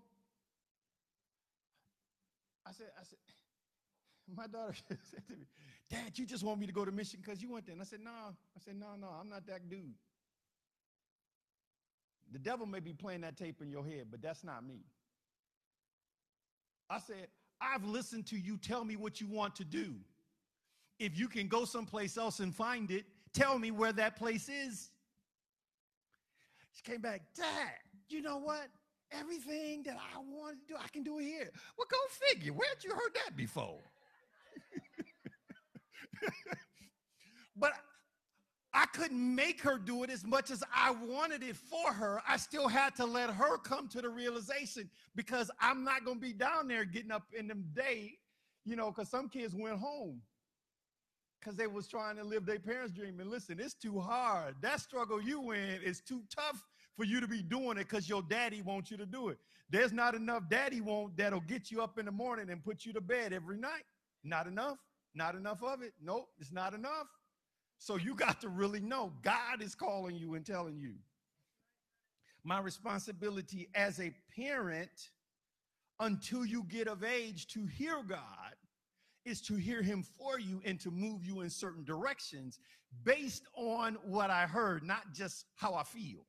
I 2.66 2.72
said, 2.72 2.88
I 2.98 3.04
said, 3.04 3.18
my 4.36 4.48
daughter 4.48 4.74
said 4.88 5.22
to 5.28 5.36
me, 5.36 5.46
Dad, 5.90 6.16
you 6.16 6.24
just 6.24 6.44
want 6.44 6.60
me 6.60 6.66
to 6.66 6.72
go 6.72 6.84
to 6.84 6.92
mission 6.92 7.18
because 7.22 7.42
you 7.42 7.50
went 7.50 7.66
there. 7.66 7.72
And 7.72 7.82
I 7.82 7.84
said, 7.84 8.00
No. 8.02 8.10
I 8.10 8.60
said, 8.64 8.76
No, 8.78 8.94
no, 9.00 9.08
I'm 9.08 9.28
not 9.28 9.46
that 9.46 9.68
dude. 9.68 9.94
The 12.32 12.38
devil 12.38 12.64
may 12.64 12.78
be 12.78 12.92
playing 12.92 13.22
that 13.22 13.36
tape 13.36 13.60
in 13.60 13.70
your 13.70 13.84
head, 13.84 14.06
but 14.10 14.22
that's 14.22 14.44
not 14.44 14.64
me. 14.64 14.84
I 16.88 17.00
said, 17.00 17.26
I've 17.60 17.84
listened 17.84 18.26
to 18.28 18.38
you 18.38 18.56
tell 18.56 18.84
me 18.84 18.96
what 18.96 19.20
you 19.20 19.26
want 19.26 19.56
to 19.56 19.64
do. 19.64 19.94
If 21.00 21.18
you 21.18 21.28
can 21.28 21.48
go 21.48 21.64
someplace 21.64 22.16
else 22.16 22.38
and 22.40 22.54
find 22.54 22.90
it, 22.90 23.04
tell 23.32 23.58
me 23.58 23.70
where 23.70 23.92
that 23.92 24.16
place 24.16 24.48
is. 24.48 24.90
She 26.72 26.82
came 26.82 27.00
back, 27.00 27.22
Dad, 27.36 27.46
you 28.08 28.22
know 28.22 28.38
what? 28.38 28.68
Everything 29.10 29.82
that 29.84 29.96
I 29.96 30.18
want 30.18 30.56
to 30.60 30.74
do, 30.74 30.78
I 30.82 30.86
can 30.88 31.02
do 31.02 31.18
it 31.18 31.24
here. 31.24 31.50
Well, 31.76 31.86
go 31.90 31.96
figure. 32.28 32.52
Where'd 32.52 32.84
you 32.84 32.90
heard 32.90 33.14
that 33.24 33.36
before? 33.36 33.80
but 37.56 37.72
I 38.72 38.86
couldn't 38.86 39.34
make 39.34 39.60
her 39.62 39.78
do 39.78 40.04
it 40.04 40.10
as 40.10 40.24
much 40.24 40.50
as 40.50 40.62
I 40.74 40.92
wanted 40.92 41.42
it 41.42 41.56
for 41.56 41.92
her. 41.92 42.22
I 42.26 42.36
still 42.36 42.68
had 42.68 42.94
to 42.96 43.04
let 43.04 43.30
her 43.30 43.58
come 43.58 43.88
to 43.88 44.00
the 44.00 44.08
realization 44.08 44.88
because 45.16 45.50
I'm 45.60 45.82
not 45.84 46.04
going 46.04 46.18
to 46.18 46.26
be 46.26 46.32
down 46.32 46.68
there 46.68 46.84
getting 46.84 47.10
up 47.10 47.24
in 47.36 47.48
them 47.48 47.64
day, 47.74 48.18
you 48.64 48.76
know, 48.76 48.90
because 48.90 49.10
some 49.10 49.28
kids 49.28 49.54
went 49.54 49.78
home 49.78 50.22
because 51.40 51.56
they 51.56 51.66
was 51.66 51.88
trying 51.88 52.16
to 52.16 52.24
live 52.24 52.46
their 52.46 52.58
parents' 52.58 52.92
dream. 52.92 53.18
And 53.18 53.30
listen, 53.30 53.58
it's 53.58 53.74
too 53.74 53.98
hard. 53.98 54.54
That 54.60 54.80
struggle 54.80 55.20
you 55.20 55.52
in 55.52 55.80
is 55.82 56.00
too 56.00 56.22
tough 56.34 56.62
for 56.96 57.04
you 57.04 57.20
to 57.20 57.26
be 57.26 57.42
doing 57.42 57.78
it 57.78 57.88
because 57.88 58.08
your 58.08 58.22
daddy 58.22 58.62
wants 58.62 58.90
you 58.90 58.96
to 58.98 59.06
do 59.06 59.30
it. 59.30 59.38
There's 59.70 59.92
not 59.92 60.14
enough 60.14 60.48
daddy 60.50 60.80
want 60.80 61.16
that'll 61.16 61.40
get 61.40 61.70
you 61.70 61.82
up 61.82 61.98
in 61.98 62.04
the 62.04 62.12
morning 62.12 62.50
and 62.50 62.62
put 62.62 62.84
you 62.84 62.92
to 62.92 63.00
bed 63.00 63.32
every 63.32 63.56
night. 63.56 63.84
Not 64.22 64.46
enough. 64.46 64.76
Not 65.14 65.34
enough 65.34 65.62
of 65.62 65.82
it. 65.82 65.92
Nope, 66.02 66.28
it's 66.38 66.52
not 66.52 66.74
enough. 66.74 67.08
So 67.78 67.96
you 67.96 68.14
got 68.14 68.40
to 68.42 68.48
really 68.48 68.80
know 68.80 69.12
God 69.22 69.62
is 69.62 69.74
calling 69.74 70.16
you 70.16 70.34
and 70.34 70.44
telling 70.44 70.78
you. 70.78 70.94
My 72.44 72.60
responsibility 72.60 73.68
as 73.74 74.00
a 74.00 74.12
parent 74.36 75.10
until 75.98 76.44
you 76.44 76.64
get 76.64 76.88
of 76.88 77.04
age 77.04 77.46
to 77.48 77.66
hear 77.66 78.02
God 78.02 78.54
is 79.24 79.40
to 79.42 79.56
hear 79.56 79.82
him 79.82 80.02
for 80.02 80.38
you 80.38 80.62
and 80.64 80.80
to 80.80 80.90
move 80.90 81.24
you 81.24 81.40
in 81.40 81.50
certain 81.50 81.84
directions 81.84 82.58
based 83.04 83.42
on 83.56 83.96
what 84.04 84.30
I 84.30 84.46
heard, 84.46 84.82
not 84.82 85.12
just 85.14 85.44
how 85.56 85.74
I 85.74 85.82
feel. 85.82 86.26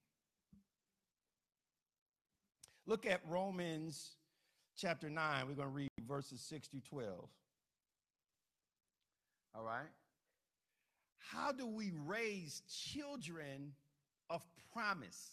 Look 2.85 3.05
at 3.05 3.21
Romans 3.27 4.15
chapter 4.75 5.09
9. 5.09 5.47
We're 5.47 5.53
going 5.55 5.67
to 5.69 5.73
read 5.73 5.89
verses 6.07 6.41
6 6.49 6.67
to 6.69 6.81
12. 6.81 7.29
All 9.61 9.67
right? 9.67 9.89
How 11.19 11.51
do 11.51 11.67
we 11.67 11.91
raise 12.05 12.63
children 12.67 13.73
of 14.29 14.41
promise? 14.73 15.29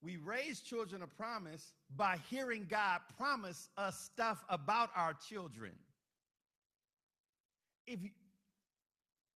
We 0.00 0.16
raise 0.16 0.60
children 0.60 1.02
of 1.02 1.14
promise 1.18 1.72
by 1.94 2.16
hearing 2.30 2.66
God 2.68 3.00
promise 3.18 3.68
us 3.76 4.00
stuff 4.00 4.42
about 4.48 4.88
our 4.96 5.12
children. 5.28 5.72
If, 7.86 8.00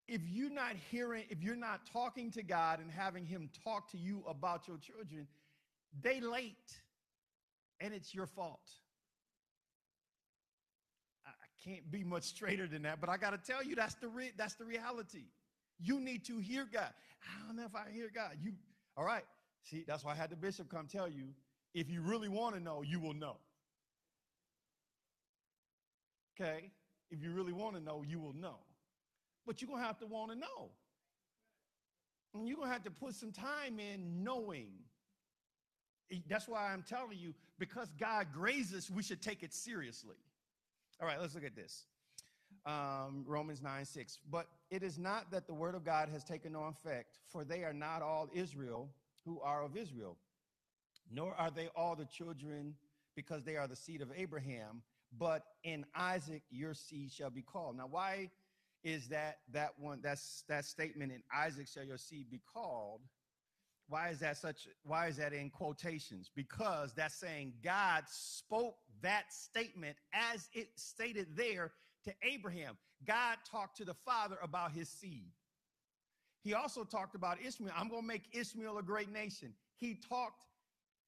if 0.09 0.22
you're 0.26 0.48
not 0.48 0.72
hearing, 0.90 1.24
if 1.28 1.42
you're 1.42 1.57
not 1.57 1.80
talking 1.92 2.30
to 2.30 2.42
God 2.42 2.80
and 2.80 2.90
having 2.90 3.26
Him 3.26 3.50
talk 3.64 3.90
to 3.90 3.98
you 3.98 4.24
about 4.26 4.66
your 4.66 4.78
children, 4.78 5.26
they 6.00 6.20
late 6.20 6.80
and 7.80 7.92
it's 7.92 8.14
your 8.14 8.26
fault 8.26 8.70
can't 11.64 11.90
be 11.90 12.04
much 12.04 12.24
straighter 12.24 12.66
than 12.66 12.82
that, 12.82 13.00
but 13.00 13.08
I 13.08 13.16
got 13.16 13.30
to 13.30 13.38
tell 13.38 13.64
you 13.64 13.74
that's 13.74 13.94
the 13.94 14.08
re- 14.08 14.32
that's 14.36 14.54
the 14.54 14.64
reality. 14.64 15.24
You 15.80 16.00
need 16.00 16.24
to 16.26 16.38
hear 16.38 16.66
God. 16.70 16.90
I 17.22 17.46
don't 17.46 17.56
know 17.56 17.64
if 17.64 17.74
I 17.74 17.90
hear 17.92 18.10
God. 18.14 18.32
You 18.42 18.52
all 18.96 19.04
right? 19.04 19.24
See, 19.62 19.84
that's 19.86 20.04
why 20.04 20.12
I 20.12 20.14
had 20.14 20.30
the 20.30 20.36
bishop 20.36 20.68
come 20.68 20.86
tell 20.86 21.08
you. 21.08 21.28
If 21.74 21.90
you 21.90 22.02
really 22.02 22.28
want 22.28 22.54
to 22.54 22.60
know, 22.62 22.82
you 22.82 23.00
will 23.00 23.14
know. 23.14 23.36
Okay? 26.38 26.70
If 27.10 27.22
you 27.22 27.32
really 27.32 27.52
want 27.52 27.76
to 27.76 27.82
know, 27.82 28.04
you 28.06 28.20
will 28.20 28.34
know. 28.34 28.56
But 29.46 29.60
you're 29.60 29.68
going 29.68 29.80
to 29.80 29.86
have 29.86 29.98
to 29.98 30.06
want 30.06 30.32
to 30.32 30.36
know. 30.36 30.70
And 32.34 32.46
you're 32.46 32.56
going 32.56 32.68
to 32.68 32.72
have 32.72 32.84
to 32.84 32.90
put 32.90 33.14
some 33.14 33.32
time 33.32 33.78
in 33.78 34.22
knowing. 34.22 34.68
That's 36.28 36.46
why 36.46 36.72
I'm 36.72 36.84
telling 36.88 37.18
you, 37.18 37.34
because 37.58 37.88
God 37.98 38.28
grazes, 38.32 38.90
we 38.90 39.02
should 39.02 39.22
take 39.22 39.42
it 39.42 39.52
seriously. 39.52 40.16
All 41.01 41.07
right, 41.07 41.20
let's 41.20 41.34
look 41.34 41.45
at 41.45 41.57
this. 41.57 41.86
Um, 42.66 43.24
Romans 43.26 43.61
9 43.62 43.84
6. 43.84 44.18
But 44.30 44.47
it 44.70 44.82
is 44.82 44.99
not 44.99 45.30
that 45.32 45.47
the 45.47 45.55
word 45.55 45.74
of 45.74 45.84
God 45.84 46.09
has 46.09 46.24
taken 46.24 46.53
no 46.53 46.64
effect, 46.64 47.18
for 47.30 47.45
they 47.45 47.64
are 47.64 47.72
not 47.72 48.03
all 48.03 48.28
Israel 48.32 48.88
who 49.24 49.40
are 49.40 49.64
of 49.64 49.76
Israel, 49.76 50.16
nor 51.11 51.34
are 51.34 51.51
they 51.51 51.68
all 51.76 51.97
the 51.97 52.07
children 52.07 52.74
because 53.16 53.42
they 53.45 53.57
are 53.57 53.68
the 53.68 53.76
seed 53.76 54.01
of 54.03 54.11
Abraham, 54.16 54.82
but 55.16 55.42
in 55.62 55.84
Isaac 55.95 56.42
your 56.51 56.74
seed 56.74 57.12
shall 57.12 57.30
be 57.30 57.42
called. 57.42 57.76
Now, 57.76 57.86
why 57.88 58.30
is 58.82 59.09
that 59.09 59.38
that 59.53 59.70
one 59.78 60.01
that's 60.03 60.45
that 60.49 60.64
statement 60.64 61.12
in 61.12 61.22
Isaac 61.34 61.68
shall 61.68 61.84
your 61.84 61.99
seed 61.99 62.30
be 62.30 62.40
called? 62.53 63.01
Why 63.89 64.09
is 64.09 64.20
that 64.20 64.39
such 64.39 64.66
why 64.82 65.09
is 65.09 65.16
that 65.16 65.32
in 65.32 65.51
quotations? 65.51 66.30
Because 66.35 66.93
that's 66.95 67.14
saying 67.14 67.53
God 67.62 68.05
spoke 68.09 68.76
that 69.03 69.32
statement 69.32 69.97
as 70.12 70.49
it 70.55 70.68
stated 70.76 71.28
there 71.37 71.72
to 72.05 72.14
Abraham. 72.22 72.76
God 73.07 73.37
talked 73.51 73.76
to 73.78 73.85
the 73.85 73.95
father 73.95 74.37
about 74.43 74.72
his 74.72 74.89
seed. 74.89 75.30
He 76.43 76.55
also 76.55 76.85
talked 76.85 77.14
about 77.14 77.39
Ishmael. 77.41 77.72
I'm 77.76 77.89
going 77.89 78.03
to 78.03 78.09
make 78.09 78.24
Ishmael 78.32 78.78
a 78.78 78.82
great 78.82 79.11
nation. 79.11 79.55
He 79.76 79.95
talked 80.09 80.47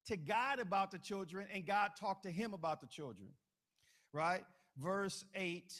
to 0.07 0.17
God 0.17 0.59
about 0.59 0.91
the 0.91 0.97
children, 0.97 1.47
and 1.53 1.65
God 1.65 1.91
talked 1.99 2.23
to 2.23 2.31
him 2.31 2.53
about 2.53 2.81
the 2.81 2.87
children. 2.87 3.29
Right? 4.13 4.43
Verse 4.77 5.25
8 5.35 5.71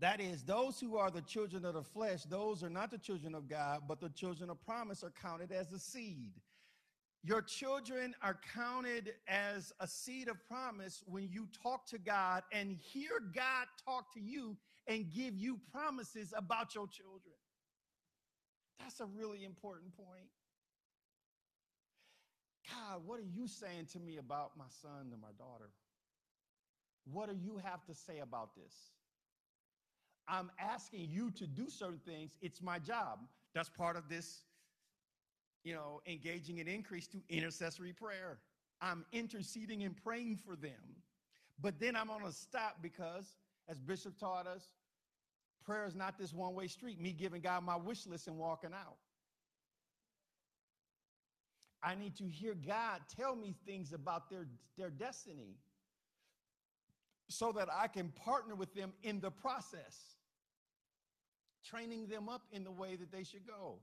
that 0.00 0.20
is, 0.20 0.42
those 0.42 0.80
who 0.80 0.96
are 0.96 1.10
the 1.10 1.20
children 1.20 1.64
of 1.64 1.74
the 1.74 1.82
flesh, 1.82 2.22
those 2.24 2.64
are 2.64 2.70
not 2.70 2.90
the 2.90 2.98
children 2.98 3.34
of 3.34 3.48
God, 3.48 3.82
but 3.86 4.00
the 4.00 4.08
children 4.08 4.50
of 4.50 4.60
promise 4.64 5.04
are 5.04 5.12
counted 5.22 5.52
as 5.52 5.72
a 5.72 5.78
seed. 5.78 6.32
Your 7.22 7.42
children 7.42 8.14
are 8.22 8.38
counted 8.54 9.12
as 9.28 9.74
a 9.78 9.86
seed 9.86 10.28
of 10.28 10.36
promise 10.48 11.02
when 11.06 11.28
you 11.30 11.46
talk 11.62 11.86
to 11.88 11.98
God 11.98 12.44
and 12.50 12.78
hear 12.78 13.10
God 13.34 13.66
talk 13.84 14.12
to 14.14 14.20
you 14.20 14.56
and 14.86 15.12
give 15.12 15.36
you 15.36 15.60
promises 15.70 16.32
about 16.34 16.74
your 16.74 16.86
children. 16.86 17.34
That's 18.78 19.00
a 19.00 19.06
really 19.06 19.44
important 19.44 19.94
point. 19.94 20.30
God, 22.70 23.02
what 23.04 23.18
are 23.18 23.28
you 23.34 23.46
saying 23.46 23.88
to 23.92 24.00
me 24.00 24.16
about 24.16 24.52
my 24.56 24.64
son 24.80 25.10
and 25.12 25.20
my 25.20 25.32
daughter? 25.36 25.70
What 27.04 27.28
do 27.28 27.36
you 27.36 27.60
have 27.62 27.84
to 27.86 27.94
say 27.94 28.20
about 28.20 28.54
this? 28.54 28.72
I'm 30.30 30.50
asking 30.60 31.08
you 31.10 31.32
to 31.32 31.46
do 31.46 31.68
certain 31.68 32.00
things. 32.06 32.30
It's 32.40 32.62
my 32.62 32.78
job. 32.78 33.18
That's 33.52 33.68
part 33.68 33.96
of 33.96 34.08
this, 34.08 34.44
you 35.64 35.74
know, 35.74 36.00
engaging 36.06 36.58
in 36.58 36.68
increase 36.68 37.08
to 37.08 37.18
intercessory 37.28 37.92
prayer. 37.92 38.38
I'm 38.80 39.04
interceding 39.12 39.82
and 39.82 39.96
praying 39.96 40.36
for 40.36 40.54
them. 40.54 40.96
But 41.60 41.80
then 41.80 41.96
I'm 41.96 42.06
going 42.06 42.24
to 42.24 42.32
stop 42.32 42.76
because, 42.80 43.34
as 43.68 43.80
Bishop 43.80 44.18
taught 44.18 44.46
us, 44.46 44.64
prayer 45.64 45.84
is 45.84 45.96
not 45.96 46.16
this 46.16 46.32
one 46.32 46.54
way 46.54 46.68
street, 46.68 47.00
me 47.00 47.12
giving 47.12 47.40
God 47.40 47.64
my 47.64 47.76
wish 47.76 48.06
list 48.06 48.28
and 48.28 48.38
walking 48.38 48.72
out. 48.72 48.96
I 51.82 51.94
need 51.94 52.16
to 52.18 52.24
hear 52.28 52.54
God 52.54 53.00
tell 53.18 53.34
me 53.34 53.54
things 53.66 53.92
about 53.92 54.30
their, 54.30 54.46
their 54.78 54.90
destiny 54.90 55.56
so 57.28 57.52
that 57.52 57.68
I 57.72 57.86
can 57.86 58.08
partner 58.24 58.54
with 58.54 58.74
them 58.74 58.92
in 59.02 59.20
the 59.20 59.30
process, 59.30 60.16
training 61.64 62.06
them 62.06 62.28
up 62.28 62.42
in 62.52 62.64
the 62.64 62.70
way 62.70 62.96
that 62.96 63.12
they 63.12 63.24
should 63.24 63.46
go. 63.46 63.78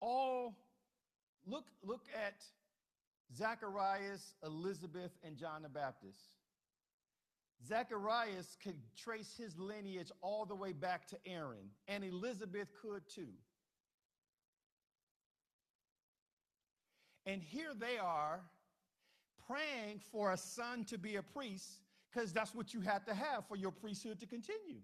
All 0.00 0.54
look 1.46 1.66
look 1.82 2.06
at 2.14 2.42
Zacharias, 3.36 4.34
Elizabeth, 4.44 5.12
and 5.22 5.36
John 5.36 5.62
the 5.62 5.68
Baptist. 5.68 6.20
Zacharias 7.66 8.56
could 8.62 8.76
trace 8.96 9.34
his 9.36 9.58
lineage 9.58 10.10
all 10.22 10.46
the 10.46 10.54
way 10.54 10.72
back 10.72 11.06
to 11.08 11.18
Aaron, 11.26 11.70
and 11.88 12.02
Elizabeth 12.02 12.68
could 12.80 13.02
too. 13.14 13.28
And 17.26 17.42
here 17.42 17.72
they 17.78 17.98
are 17.98 18.40
praying 19.46 20.00
for 20.10 20.32
a 20.32 20.36
son 20.36 20.84
to 20.86 20.96
be 20.96 21.16
a 21.16 21.22
priest 21.22 21.80
because 22.10 22.32
that's 22.32 22.54
what 22.54 22.72
you 22.72 22.80
had 22.80 23.04
to 23.06 23.14
have 23.14 23.46
for 23.46 23.56
your 23.56 23.70
priesthood 23.70 24.20
to 24.20 24.26
continue. 24.26 24.80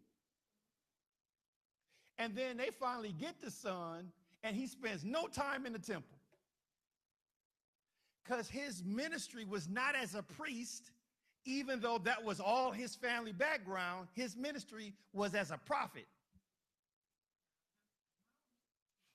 And 2.18 2.34
then 2.34 2.56
they 2.56 2.70
finally 2.70 3.14
get 3.18 3.40
the 3.42 3.50
son, 3.50 4.10
and 4.42 4.56
he 4.56 4.66
spends 4.66 5.04
no 5.04 5.26
time 5.26 5.66
in 5.66 5.72
the 5.72 5.78
temple 5.78 6.16
because 8.24 8.48
his 8.48 8.82
ministry 8.84 9.44
was 9.44 9.68
not 9.68 9.94
as 9.94 10.14
a 10.14 10.22
priest, 10.22 10.90
even 11.44 11.80
though 11.80 11.98
that 11.98 12.24
was 12.24 12.40
all 12.40 12.72
his 12.72 12.94
family 12.94 13.32
background, 13.32 14.08
his 14.14 14.36
ministry 14.36 14.92
was 15.12 15.34
as 15.34 15.50
a 15.50 15.58
prophet. 15.58 16.06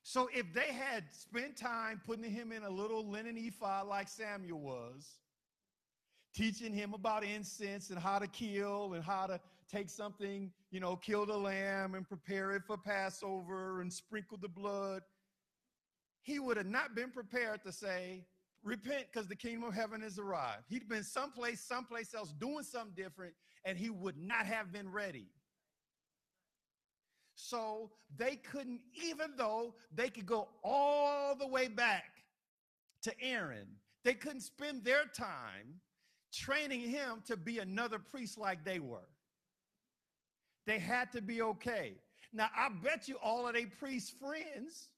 So 0.02 0.28
if 0.34 0.52
they 0.52 0.72
had 0.72 1.04
spent 1.10 1.56
time 1.56 2.00
putting 2.06 2.30
him 2.30 2.52
in 2.52 2.62
a 2.64 2.70
little 2.70 3.06
linen 3.06 3.36
ephod 3.36 3.86
like 3.86 4.08
Samuel 4.08 4.60
was, 4.60 5.08
teaching 6.34 6.72
him 6.72 6.94
about 6.94 7.24
incense 7.24 7.90
and 7.90 7.98
how 7.98 8.18
to 8.18 8.26
kill 8.26 8.94
and 8.94 9.04
how 9.04 9.26
to 9.26 9.40
take 9.72 9.88
something, 9.88 10.50
you 10.70 10.80
know, 10.80 10.96
kill 10.96 11.26
the 11.26 11.36
lamb 11.36 11.94
and 11.94 12.06
prepare 12.06 12.52
it 12.52 12.62
for 12.66 12.76
Passover 12.76 13.80
and 13.80 13.92
sprinkle 13.92 14.38
the 14.40 14.48
blood, 14.48 15.02
he 16.22 16.38
would 16.38 16.56
have 16.56 16.66
not 16.66 16.94
been 16.94 17.10
prepared 17.10 17.62
to 17.64 17.72
say, 17.72 18.24
repent 18.62 19.06
because 19.12 19.28
the 19.28 19.36
kingdom 19.36 19.64
of 19.64 19.74
heaven 19.74 20.02
has 20.02 20.18
arrived. 20.18 20.64
He'd 20.68 20.88
been 20.88 21.02
someplace, 21.02 21.60
someplace 21.60 22.14
else 22.14 22.32
doing 22.38 22.64
something 22.64 22.94
different, 22.94 23.34
and 23.64 23.78
he 23.78 23.90
would 23.90 24.16
not 24.16 24.46
have 24.46 24.72
been 24.72 24.90
ready. 24.90 25.26
So 27.34 27.90
they 28.16 28.36
couldn't, 28.36 28.80
even 29.02 29.32
though 29.36 29.74
they 29.92 30.10
could 30.10 30.26
go 30.26 30.48
all 30.62 31.34
the 31.34 31.48
way 31.48 31.68
back 31.68 32.04
to 33.02 33.12
Aaron, 33.20 33.66
they 34.04 34.14
couldn't 34.14 34.42
spend 34.42 34.84
their 34.84 35.04
time 35.06 35.80
training 36.32 36.80
him 36.80 37.22
to 37.26 37.36
be 37.36 37.58
another 37.58 37.98
priest 37.98 38.38
like 38.38 38.64
they 38.64 38.78
were. 38.78 39.08
They 40.66 40.78
had 40.78 41.10
to 41.12 41.20
be 41.20 41.42
okay. 41.42 41.94
Now, 42.32 42.48
I 42.56 42.68
bet 42.82 43.08
you 43.08 43.16
all 43.22 43.46
of 43.46 43.54
their 43.54 43.66
priest 43.78 44.14
friends, 44.18 44.88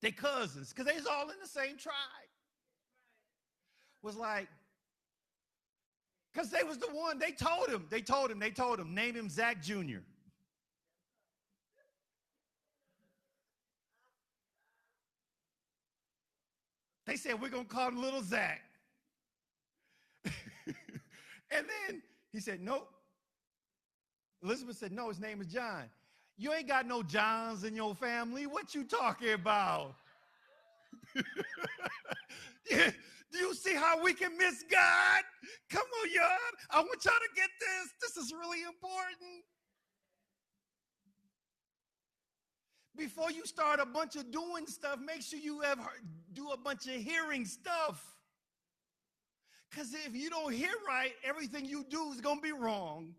they 0.00 0.12
cousins, 0.12 0.70
because 0.70 0.86
they 0.86 0.96
was 0.96 1.06
all 1.06 1.28
in 1.30 1.36
the 1.42 1.48
same 1.48 1.76
tribe, 1.76 1.94
was 4.02 4.16
like, 4.16 4.48
because 6.32 6.50
they 6.50 6.62
was 6.62 6.78
the 6.78 6.86
one, 6.86 7.18
they 7.18 7.32
told 7.32 7.68
him, 7.68 7.86
they 7.90 8.00
told 8.00 8.30
him, 8.30 8.38
they 8.38 8.50
told 8.50 8.78
him, 8.78 8.94
name 8.94 9.14
him 9.14 9.28
Zach 9.28 9.62
Jr. 9.62 9.98
They 17.06 17.16
said, 17.16 17.40
we're 17.40 17.48
going 17.48 17.64
to 17.64 17.68
call 17.68 17.88
him 17.88 18.00
Little 18.00 18.22
Zach. 18.22 18.62
and 20.24 20.36
then 21.50 22.02
he 22.32 22.38
said, 22.38 22.60
nope. 22.62 22.88
Elizabeth 24.42 24.76
said, 24.76 24.92
no, 24.92 25.08
his 25.08 25.20
name 25.20 25.40
is 25.40 25.46
John. 25.46 25.84
You 26.36 26.52
ain't 26.52 26.68
got 26.68 26.86
no 26.86 27.02
Johns 27.02 27.64
in 27.64 27.74
your 27.76 27.94
family. 27.94 28.46
What 28.46 28.74
you 28.74 28.84
talking 28.84 29.32
about? 29.32 29.94
Do 31.14 31.22
you 33.38 33.54
see 33.54 33.74
how 33.74 34.02
we 34.02 34.14
can 34.14 34.36
miss 34.36 34.64
God? 34.70 35.22
Come 35.70 35.86
on, 36.02 36.08
y'all. 36.12 36.26
I 36.70 36.80
want 36.80 37.04
y'all 37.04 37.14
to 37.14 37.28
get 37.36 37.50
this. 37.60 37.92
This 38.00 38.16
is 38.24 38.32
really 38.32 38.62
important. 38.62 39.44
before 43.00 43.30
you 43.30 43.46
start 43.46 43.80
a 43.80 43.86
bunch 43.86 44.14
of 44.16 44.30
doing 44.30 44.66
stuff, 44.66 44.98
make 45.04 45.22
sure 45.22 45.38
you 45.38 45.60
have 45.62 45.78
do 46.34 46.50
a 46.50 46.56
bunch 46.56 46.86
of 46.86 46.94
hearing 46.94 47.46
stuff. 47.46 48.04
Because 49.70 49.94
if 50.06 50.14
you 50.14 50.28
don't 50.28 50.52
hear 50.52 50.72
right, 50.86 51.12
everything 51.24 51.64
you 51.64 51.84
do 51.88 52.12
is 52.12 52.20
going 52.20 52.36
to 52.36 52.42
be 52.42 52.52
wrong. 52.52 53.14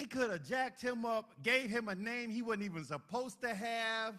They 0.00 0.06
could 0.06 0.30
have 0.30 0.48
jacked 0.48 0.80
him 0.80 1.04
up, 1.04 1.34
gave 1.42 1.68
him 1.68 1.88
a 1.88 1.94
name 1.94 2.30
he 2.30 2.40
wasn't 2.40 2.62
even 2.62 2.84
supposed 2.84 3.42
to 3.42 3.54
have. 3.54 4.14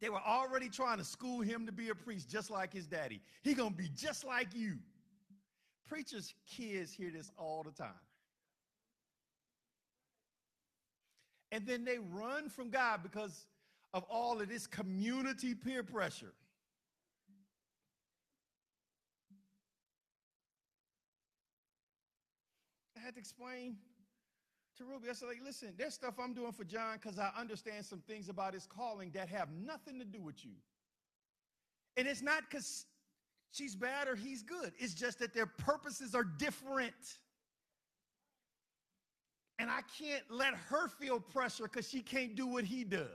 They 0.00 0.08
were 0.08 0.22
already 0.26 0.70
trying 0.70 0.96
to 0.96 1.04
school 1.04 1.42
him 1.42 1.66
to 1.66 1.72
be 1.72 1.90
a 1.90 1.94
priest 1.94 2.30
just 2.30 2.50
like 2.50 2.72
his 2.72 2.86
daddy. 2.86 3.20
He 3.42 3.52
going 3.52 3.72
to 3.72 3.76
be 3.76 3.90
just 3.94 4.24
like 4.24 4.48
you. 4.54 4.78
Preachers' 5.86 6.32
kids 6.48 6.90
hear 6.90 7.10
this 7.10 7.30
all 7.36 7.62
the 7.62 7.70
time. 7.70 7.92
and 11.54 11.64
then 11.68 11.84
they 11.84 11.98
run 12.10 12.48
from 12.48 12.68
God 12.68 13.04
because 13.04 13.46
of 13.92 14.02
all 14.10 14.40
of 14.40 14.48
this 14.48 14.66
community 14.66 15.54
peer 15.54 15.84
pressure. 15.84 16.32
I 22.93 22.93
had 23.04 23.14
to 23.14 23.20
explain 23.20 23.76
to 24.78 24.84
Ruby. 24.84 25.08
I 25.10 25.12
said, 25.12 25.28
like, 25.28 25.42
listen, 25.44 25.74
there's 25.76 25.94
stuff 25.94 26.14
I'm 26.18 26.32
doing 26.32 26.52
for 26.52 26.64
John 26.64 26.98
because 27.00 27.18
I 27.18 27.30
understand 27.38 27.84
some 27.84 28.00
things 28.00 28.28
about 28.28 28.54
his 28.54 28.66
calling 28.66 29.10
that 29.14 29.28
have 29.28 29.48
nothing 29.52 29.98
to 29.98 30.04
do 30.04 30.20
with 30.20 30.44
you. 30.44 30.52
And 31.96 32.08
it's 32.08 32.22
not 32.22 32.42
because 32.48 32.86
she's 33.52 33.76
bad 33.76 34.08
or 34.08 34.16
he's 34.16 34.42
good. 34.42 34.72
It's 34.78 34.94
just 34.94 35.20
that 35.20 35.34
their 35.34 35.46
purposes 35.46 36.14
are 36.14 36.24
different. 36.24 36.94
And 39.58 39.70
I 39.70 39.80
can't 39.98 40.24
let 40.30 40.54
her 40.54 40.88
feel 40.88 41.20
pressure 41.20 41.64
because 41.64 41.88
she 41.88 42.00
can't 42.00 42.34
do 42.34 42.46
what 42.46 42.64
he 42.64 42.82
does. 42.82 43.08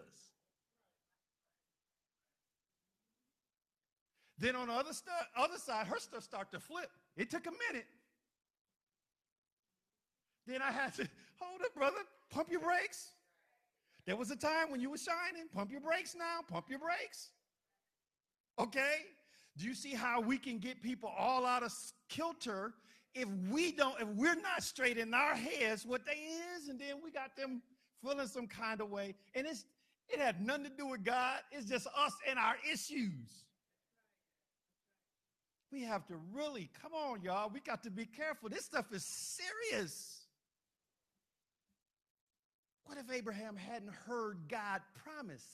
Then 4.37 4.55
on 4.55 4.67
the 4.67 4.73
other, 4.73 4.93
stu- 4.93 5.11
other 5.35 5.57
side, 5.57 5.87
her 5.87 5.99
stuff 5.99 6.23
start 6.23 6.53
to 6.53 6.59
flip. 6.61 6.89
It 7.17 7.29
took 7.29 7.45
a 7.45 7.51
minute. 7.69 7.87
Then 10.49 10.61
I 10.61 10.71
had 10.71 10.95
to, 10.95 11.07
hold 11.39 11.61
it, 11.61 11.73
brother, 11.75 11.97
pump 12.31 12.49
your 12.51 12.61
brakes. 12.61 13.11
There 14.05 14.15
was 14.15 14.31
a 14.31 14.35
time 14.35 14.71
when 14.71 14.81
you 14.81 14.89
were 14.89 14.97
shining. 14.97 15.47
Pump 15.53 15.71
your 15.71 15.81
brakes 15.81 16.15
now, 16.17 16.39
pump 16.51 16.65
your 16.69 16.79
brakes. 16.79 17.29
Okay? 18.57 18.95
Do 19.57 19.65
you 19.65 19.75
see 19.75 19.93
how 19.93 20.21
we 20.21 20.37
can 20.37 20.57
get 20.57 20.81
people 20.81 21.11
all 21.17 21.45
out 21.45 21.63
of 21.63 21.73
kilter 22.07 22.73
if 23.13 23.27
we 23.49 23.71
don't, 23.71 23.99
if 23.99 24.07
we're 24.09 24.35
not 24.35 24.63
straight 24.63 24.97
in 24.97 25.13
our 25.13 25.35
heads 25.35 25.85
what 25.85 26.05
they 26.05 26.19
is, 26.55 26.69
and 26.69 26.79
then 26.79 26.95
we 27.03 27.11
got 27.11 27.35
them 27.35 27.61
feeling 28.03 28.27
some 28.27 28.47
kind 28.47 28.81
of 28.81 28.89
way, 28.89 29.15
and 29.35 29.45
it's 29.47 29.65
it 30.07 30.19
had 30.19 30.43
nothing 30.43 30.63
to 30.65 30.71
do 30.71 30.87
with 30.87 31.03
God. 31.03 31.39
It's 31.51 31.65
just 31.65 31.85
us 31.87 32.13
and 32.27 32.39
our 32.39 32.55
issues. 32.71 33.45
We 35.71 35.83
have 35.83 36.07
to 36.07 36.15
really 36.33 36.69
come 36.81 36.93
on, 36.93 37.21
y'all. 37.21 37.51
We 37.53 37.59
got 37.59 37.83
to 37.83 37.91
be 37.91 38.05
careful. 38.05 38.49
This 38.49 38.65
stuff 38.65 38.85
is 38.91 39.05
serious. 39.05 40.18
What 42.89 42.97
if 42.97 43.15
Abraham 43.15 43.55
hadn't 43.55 43.93
heard 44.07 44.39
God 44.49 44.81
promise? 45.03 45.45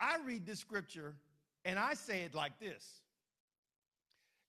I 0.00 0.18
read 0.24 0.46
this 0.46 0.60
scripture 0.60 1.16
and 1.64 1.76
I 1.76 1.94
say 1.94 2.20
it 2.22 2.36
like 2.36 2.60
this 2.60 2.84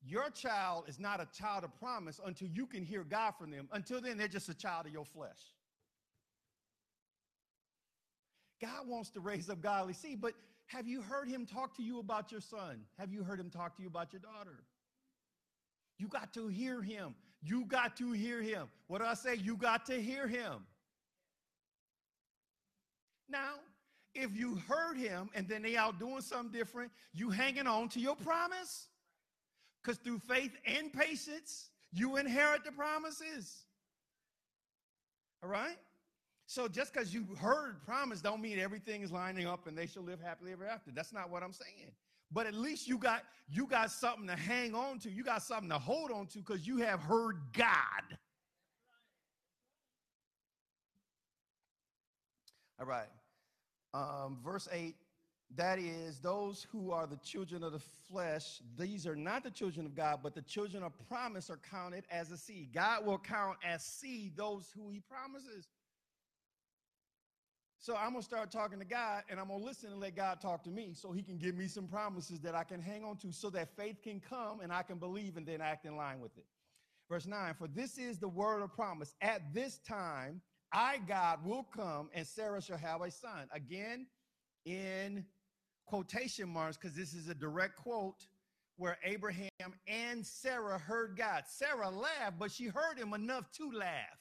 your 0.06 0.30
child 0.30 0.84
is 0.88 0.99
not 0.99 1.20
a 1.20 1.28
child 1.36 1.64
of 1.64 1.76
promise 1.80 2.20
until 2.24 2.49
you 2.49 2.68
can 2.68 2.84
hear 2.84 3.04
God 3.04 3.32
from 3.39 3.49
them. 3.49 3.68
Until 3.72 3.99
then, 3.99 4.16
they're 4.16 4.28
just 4.28 4.47
a 4.49 4.54
child 4.54 4.86
of 4.86 4.91
your 4.91 5.06
flesh. 5.06 5.39
God 8.62 8.88
wants 8.88 9.10
to 9.12 9.22
raise 9.22 9.49
up 9.49 9.60
godly 9.60 9.93
seed, 9.93 10.22
but 10.22 10.34
have 10.68 10.88
you 10.88 11.02
heard 11.02 11.28
him 11.28 11.47
talk 11.47 11.76
to 11.78 11.84
you 11.84 11.99
about 11.99 12.32
your 12.32 12.41
son? 12.41 12.82
Have 12.99 13.12
you 13.12 13.24
heard 13.24 13.39
him 13.39 13.49
talk 13.49 13.76
to 13.78 13.82
you 13.82 13.88
about 13.88 14.14
your 14.14 14.22
daughter? 14.22 14.64
You 15.97 16.08
got 16.08 16.32
to 16.36 16.47
hear 16.47 16.84
him. 16.84 17.16
You 17.41 17.66
got 17.66 17.97
to 17.97 18.12
hear 18.12 18.39
him. 18.43 18.68
What 18.86 18.99
do 18.99 19.06
I 19.06 19.16
say? 19.16 19.34
You 19.34 19.56
got 19.56 19.88
to 19.88 19.99
hear 19.99 20.28
him. 20.28 20.64
Now, 23.32 23.56
if 24.14 24.36
you 24.36 24.56
heard 24.68 24.98
him 24.98 25.30
and 25.34 25.48
then 25.48 25.62
they 25.62 25.78
out 25.78 26.00
doing 26.00 26.22
something 26.22 26.52
different, 26.52 26.92
you 27.14 27.30
hanging 27.30 27.68
on 27.68 27.90
to 27.90 28.00
your 28.00 28.16
promise. 28.16 28.88
Because 29.82 29.98
through 29.98 30.20
faith 30.20 30.52
and 30.66 30.92
patience, 30.92 31.70
you 31.92 32.18
inherit 32.18 32.64
the 32.64 32.72
promises. 32.72 33.64
All 35.42 35.50
right? 35.50 35.78
So 36.46 36.68
just 36.68 36.94
because 36.94 37.14
you 37.14 37.26
heard 37.40 37.82
promise 37.86 38.22
don't 38.22 38.42
mean 38.42 38.60
everything 38.60 39.02
is 39.02 39.12
lining 39.12 39.48
up 39.48 39.68
and 39.68 39.78
they 39.78 39.88
shall 39.88 40.04
live 40.04 40.20
happily 40.20 40.52
ever 40.52 40.68
after. 40.68 40.92
That's 40.92 41.14
not 41.14 41.30
what 41.30 41.44
I'm 41.44 41.54
saying. 41.54 41.92
But 42.32 42.46
at 42.46 42.54
least 42.54 42.88
you 42.88 42.98
got 42.98 43.24
you 43.50 43.66
got 43.66 43.92
something 43.92 44.28
to 44.28 44.36
hang 44.36 44.76
on 44.76 45.00
to. 45.00 45.10
You 45.10 45.24
got 45.24 45.44
something 45.44 45.70
to 45.70 45.80
hold 45.80 46.12
on 46.12 46.28
to 46.28 46.40
because 46.40 46.68
you 46.68 46.78
have 46.78 47.02
heard 47.02 47.38
God. 47.54 48.18
All 52.80 52.86
right. 52.86 53.08
Um, 53.94 54.39
verse 54.44 54.68
8 54.72 54.96
that 55.56 55.80
is, 55.80 56.20
those 56.20 56.66
who 56.72 56.92
are 56.92 57.06
the 57.06 57.18
children 57.18 57.64
of 57.64 57.74
the 57.74 57.82
flesh, 58.10 58.62
these 58.78 59.06
are 59.06 59.16
not 59.16 59.44
the 59.44 59.52
children 59.52 59.86
of 59.86 59.96
God, 59.96 60.20
but 60.24 60.34
the 60.34 60.42
children 60.42 60.82
of 60.82 60.94
promise 61.10 61.50
are 61.50 61.60
counted 61.70 62.06
as 62.10 62.32
a 62.32 62.38
seed. 62.38 62.70
God 62.74 63.06
will 63.06 63.18
count 63.18 63.58
as 63.66 63.84
seed 63.84 64.38
those 64.38 64.72
who 64.74 64.89
he 64.89 65.02
promises. 65.02 65.68
So 67.80 67.96
I'm 67.96 68.12
going 68.12 68.22
to 68.22 68.26
start 68.26 68.52
talking 68.52 68.80
to 68.80 68.86
God 68.86 69.24
and 69.30 69.39
I'm 69.39 69.48
going 69.48 69.60
to 69.60 69.66
listen 69.66 69.92
and 69.92 70.00
let 70.00 70.16
God 70.16 70.39
talk 70.39 70.64
to 70.66 70.70
me 70.70 70.94
so 70.94 71.12
he 71.12 71.24
can 71.24 71.38
give 71.38 71.58
me 71.58 71.68
some 71.68 71.88
promises 71.88 72.39
that 72.42 72.54
I 72.54 72.64
can 72.64 72.80
hang 72.80 73.04
on 73.04 73.18
to 73.18 73.32
so 73.34 73.50
that 73.50 73.76
faith 73.76 74.04
can 74.04 74.20
come 74.20 74.60
and 74.62 74.72
I 74.72 74.84
can 74.84 75.00
believe 75.00 75.36
and 75.36 75.46
then 75.46 75.62
act 75.62 75.86
in 75.86 75.98
line 75.98 76.22
with 76.22 76.38
it. 76.38 76.46
Verse 77.10 77.26
9, 77.26 77.56
for 77.56 77.68
this 77.68 77.98
is 77.98 78.20
the 78.20 78.28
word 78.28 78.62
of 78.62 78.72
promise. 78.74 79.16
At 79.20 79.54
this 79.54 79.80
time, 79.80 80.42
I, 80.74 81.00
God, 81.08 81.46
will 81.46 81.64
come 81.76 82.10
and 82.14 82.26
Sarah 82.26 82.62
shall 82.62 82.78
have 82.78 83.02
a 83.02 83.12
son. 83.12 83.48
Again, 83.54 84.08
in 84.66 85.26
quotation 85.86 86.48
marks, 86.50 86.78
because 86.78 86.96
this 86.96 87.14
is 87.14 87.28
a 87.28 87.36
direct 87.36 87.76
quote 87.78 88.28
where 88.78 88.98
Abraham 89.04 89.50
and 89.88 90.26
Sarah 90.26 90.78
heard 90.78 91.18
God. 91.18 91.44
Sarah 91.48 91.90
laughed, 91.90 92.40
but 92.40 92.52
she 92.52 92.66
heard 92.66 92.98
him 92.98 93.14
enough 93.14 93.52
to 93.58 93.72
laugh. 93.72 94.20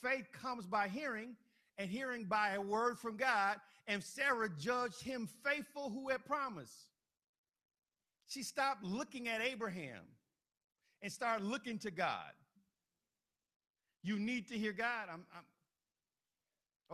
Faith 0.00 0.26
comes 0.32 0.66
by 0.66 0.88
hearing, 0.88 1.36
and 1.78 1.90
hearing 1.90 2.24
by 2.24 2.54
a 2.54 2.60
word 2.60 2.98
from 2.98 3.16
God, 3.16 3.56
and 3.86 4.02
Sarah 4.02 4.48
judged 4.58 5.02
him 5.02 5.28
faithful 5.44 5.90
who 5.90 6.08
had 6.10 6.24
promised. 6.24 6.86
She 8.26 8.42
stopped 8.42 8.84
looking 8.84 9.28
at 9.28 9.40
Abraham 9.40 10.04
and 11.02 11.12
started 11.12 11.44
looking 11.44 11.78
to 11.80 11.90
God. 11.90 12.32
You 14.02 14.18
need 14.18 14.48
to 14.48 14.58
hear 14.58 14.72
God. 14.72 15.08
I'm, 15.12 15.24
I'm 15.34 15.44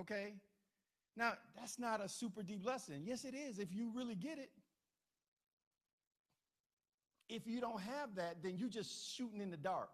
okay. 0.01 0.35
Now, 1.17 1.33
that's 1.57 1.79
not 1.79 2.05
a 2.05 2.09
super 2.09 2.43
deep 2.43 2.65
lesson. 2.65 3.03
Yes, 3.05 3.25
it 3.25 3.35
is 3.35 3.59
if 3.59 3.73
you 3.73 3.91
really 3.95 4.15
get 4.15 4.39
it. 4.39 4.51
If 7.29 7.47
you 7.47 7.61
don't 7.61 7.81
have 7.81 8.15
that, 8.15 8.43
then 8.43 8.57
you're 8.57 8.69
just 8.69 9.15
shooting 9.15 9.41
in 9.41 9.51
the 9.51 9.57
dark. 9.57 9.91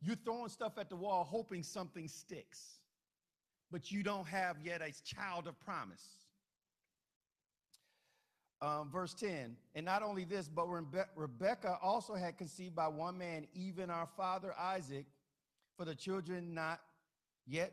You're 0.00 0.16
throwing 0.16 0.48
stuff 0.48 0.78
at 0.78 0.88
the 0.88 0.96
wall, 0.96 1.24
hoping 1.24 1.62
something 1.62 2.08
sticks, 2.08 2.78
but 3.70 3.90
you 3.90 4.02
don't 4.02 4.26
have 4.28 4.56
yet 4.62 4.82
a 4.82 4.92
child 5.04 5.46
of 5.46 5.58
promise. 5.60 6.04
Um, 8.62 8.88
verse 8.90 9.12
10 9.12 9.56
and 9.74 9.84
not 9.84 10.02
only 10.02 10.24
this 10.24 10.48
but 10.48 10.66
Rebe- 10.66 11.08
rebecca 11.16 11.76
also 11.82 12.14
had 12.14 12.38
conceived 12.38 12.74
by 12.74 12.88
one 12.88 13.18
man 13.18 13.46
even 13.52 13.90
our 13.90 14.08
father 14.16 14.54
isaac 14.58 15.04
for 15.76 15.84
the 15.84 15.94
children 15.94 16.54
not 16.54 16.80
yet 17.46 17.72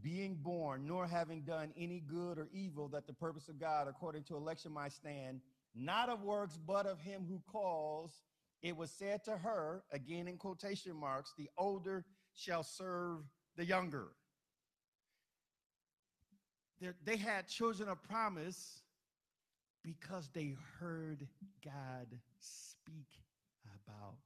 being 0.00 0.36
born, 0.36 0.86
nor 0.86 1.06
having 1.06 1.42
done 1.42 1.72
any 1.76 2.00
good 2.00 2.38
or 2.38 2.48
evil, 2.52 2.88
that 2.88 3.06
the 3.06 3.12
purpose 3.12 3.48
of 3.48 3.60
God 3.60 3.88
according 3.88 4.22
to 4.24 4.36
election 4.36 4.72
might 4.72 4.92
stand, 4.92 5.40
not 5.74 6.08
of 6.08 6.22
works, 6.22 6.58
but 6.66 6.86
of 6.86 6.98
him 6.98 7.26
who 7.28 7.42
calls. 7.50 8.22
It 8.62 8.76
was 8.76 8.90
said 8.90 9.24
to 9.24 9.36
her, 9.36 9.82
again 9.92 10.28
in 10.28 10.38
quotation 10.38 10.96
marks, 10.96 11.34
the 11.36 11.50
older 11.58 12.04
shall 12.34 12.62
serve 12.62 13.18
the 13.56 13.64
younger. 13.64 14.08
They 17.04 17.16
had 17.16 17.46
children 17.48 17.88
of 17.88 18.02
promise 18.02 18.80
because 19.84 20.30
they 20.32 20.56
heard 20.80 21.26
God 21.64 22.06
speak 22.38 23.08
about 23.64 24.16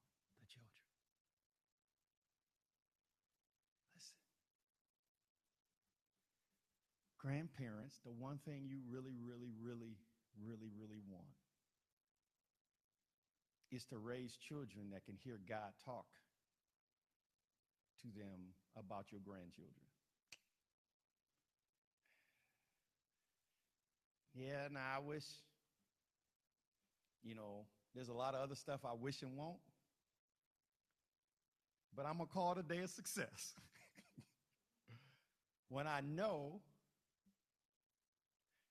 grandparents, 7.26 7.98
the 8.04 8.12
one 8.12 8.38
thing 8.44 8.68
you 8.68 8.78
really, 8.88 9.14
really, 9.26 9.50
really, 9.60 9.98
really, 10.46 10.70
really 10.78 11.00
want 11.10 11.26
is 13.72 13.84
to 13.86 13.98
raise 13.98 14.36
children 14.36 14.90
that 14.92 15.04
can 15.04 15.16
hear 15.24 15.38
God 15.48 15.74
talk 15.84 16.06
to 18.02 18.06
them 18.16 18.54
about 18.78 19.06
your 19.10 19.20
grandchildren. 19.24 19.74
Yeah, 24.36 24.68
now 24.70 24.86
I 24.96 25.00
wish, 25.00 25.24
you 27.24 27.34
know, 27.34 27.66
there's 27.92 28.08
a 28.08 28.14
lot 28.14 28.34
of 28.34 28.42
other 28.42 28.54
stuff 28.54 28.80
I 28.84 28.94
wish 28.94 29.22
and 29.22 29.36
want, 29.36 29.58
but 31.96 32.06
I'm 32.06 32.18
going 32.18 32.28
to 32.28 32.32
call 32.32 32.52
it 32.52 32.58
a 32.58 32.62
day 32.62 32.82
of 32.82 32.90
success. 32.90 33.54
when 35.68 35.88
I 35.88 36.02
know 36.02 36.60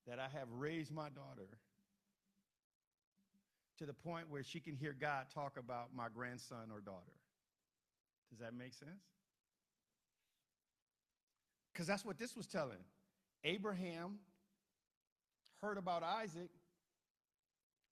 that 0.07 0.19
I 0.19 0.27
have 0.37 0.47
raised 0.51 0.91
my 0.91 1.09
daughter 1.09 1.49
to 3.77 3.85
the 3.85 3.93
point 3.93 4.29
where 4.29 4.43
she 4.43 4.59
can 4.59 4.75
hear 4.75 4.95
God 4.99 5.25
talk 5.33 5.57
about 5.57 5.95
my 5.95 6.07
grandson 6.13 6.69
or 6.71 6.79
daughter. 6.79 7.13
Does 8.29 8.39
that 8.39 8.53
make 8.53 8.73
sense? 8.73 9.03
Because 11.73 11.87
that's 11.87 12.05
what 12.05 12.17
this 12.17 12.35
was 12.35 12.47
telling. 12.47 12.83
Abraham 13.43 14.19
heard 15.61 15.77
about 15.77 16.03
Isaac, 16.03 16.49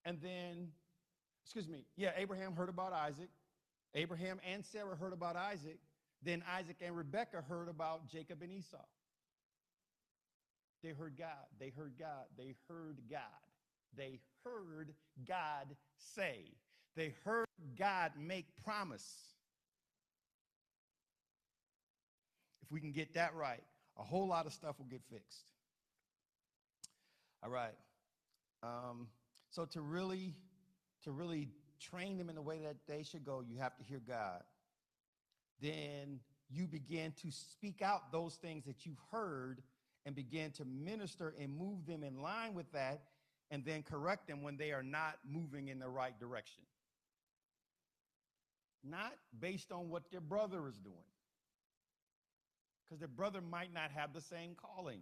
and 0.05 0.20
then, 0.22 0.70
excuse 1.43 1.68
me, 1.68 1.86
yeah, 1.95 2.11
Abraham 2.18 2.53
heard 2.55 2.70
about 2.70 2.93
Isaac. 2.93 3.30
Abraham 3.93 4.39
and 4.49 4.66
Sarah 4.66 4.95
heard 4.95 5.14
about 5.14 5.36
Isaac. 5.36 5.80
Then 6.24 6.43
Isaac 6.57 6.78
and 6.82 6.95
Rebekah 6.95 7.43
heard 7.47 7.68
about 7.68 8.07
Jacob 8.07 8.41
and 8.41 8.51
Esau. 8.51 8.78
They 10.84 10.89
heard 10.91 11.15
God. 11.17 11.29
They 11.59 11.69
heard 11.69 11.93
God. 11.97 12.25
They 12.38 12.55
heard 12.67 12.99
God. 13.09 13.19
They 13.95 14.19
heard 14.43 14.93
God 15.27 15.75
say. 16.15 16.51
They 16.95 17.13
heard 17.23 17.47
God 17.77 18.11
make 18.17 18.45
promise. 18.63 19.07
If 22.63 22.71
we 22.71 22.79
can 22.79 22.91
get 22.91 23.13
that 23.13 23.34
right, 23.34 23.63
a 23.97 24.03
whole 24.03 24.27
lot 24.27 24.45
of 24.45 24.53
stuff 24.53 24.77
will 24.77 24.86
get 24.86 25.01
fixed. 25.09 25.45
All 27.43 27.49
right. 27.49 27.75
Um, 28.61 29.07
so 29.49 29.65
to 29.65 29.81
really, 29.81 30.36
to 31.03 31.11
really 31.11 31.49
train 31.79 32.17
them 32.17 32.29
in 32.29 32.36
the 32.36 32.41
way 32.41 32.59
that 32.63 32.75
they 32.88 33.03
should 33.03 33.25
go, 33.25 33.41
you 33.41 33.57
have 33.57 33.75
to 33.77 33.84
hear 33.84 34.01
God. 34.05 34.41
Then 35.61 36.19
you 36.49 36.67
begin 36.67 37.13
to 37.21 37.31
speak 37.31 37.81
out 37.81 38.11
those 38.11 38.36
things 38.36 38.65
that 38.65 38.86
you've 38.86 39.01
heard 39.11 39.61
and 40.06 40.16
begin 40.16 40.51
to 40.51 40.66
minister 40.66 41.34
and 41.39 41.58
move 41.58 41.86
them 41.86 42.04
in 42.04 42.22
line 42.22 42.54
with 42.54 42.72
that 42.74 43.01
and 43.54 43.64
then 43.64 43.84
correct 43.84 44.28
them 44.28 44.41
when 44.41 44.58
they 44.58 44.72
are 44.72 44.84
not 44.84 45.20
moving 45.30 45.68
in 45.68 45.78
the 45.80 45.88
right 45.88 46.20
direction. 46.20 46.64
Not 48.84 49.14
based 49.39 49.72
on 49.72 49.89
what 49.89 50.10
their 50.12 50.22
brother 50.22 50.68
is 50.68 50.78
doing, 50.80 50.95
because 52.84 52.99
their 52.99 53.08
brother 53.08 53.41
might 53.41 53.72
not 53.74 53.91
have 53.91 54.12
the 54.14 54.22
same 54.22 54.56
calling. 54.56 55.01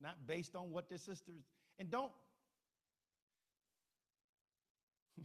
Not 0.00 0.16
based 0.26 0.56
on 0.56 0.72
what 0.72 0.88
their 0.88 0.98
sisters, 0.98 1.44
and 1.78 1.90
don't. 1.90 2.12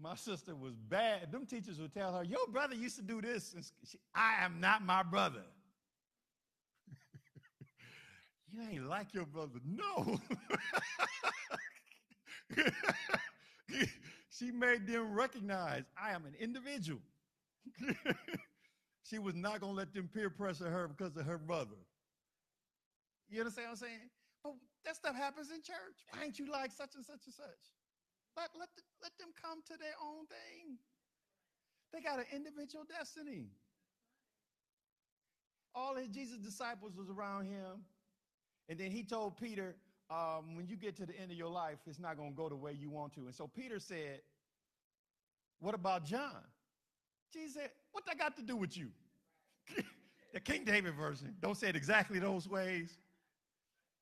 my 0.00 0.14
sister 0.14 0.54
was 0.54 0.74
bad. 0.74 1.30
Them 1.32 1.46
teachers 1.46 1.78
would 1.80 1.92
tell 1.92 2.14
her, 2.14 2.24
Your 2.24 2.46
brother 2.46 2.74
used 2.74 2.96
to 2.96 3.02
do 3.02 3.20
this. 3.20 3.52
And 3.54 3.64
she, 3.84 3.98
I 4.14 4.44
am 4.44 4.60
not 4.60 4.84
my 4.84 5.02
brother. 5.02 5.42
You 8.52 8.62
ain't 8.70 8.86
like 8.88 9.14
your 9.14 9.24
brother. 9.24 9.60
No. 9.64 10.20
she 14.30 14.50
made 14.50 14.86
them 14.86 15.14
recognize 15.14 15.84
I 15.96 16.12
am 16.12 16.26
an 16.26 16.34
individual. 16.38 17.00
she 19.04 19.18
was 19.18 19.34
not 19.34 19.60
going 19.60 19.72
to 19.72 19.78
let 19.78 19.94
them 19.94 20.10
peer 20.12 20.28
pressure 20.28 20.70
her 20.70 20.88
because 20.88 21.16
of 21.16 21.24
her 21.24 21.38
brother. 21.38 21.78
You 23.30 23.40
understand 23.40 23.68
what 23.68 23.72
I'm 23.72 23.76
saying? 23.78 24.10
But 24.44 24.54
that 24.84 24.96
stuff 24.96 25.16
happens 25.16 25.50
in 25.50 25.62
church. 25.62 26.04
Why 26.10 26.24
ain't 26.24 26.38
you 26.38 26.50
like 26.50 26.72
such 26.72 26.94
and 26.94 27.04
such 27.04 27.24
and 27.24 27.34
such? 27.34 27.72
Let, 28.36 28.50
let, 28.58 28.68
the, 28.76 28.82
let 29.02 29.16
them 29.18 29.28
come 29.40 29.62
to 29.66 29.78
their 29.78 29.94
own 30.04 30.26
thing. 30.26 30.76
They 31.92 32.00
got 32.00 32.18
an 32.18 32.26
individual 32.34 32.84
destiny. 32.84 33.48
All 35.74 35.96
of 35.96 36.10
Jesus' 36.10 36.38
disciples 36.38 36.96
was 36.96 37.08
around 37.08 37.46
him. 37.46 37.84
And 38.72 38.80
then 38.80 38.90
he 38.90 39.02
told 39.02 39.36
Peter, 39.36 39.76
um, 40.10 40.56
when 40.56 40.66
you 40.66 40.76
get 40.76 40.96
to 40.96 41.04
the 41.04 41.14
end 41.20 41.30
of 41.30 41.36
your 41.36 41.50
life, 41.50 41.76
it's 41.86 41.98
not 41.98 42.16
going 42.16 42.30
to 42.30 42.34
go 42.34 42.48
the 42.48 42.56
way 42.56 42.72
you 42.72 42.88
want 42.88 43.12
to. 43.16 43.26
And 43.26 43.34
so 43.34 43.46
Peter 43.46 43.78
said, 43.78 44.22
What 45.60 45.74
about 45.74 46.06
John? 46.06 46.42
Jesus 47.30 47.52
said, 47.52 47.68
What 47.90 48.06
that 48.06 48.18
got 48.18 48.34
to 48.36 48.42
do 48.42 48.56
with 48.56 48.74
you? 48.74 48.88
the 50.32 50.40
King 50.40 50.64
David 50.64 50.94
version. 50.94 51.36
Don't 51.42 51.54
say 51.54 51.68
it 51.68 51.76
exactly 51.76 52.18
those 52.18 52.48
ways. 52.48 52.96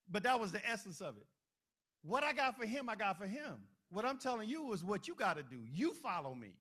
But 0.09 0.23
that 0.23 0.39
was 0.39 0.53
the 0.53 0.64
essence 0.64 1.01
of 1.01 1.16
it. 1.16 1.27
What 2.05 2.23
I 2.23 2.33
got 2.33 2.57
for 2.57 2.64
him, 2.64 2.89
I 2.89 2.95
got 2.95 3.18
for 3.18 3.27
him. 3.27 3.57
What 3.91 4.05
I'm 4.05 4.18
telling 4.18 4.49
you 4.49 4.73
is 4.73 4.85
what 4.85 5.09
you 5.09 5.16
got 5.16 5.37
to 5.37 5.43
do. 5.43 5.59
You 5.75 5.95
follow 5.95 6.33
me. 6.33 6.53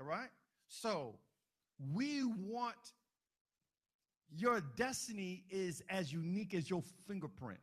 All 0.00 0.06
right? 0.06 0.30
So 0.66 1.16
we 1.92 2.24
want 2.24 2.76
your 4.36 4.60
destiny 4.76 5.44
is 5.50 5.82
as 5.88 6.12
unique 6.12 6.54
as 6.54 6.70
your 6.70 6.82
fingerprint. 7.06 7.60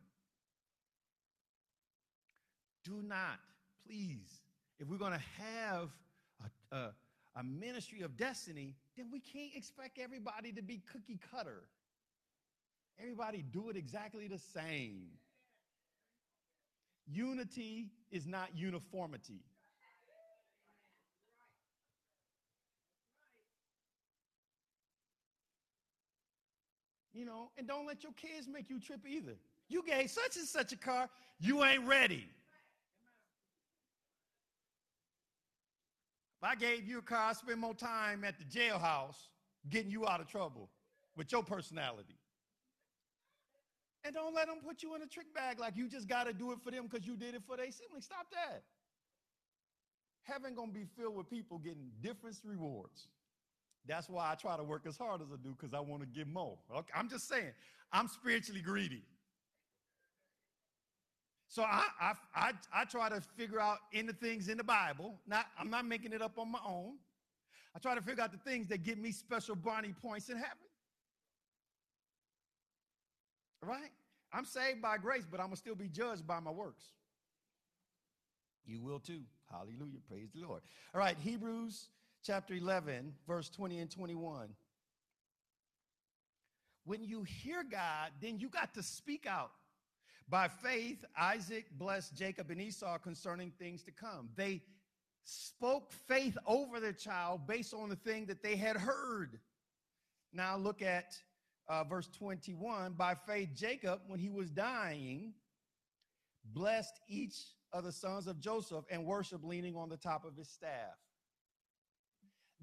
Do 2.84 3.02
not, 3.02 3.38
please, 3.86 4.42
if 4.78 4.88
we're 4.88 4.98
going 4.98 5.12
to 5.12 5.42
have 5.42 5.90
a, 6.72 6.76
a, 6.76 6.94
a, 7.36 7.42
ministry 7.42 8.02
of 8.02 8.16
destiny, 8.16 8.74
then 8.96 9.10
we 9.12 9.20
can't 9.20 9.54
expect 9.54 9.98
everybody 9.98 10.52
to 10.52 10.62
be 10.62 10.82
cookie 10.92 11.18
cutter. 11.32 11.64
Everybody 13.00 13.42
do 13.42 13.70
it 13.70 13.76
exactly 13.76 14.28
the 14.28 14.38
same. 14.38 15.02
Unity 17.06 17.86
is 18.10 18.26
not 18.26 18.50
uniformity. 18.54 19.40
You 27.18 27.24
know, 27.24 27.50
and 27.58 27.66
don't 27.66 27.84
let 27.84 28.04
your 28.04 28.12
kids 28.12 28.46
make 28.46 28.70
you 28.70 28.78
trip 28.78 29.00
either. 29.04 29.34
You 29.68 29.82
gave 29.82 30.08
such 30.08 30.36
and 30.36 30.46
such 30.46 30.72
a 30.72 30.76
car, 30.76 31.10
you 31.40 31.64
ain't 31.64 31.84
ready. 31.84 32.28
If 36.40 36.48
I 36.48 36.54
gave 36.54 36.86
you 36.86 36.98
a 36.98 37.02
car, 37.02 37.30
I 37.30 37.32
spend 37.32 37.58
more 37.58 37.74
time 37.74 38.22
at 38.22 38.36
the 38.38 38.44
jailhouse 38.44 39.16
getting 39.68 39.90
you 39.90 40.06
out 40.06 40.20
of 40.20 40.28
trouble 40.28 40.68
with 41.16 41.32
your 41.32 41.42
personality. 41.42 42.14
And 44.04 44.14
don't 44.14 44.32
let 44.32 44.46
them 44.46 44.58
put 44.64 44.84
you 44.84 44.94
in 44.94 45.02
a 45.02 45.06
trick 45.06 45.34
bag 45.34 45.58
like 45.58 45.76
you 45.76 45.88
just 45.88 46.08
got 46.08 46.28
to 46.28 46.32
do 46.32 46.52
it 46.52 46.58
for 46.62 46.70
them 46.70 46.86
because 46.88 47.04
you 47.04 47.16
did 47.16 47.34
it 47.34 47.42
for 47.48 47.56
their 47.56 47.72
sibling. 47.72 48.00
Stop 48.00 48.28
that. 48.30 48.62
Heaven 50.22 50.54
gonna 50.54 50.70
be 50.70 50.86
filled 50.96 51.16
with 51.16 51.28
people 51.28 51.58
getting 51.58 51.90
different 52.00 52.36
rewards. 52.44 53.08
That's 53.88 54.08
why 54.08 54.30
I 54.30 54.34
try 54.34 54.56
to 54.56 54.62
work 54.62 54.84
as 54.86 54.98
hard 54.98 55.22
as 55.22 55.28
I 55.32 55.36
do 55.42 55.56
because 55.58 55.72
I 55.72 55.80
want 55.80 56.02
to 56.02 56.06
get 56.06 56.28
more. 56.28 56.58
Okay? 56.70 56.92
I'm 56.94 57.08
just 57.08 57.26
saying, 57.26 57.52
I'm 57.90 58.06
spiritually 58.06 58.60
greedy. 58.60 59.02
So 61.48 61.62
I, 61.62 61.84
I, 61.98 62.12
I, 62.36 62.52
I, 62.74 62.84
try 62.84 63.08
to 63.08 63.22
figure 63.38 63.58
out 63.58 63.78
the 63.90 64.12
things 64.12 64.48
in 64.48 64.58
the 64.58 64.64
Bible. 64.64 65.18
Not, 65.26 65.46
I'm 65.58 65.70
not 65.70 65.86
making 65.86 66.12
it 66.12 66.20
up 66.20 66.38
on 66.38 66.52
my 66.52 66.58
own. 66.66 66.96
I 67.74 67.78
try 67.78 67.94
to 67.94 68.02
figure 68.02 68.22
out 68.22 68.32
the 68.32 68.50
things 68.50 68.68
that 68.68 68.82
give 68.82 68.98
me 68.98 69.12
special 69.12 69.54
brownie 69.54 69.94
points 70.02 70.28
in 70.28 70.36
heaven. 70.36 70.58
Right? 73.62 73.90
I'm 74.30 74.44
saved 74.44 74.82
by 74.82 74.98
grace, 74.98 75.24
but 75.28 75.40
I'm 75.40 75.46
going 75.46 75.56
to 75.56 75.60
still 75.60 75.74
be 75.74 75.88
judged 75.88 76.26
by 76.26 76.38
my 76.38 76.50
works. 76.50 76.84
You 78.66 78.82
will 78.82 78.98
too. 78.98 79.22
Hallelujah. 79.50 80.00
Praise 80.06 80.28
the 80.34 80.46
Lord. 80.46 80.60
All 80.94 81.00
right, 81.00 81.16
Hebrews 81.18 81.88
chapter 82.22 82.54
11, 82.54 83.14
verse 83.26 83.48
20 83.50 83.78
and 83.78 83.90
21. 83.90 84.48
When 86.84 87.04
you 87.04 87.22
hear 87.22 87.62
God, 87.62 88.10
then 88.20 88.38
you 88.38 88.48
got 88.48 88.74
to 88.74 88.82
speak 88.82 89.26
out. 89.26 89.50
By 90.28 90.48
faith, 90.48 91.04
Isaac 91.16 91.66
blessed 91.78 92.14
Jacob 92.16 92.50
and 92.50 92.60
Esau 92.60 92.98
concerning 92.98 93.52
things 93.58 93.82
to 93.84 93.90
come. 93.90 94.28
They 94.36 94.62
spoke 95.24 95.92
faith 96.06 96.36
over 96.46 96.80
their 96.80 96.92
child 96.92 97.46
based 97.46 97.74
on 97.74 97.88
the 97.88 97.96
thing 97.96 98.26
that 98.26 98.42
they 98.42 98.56
had 98.56 98.76
heard. 98.76 99.38
Now 100.32 100.56
look 100.56 100.82
at 100.82 101.14
uh, 101.68 101.84
verse 101.84 102.08
21. 102.18 102.92
By 102.92 103.14
faith, 103.14 103.50
Jacob, 103.54 104.00
when 104.06 104.18
he 104.18 104.30
was 104.30 104.50
dying, 104.50 105.32
blessed 106.44 107.00
each 107.08 107.36
of 107.72 107.84
the 107.84 107.92
sons 107.92 108.26
of 108.26 108.40
Joseph 108.40 108.84
and 108.90 109.04
worshiped 109.04 109.44
leaning 109.44 109.76
on 109.76 109.88
the 109.88 109.96
top 109.96 110.24
of 110.24 110.36
his 110.36 110.48
staff. 110.48 110.96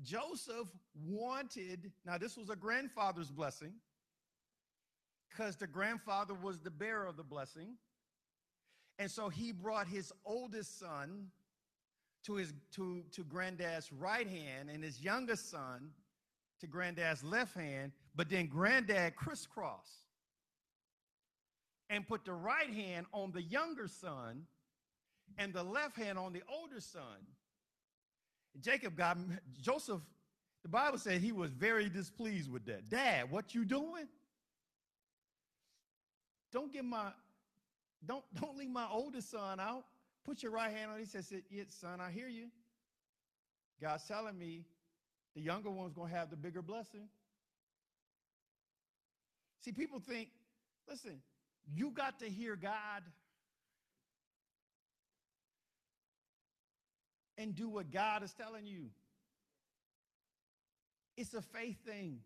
Joseph 0.03 0.67
wanted, 1.05 1.91
now 2.05 2.17
this 2.17 2.37
was 2.37 2.49
a 2.49 2.55
grandfather's 2.55 3.31
blessing 3.31 3.73
because 5.29 5.55
the 5.55 5.67
grandfather 5.67 6.33
was 6.33 6.59
the 6.59 6.71
bearer 6.71 7.05
of 7.05 7.17
the 7.17 7.23
blessing. 7.23 7.75
And 8.99 9.09
so 9.11 9.29
he 9.29 9.51
brought 9.51 9.87
his 9.87 10.11
oldest 10.25 10.79
son 10.79 11.27
to 12.25 12.35
his 12.35 12.53
to, 12.75 13.03
to 13.11 13.23
granddad's 13.23 13.91
right 13.91 14.27
hand 14.27 14.69
and 14.69 14.83
his 14.83 15.01
youngest 15.01 15.49
son 15.49 15.91
to 16.61 16.67
granddad's 16.67 17.23
left 17.23 17.55
hand, 17.55 17.91
but 18.15 18.29
then 18.29 18.47
granddad 18.47 19.15
crisscrossed 19.15 20.07
and 21.89 22.07
put 22.07 22.25
the 22.25 22.33
right 22.33 22.73
hand 22.73 23.05
on 23.13 23.31
the 23.31 23.41
younger 23.41 23.87
son 23.87 24.43
and 25.37 25.53
the 25.53 25.63
left 25.63 25.97
hand 25.97 26.17
on 26.17 26.33
the 26.33 26.41
older 26.49 26.79
son. 26.79 27.27
Jacob 28.62 28.95
got 28.95 29.18
Joseph, 29.62 30.01
the 30.64 30.70
Bible 30.70 30.97
said 30.97 31.22
he 31.22 31.32
was 31.32 31.51
very 31.51 31.89
displeased 31.89 32.51
with 32.51 32.66
that. 32.66 32.89
Dad, 32.89 33.30
what 33.30 33.53
you 33.53 33.66
doing? 33.66 34.08
Don't 36.51 36.72
give 36.72 36.86
my 36.86 37.12
don't 38.06 38.24
don't 38.39 38.58
leave 38.58 38.70
my 38.70 38.88
oldest 38.91 39.32
son 39.32 39.60
out. 39.60 39.84
Put 40.24 40.41
your 40.41 40.51
right 40.51 40.72
hand 40.72 40.91
on. 40.91 40.99
He 40.99 41.06
says, 41.06 41.32
yeah, 41.51 41.64
son, 41.70 42.01
I 42.01 42.10
hear 42.10 42.28
you. 42.28 42.47
God's 43.80 44.08
telling 44.08 44.38
me 44.38 44.66
the 45.36 45.41
younger 45.41 45.70
one's 45.70 45.93
gonna 45.93 46.10
have 46.10 46.30
the 46.30 46.36
bigger 46.36 46.62
blessing. 46.62 47.10
See, 49.62 49.72
people 49.72 49.99
think, 49.99 50.30
listen, 50.89 51.22
you 51.74 51.91
got 51.91 52.20
to 52.20 52.26
hear 52.30 52.56
God 52.56 53.03
and 57.38 57.55
do 57.55 57.67
what 57.67 57.91
God 57.91 58.23
is 58.23 58.33
telling 58.33 58.65
you. 58.65 58.89
It's 61.17 61.33
a 61.33 61.41
faith 61.41 61.77
thing. 61.86 62.19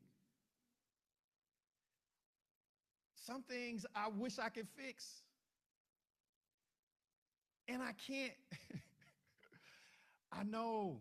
Some 3.15 3.43
things 3.43 3.85
I 3.95 4.09
wish 4.09 4.39
I 4.39 4.49
could 4.49 4.67
fix. 4.75 5.05
And 7.67 7.81
I 7.83 7.91
can't. 8.07 8.33
I 10.31 10.43
know. 10.43 10.99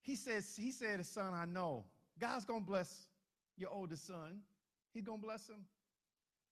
He 0.00 0.16
says, 0.16 0.54
he 0.56 0.70
said, 0.70 1.04
son, 1.04 1.34
I 1.34 1.44
know. 1.44 1.84
God's 2.18 2.44
gonna 2.46 2.60
bless 2.60 3.08
your 3.56 3.70
oldest 3.70 4.06
son. 4.06 4.40
He's 4.94 5.04
gonna 5.04 5.18
bless 5.18 5.46
him. 5.46 5.66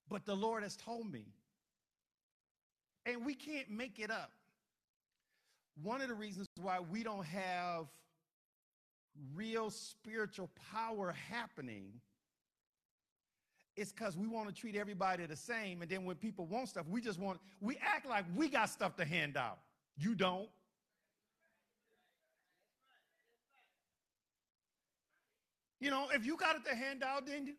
But 0.09 0.27
the 0.27 0.35
Lord 0.35 0.63
has 0.63 0.77
told 0.77 1.11
me. 1.11 1.27
And 3.07 3.25
we 3.25 3.35
can't 3.35 3.71
make 3.71 3.99
it 3.99 4.11
up 4.11 4.33
one 5.83 6.01
of 6.01 6.09
the 6.09 6.15
reasons 6.15 6.47
why 6.61 6.79
we 6.81 7.03
don't 7.03 7.25
have 7.27 7.87
real 9.35 9.71
spiritual 9.71 10.51
power 10.73 11.15
happening 11.31 11.93
is 13.77 13.93
because 13.93 14.17
we 14.17 14.27
want 14.27 14.49
to 14.49 14.55
treat 14.55 14.75
everybody 14.75 15.27
the 15.27 15.37
same. 15.37 15.83
And 15.83 15.91
then 15.91 16.05
when 16.05 16.17
people 16.17 16.47
want 16.47 16.69
stuff, 16.69 16.87
we 16.89 17.01
just 17.01 17.19
want, 17.19 17.39
we 17.61 17.77
act 17.83 18.09
like 18.09 18.25
we 18.35 18.49
got 18.49 18.71
stuff 18.71 18.97
to 18.97 19.05
hand 19.05 19.37
out. 19.37 19.59
You 19.99 20.15
don't. 20.15 20.49
You 25.79 25.91
know, 25.91 26.07
if 26.13 26.25
you 26.25 26.37
got 26.39 26.57
it 26.57 26.65
to 26.65 26.75
hand 26.75 27.03
out, 27.03 27.27
then 27.27 27.55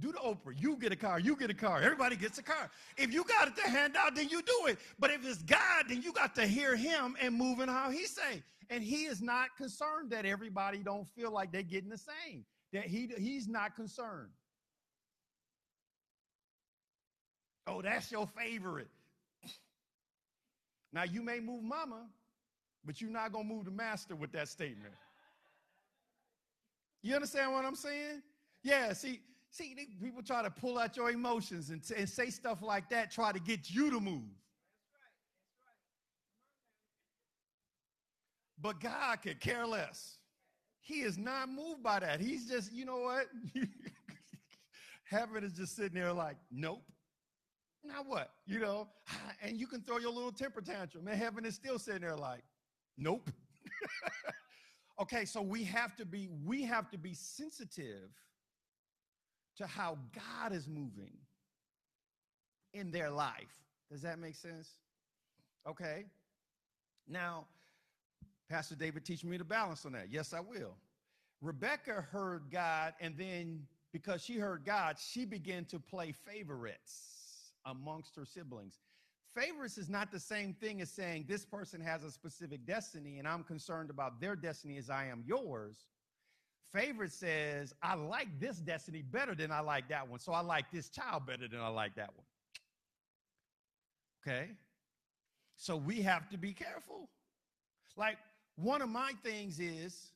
do 0.00 0.12
the 0.12 0.18
Oprah. 0.18 0.54
You 0.56 0.76
get 0.76 0.92
a 0.92 0.96
car. 0.96 1.18
You 1.18 1.36
get 1.36 1.50
a 1.50 1.54
car. 1.54 1.80
Everybody 1.80 2.16
gets 2.16 2.38
a 2.38 2.42
car. 2.42 2.70
If 2.96 3.12
you 3.12 3.24
got 3.24 3.48
it 3.48 3.56
to 3.56 3.62
hand 3.62 3.96
out, 3.96 4.14
then 4.14 4.28
you 4.28 4.42
do 4.42 4.66
it. 4.66 4.78
But 4.98 5.10
if 5.10 5.26
it's 5.26 5.42
God, 5.42 5.86
then 5.88 6.02
you 6.02 6.12
got 6.12 6.34
to 6.36 6.46
hear 6.46 6.76
him 6.76 7.16
and 7.20 7.34
move 7.34 7.60
in 7.60 7.68
how 7.68 7.90
he 7.90 8.04
say. 8.06 8.42
And 8.68 8.82
he 8.82 9.04
is 9.04 9.22
not 9.22 9.56
concerned 9.56 10.10
that 10.10 10.26
everybody 10.26 10.78
don't 10.78 11.06
feel 11.08 11.30
like 11.30 11.52
they're 11.52 11.62
getting 11.62 11.90
the 11.90 11.98
same. 11.98 12.44
That 12.72 12.84
he 12.84 13.08
he's 13.16 13.48
not 13.48 13.76
concerned. 13.76 14.30
Oh, 17.66 17.80
that's 17.82 18.10
your 18.10 18.26
favorite. 18.26 18.88
Now 20.92 21.04
you 21.04 21.22
may 21.22 21.40
move 21.40 21.62
mama, 21.62 22.06
but 22.84 23.00
you're 23.00 23.10
not 23.10 23.32
gonna 23.32 23.44
move 23.44 23.64
the 23.66 23.70
master 23.70 24.16
with 24.16 24.32
that 24.32 24.48
statement. 24.48 24.94
You 27.02 27.14
understand 27.14 27.52
what 27.52 27.64
I'm 27.64 27.76
saying? 27.76 28.22
Yeah, 28.62 28.92
see, 28.92 29.20
see, 29.56 29.74
people 30.02 30.22
try 30.22 30.42
to 30.42 30.50
pull 30.50 30.78
out 30.78 30.96
your 30.96 31.10
emotions 31.10 31.70
and, 31.70 31.82
and 31.96 32.08
say 32.08 32.30
stuff 32.30 32.62
like 32.62 32.88
that, 32.90 33.10
try 33.10 33.32
to 33.32 33.40
get 33.40 33.70
you 33.70 33.90
to 33.90 34.00
move. 34.00 34.22
But 38.60 38.80
God 38.80 39.22
could 39.22 39.40
care 39.40 39.66
less. 39.66 40.18
He 40.80 41.00
is 41.00 41.18
not 41.18 41.48
moved 41.48 41.82
by 41.82 42.00
that. 42.00 42.20
He's 42.20 42.48
just, 42.48 42.72
you 42.72 42.84
know 42.84 42.98
what? 42.98 43.26
Heaven 45.04 45.44
is 45.44 45.52
just 45.52 45.76
sitting 45.76 46.00
there 46.00 46.12
like, 46.12 46.36
nope. 46.50 46.82
Now 47.84 48.02
what? 48.04 48.30
You 48.46 48.60
know, 48.60 48.88
and 49.42 49.56
you 49.56 49.66
can 49.66 49.80
throw 49.82 49.98
your 49.98 50.12
little 50.12 50.32
temper 50.32 50.60
tantrum, 50.60 51.06
and 51.06 51.16
heaven 51.16 51.44
is 51.44 51.54
still 51.54 51.78
sitting 51.78 52.02
there 52.02 52.16
like, 52.16 52.42
nope. 52.98 53.30
okay, 55.00 55.24
so 55.24 55.40
we 55.42 55.62
have 55.64 55.94
to 55.96 56.04
be, 56.04 56.28
we 56.44 56.64
have 56.64 56.90
to 56.90 56.98
be 56.98 57.14
sensitive 57.14 58.10
to 59.56 59.66
how 59.66 59.98
God 60.14 60.52
is 60.52 60.68
moving 60.68 61.12
in 62.72 62.90
their 62.90 63.10
life. 63.10 63.62
Does 63.90 64.02
that 64.02 64.18
make 64.18 64.34
sense? 64.34 64.68
Okay. 65.66 66.04
Now, 67.08 67.46
Pastor 68.48 68.74
David 68.74 69.04
teach 69.04 69.24
me 69.24 69.38
to 69.38 69.44
balance 69.44 69.86
on 69.86 69.92
that. 69.92 70.08
Yes, 70.10 70.32
I 70.32 70.40
will. 70.40 70.76
Rebecca 71.40 72.06
heard 72.10 72.44
God, 72.50 72.94
and 73.00 73.16
then 73.16 73.66
because 73.92 74.22
she 74.22 74.38
heard 74.38 74.64
God, 74.64 74.96
she 74.98 75.24
began 75.24 75.64
to 75.66 75.78
play 75.78 76.12
favorites 76.12 77.52
amongst 77.64 78.14
her 78.16 78.24
siblings. 78.24 78.78
Favorites 79.34 79.76
is 79.76 79.88
not 79.88 80.10
the 80.10 80.20
same 80.20 80.54
thing 80.54 80.80
as 80.80 80.90
saying 80.90 81.26
this 81.28 81.44
person 81.44 81.80
has 81.80 82.04
a 82.04 82.10
specific 82.10 82.64
destiny 82.66 83.18
and 83.18 83.28
I'm 83.28 83.44
concerned 83.44 83.90
about 83.90 84.20
their 84.20 84.34
destiny 84.34 84.78
as 84.78 84.88
I 84.88 85.06
am 85.06 85.22
yours. 85.26 85.76
Favorite 86.72 87.12
says, 87.12 87.74
I 87.82 87.94
like 87.94 88.28
this 88.40 88.58
destiny 88.58 89.02
better 89.02 89.34
than 89.34 89.50
I 89.50 89.60
like 89.60 89.88
that 89.88 90.08
one. 90.08 90.20
So 90.20 90.32
I 90.32 90.40
like 90.40 90.70
this 90.72 90.88
child 90.88 91.26
better 91.26 91.48
than 91.48 91.60
I 91.60 91.68
like 91.68 91.94
that 91.96 92.10
one. 92.14 92.26
Okay? 94.26 94.50
So 95.56 95.76
we 95.76 96.02
have 96.02 96.28
to 96.30 96.38
be 96.38 96.52
careful. 96.52 97.08
Like, 97.96 98.18
one 98.56 98.82
of 98.82 98.88
my 98.88 99.12
things 99.22 99.58
is, 99.58 100.10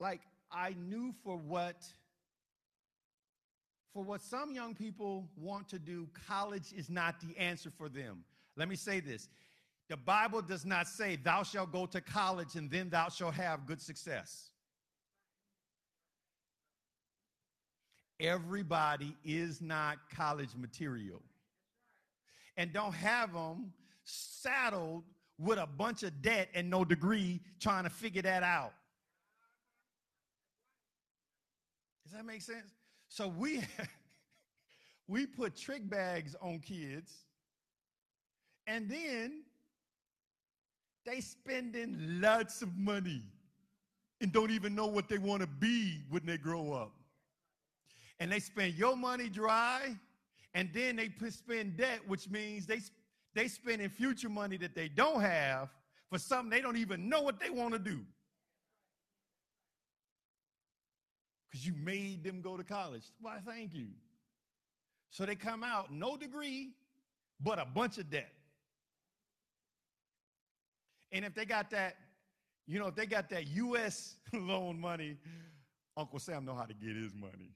like, 0.00 0.20
I 0.50 0.74
knew 0.88 1.12
for 1.22 1.36
what 1.36 1.76
for 3.98 4.04
what 4.04 4.22
some 4.22 4.52
young 4.52 4.74
people 4.76 5.28
want 5.36 5.68
to 5.70 5.78
do, 5.78 6.08
college 6.28 6.72
is 6.76 6.88
not 6.88 7.16
the 7.20 7.36
answer 7.36 7.68
for 7.68 7.88
them. 7.88 8.22
Let 8.56 8.68
me 8.68 8.76
say 8.76 9.00
this. 9.00 9.28
The 9.88 9.96
Bible 9.96 10.42
does 10.42 10.66
not 10.66 10.86
say, 10.86 11.16
Thou 11.16 11.42
shalt 11.42 11.72
go 11.72 11.86
to 11.86 12.00
college 12.00 12.56
and 12.56 12.70
then 12.70 12.90
thou 12.90 13.08
shalt 13.08 13.34
have 13.34 13.66
good 13.66 13.80
success. 13.80 14.50
Everybody 18.20 19.16
is 19.24 19.60
not 19.60 19.98
college 20.14 20.50
material. 20.56 21.22
And 22.56 22.72
don't 22.72 22.94
have 22.94 23.32
them 23.32 23.72
saddled 24.04 25.04
with 25.38 25.58
a 25.58 25.66
bunch 25.66 26.02
of 26.02 26.20
debt 26.20 26.48
and 26.52 26.68
no 26.68 26.84
degree 26.84 27.40
trying 27.60 27.84
to 27.84 27.90
figure 27.90 28.22
that 28.22 28.42
out. 28.42 28.72
Does 32.04 32.12
that 32.12 32.24
make 32.24 32.42
sense? 32.42 32.72
So 33.08 33.28
we 33.28 33.62
we 35.06 35.26
put 35.26 35.54
trick 35.56 35.88
bags 35.88 36.34
on 36.42 36.58
kids, 36.58 37.12
and 38.66 38.90
then 38.90 39.42
they 41.08 41.20
spending 41.20 42.20
lots 42.20 42.62
of 42.62 42.76
money 42.76 43.22
and 44.20 44.32
don't 44.32 44.50
even 44.50 44.74
know 44.74 44.86
what 44.86 45.08
they 45.08 45.18
want 45.18 45.40
to 45.40 45.46
be 45.46 46.02
when 46.10 46.26
they 46.26 46.36
grow 46.36 46.72
up. 46.72 46.92
And 48.20 48.32
they 48.32 48.40
spend 48.40 48.74
your 48.74 48.96
money 48.96 49.28
dry, 49.28 49.96
and 50.54 50.68
then 50.74 50.96
they 50.96 51.10
spend 51.30 51.76
debt, 51.76 52.00
which 52.06 52.28
means 52.28 52.66
they 52.66 52.80
they 53.34 53.46
spending 53.46 53.88
future 53.88 54.28
money 54.28 54.56
that 54.56 54.74
they 54.74 54.88
don't 54.88 55.20
have 55.20 55.68
for 56.10 56.18
something 56.18 56.50
they 56.50 56.60
don't 56.60 56.76
even 56.76 57.08
know 57.08 57.22
what 57.22 57.38
they 57.38 57.50
want 57.50 57.72
to 57.74 57.78
do. 57.78 58.00
because 61.58 61.66
you 61.66 61.74
made 61.82 62.22
them 62.22 62.40
go 62.40 62.56
to 62.56 62.64
college. 62.64 63.04
Why, 63.20 63.38
thank 63.44 63.74
you. 63.74 63.86
So 65.10 65.24
they 65.24 65.34
come 65.34 65.64
out, 65.64 65.92
no 65.92 66.16
degree, 66.16 66.70
but 67.40 67.58
a 67.58 67.64
bunch 67.64 67.98
of 67.98 68.10
debt. 68.10 68.32
And 71.12 71.24
if 71.24 71.34
they 71.34 71.44
got 71.44 71.70
that, 71.70 71.96
you 72.66 72.78
know, 72.78 72.86
if 72.86 72.94
they 72.94 73.06
got 73.06 73.30
that 73.30 73.46
U.S. 73.48 74.16
loan 74.32 74.78
money, 74.80 75.16
Uncle 75.96 76.18
Sam 76.18 76.44
know 76.44 76.54
how 76.54 76.64
to 76.64 76.74
get 76.74 76.94
his 76.94 77.14
money. 77.14 77.52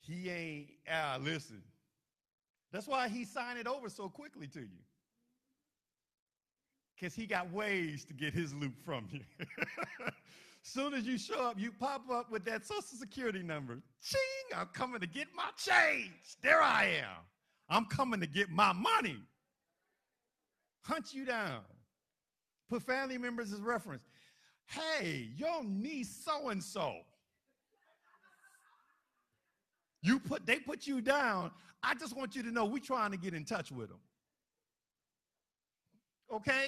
He 0.00 0.30
ain't, 0.30 0.68
ah, 0.90 1.18
listen. 1.20 1.62
That's 2.72 2.86
why 2.86 3.08
he 3.08 3.24
signed 3.24 3.58
it 3.58 3.66
over 3.66 3.88
so 3.88 4.08
quickly 4.08 4.46
to 4.48 4.60
you. 4.60 4.82
Because 6.94 7.14
he 7.14 7.26
got 7.26 7.52
ways 7.52 8.04
to 8.06 8.14
get 8.14 8.32
his 8.32 8.54
loot 8.54 8.74
from 8.84 9.08
you. 9.12 9.20
Soon 10.62 10.94
as 10.94 11.04
you 11.04 11.18
show 11.18 11.40
up, 11.46 11.58
you 11.58 11.70
pop 11.70 12.10
up 12.10 12.30
with 12.30 12.44
that 12.46 12.66
social 12.66 12.98
security 12.98 13.42
number. 13.42 13.78
Ching, 14.02 14.58
I'm 14.58 14.66
coming 14.72 15.00
to 15.00 15.06
get 15.06 15.28
my 15.34 15.50
change. 15.56 16.36
There 16.42 16.60
I 16.60 16.86
am. 17.02 17.22
I'm 17.68 17.84
coming 17.84 18.20
to 18.20 18.26
get 18.26 18.50
my 18.50 18.72
money. 18.72 19.16
Hunt 20.86 21.12
you 21.12 21.24
down. 21.24 21.60
Put 22.68 22.82
family 22.82 23.18
members 23.18 23.52
as 23.52 23.60
reference. 23.60 24.02
Hey, 24.66 25.28
your 25.36 25.64
niece 25.64 26.24
so 26.24 26.48
and 26.48 26.62
so. 26.62 26.94
You 30.02 30.20
put 30.20 30.46
they 30.46 30.56
put 30.56 30.86
you 30.86 31.00
down. 31.00 31.50
I 31.82 31.94
just 31.94 32.16
want 32.16 32.36
you 32.36 32.42
to 32.44 32.50
know 32.50 32.64
we're 32.64 32.78
trying 32.78 33.10
to 33.10 33.16
get 33.16 33.34
in 33.34 33.44
touch 33.44 33.72
with 33.72 33.88
them. 33.88 33.98
Okay? 36.32 36.66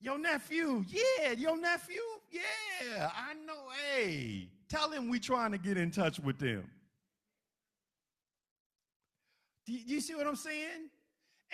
Your 0.00 0.18
nephew, 0.18 0.84
yeah, 0.88 1.32
your 1.32 1.58
nephew, 1.58 2.00
yeah, 2.30 3.10
I 3.14 3.34
know. 3.46 3.68
Hey, 3.92 4.48
tell 4.68 4.90
him 4.90 5.10
we're 5.10 5.18
trying 5.18 5.52
to 5.52 5.58
get 5.58 5.76
in 5.76 5.90
touch 5.90 6.20
with 6.20 6.38
them. 6.38 6.64
Do 9.66 9.72
you, 9.72 9.80
do 9.80 9.94
you 9.94 10.00
see 10.00 10.14
what 10.14 10.26
I'm 10.26 10.36
saying? 10.36 10.88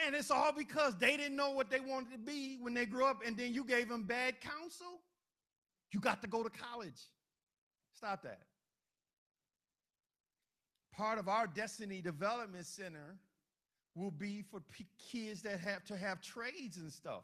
And 0.05 0.15
it's 0.15 0.31
all 0.31 0.53
because 0.53 0.97
they 0.97 1.17
didn't 1.17 1.37
know 1.37 1.51
what 1.51 1.71
they 1.71 1.81
wanted 1.81 2.13
to 2.13 2.19
be 2.19 2.59
when 2.61 2.75
they 2.75 2.85
grew 2.85 3.05
up, 3.05 3.21
and 3.25 3.37
then 3.37 3.55
you 3.55 3.65
gave 3.65 3.89
them 3.89 4.03
bad 4.03 4.41
counsel. 4.41 5.01
You 5.93 6.01
got 6.01 6.21
to 6.23 6.29
go 6.29 6.43
to 6.43 6.51
college. 6.51 7.01
Stop 7.95 8.23
that. 8.25 8.41
Part 10.97 11.19
of 11.19 11.29
our 11.29 11.47
Destiny 11.47 12.01
Development 12.01 12.67
Center 12.67 13.17
will 13.95 14.11
be 14.11 14.43
for 14.43 14.61
p- 14.61 14.87
kids 14.99 15.43
that 15.43 15.61
have 15.61 15.85
to 15.85 15.97
have 15.97 16.21
trades 16.21 16.77
and 16.77 16.93
stuff. 16.93 17.23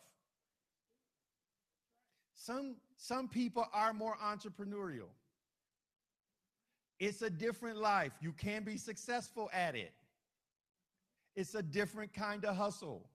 Some, 2.34 2.76
some 2.96 3.28
people 3.28 3.66
are 3.72 3.92
more 3.92 4.16
entrepreneurial. 4.24 5.10
It's 6.98 7.22
a 7.22 7.30
different 7.30 7.78
life. 7.78 8.12
You 8.20 8.32
can 8.32 8.62
be 8.62 8.76
successful 8.76 9.50
at 9.52 9.74
it. 9.74 9.92
It's 11.36 11.54
a 11.54 11.62
different 11.62 12.12
kind 12.12 12.44
of 12.44 12.56
hustle. 12.56 13.08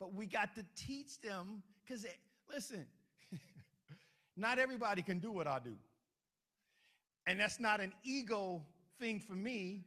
But 0.00 0.14
we 0.14 0.26
got 0.26 0.54
to 0.56 0.64
teach 0.74 1.20
them 1.20 1.62
because, 1.84 2.06
listen, 2.52 2.86
not 4.36 4.58
everybody 4.58 5.02
can 5.02 5.18
do 5.18 5.30
what 5.30 5.46
I 5.46 5.58
do. 5.58 5.76
And 7.26 7.38
that's 7.38 7.60
not 7.60 7.80
an 7.80 7.92
ego 8.02 8.62
thing 8.98 9.20
for 9.20 9.34
me. 9.34 9.84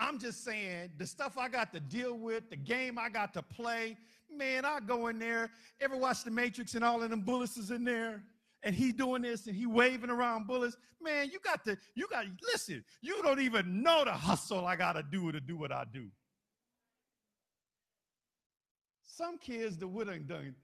I'm 0.00 0.18
just 0.18 0.44
saying 0.44 0.90
the 0.96 1.06
stuff 1.06 1.36
I 1.38 1.48
got 1.48 1.72
to 1.72 1.80
deal 1.80 2.14
with, 2.14 2.50
the 2.50 2.56
game 2.56 2.98
I 2.98 3.08
got 3.08 3.32
to 3.34 3.42
play, 3.42 3.96
man, 4.32 4.64
I 4.64 4.80
go 4.80 5.08
in 5.08 5.18
there. 5.18 5.50
Ever 5.80 5.96
watch 5.96 6.24
The 6.24 6.30
Matrix 6.30 6.74
and 6.74 6.84
all 6.84 7.02
of 7.02 7.10
them 7.10 7.20
bullets 7.20 7.56
is 7.56 7.70
in 7.70 7.84
there? 7.84 8.22
And 8.62 8.74
he 8.74 8.92
doing 8.92 9.22
this 9.22 9.46
and 9.46 9.54
he 9.54 9.66
waving 9.66 10.10
around 10.10 10.46
bullets. 10.46 10.76
Man, 11.00 11.30
you 11.30 11.38
got 11.44 11.64
to, 11.64 11.78
you 11.94 12.08
got 12.10 12.22
to, 12.22 12.30
listen, 12.52 12.84
you 13.00 13.22
don't 13.22 13.40
even 13.40 13.82
know 13.82 14.04
the 14.04 14.12
hustle 14.12 14.66
I 14.66 14.76
got 14.76 14.94
to 14.94 15.02
do 15.02 15.30
to 15.30 15.40
do 15.40 15.56
what 15.56 15.70
I 15.70 15.84
do. 15.92 16.08
Some 19.04 19.38
kids 19.38 19.78
that 19.78 19.88
would 19.88 20.08
have 20.08 20.26
done, 20.26 20.54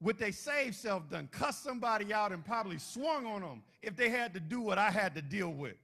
with 0.00 0.18
they 0.18 0.30
saved 0.32 0.74
self 0.74 1.08
done, 1.08 1.28
cuss 1.30 1.58
somebody 1.58 2.12
out 2.12 2.32
and 2.32 2.44
probably 2.44 2.78
swung 2.78 3.26
on 3.26 3.40
them 3.40 3.62
if 3.82 3.96
they 3.96 4.08
had 4.08 4.34
to 4.34 4.40
do 4.40 4.60
what 4.60 4.78
I 4.78 4.90
had 4.90 5.14
to 5.14 5.22
deal 5.22 5.50
with. 5.50 5.76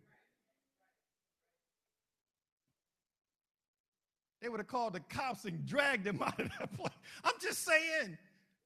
They 4.41 4.49
would 4.49 4.61
have 4.61 4.69
called 4.69 4.95
the 4.95 5.01
cops 5.01 5.45
and 5.45 5.67
dragged 5.67 6.07
him 6.07 6.23
out 6.25 6.41
of 6.41 6.51
that 6.59 6.77
place. 6.77 6.93
I'm 7.25 7.35
just 7.41 7.65
saying, 7.65 8.17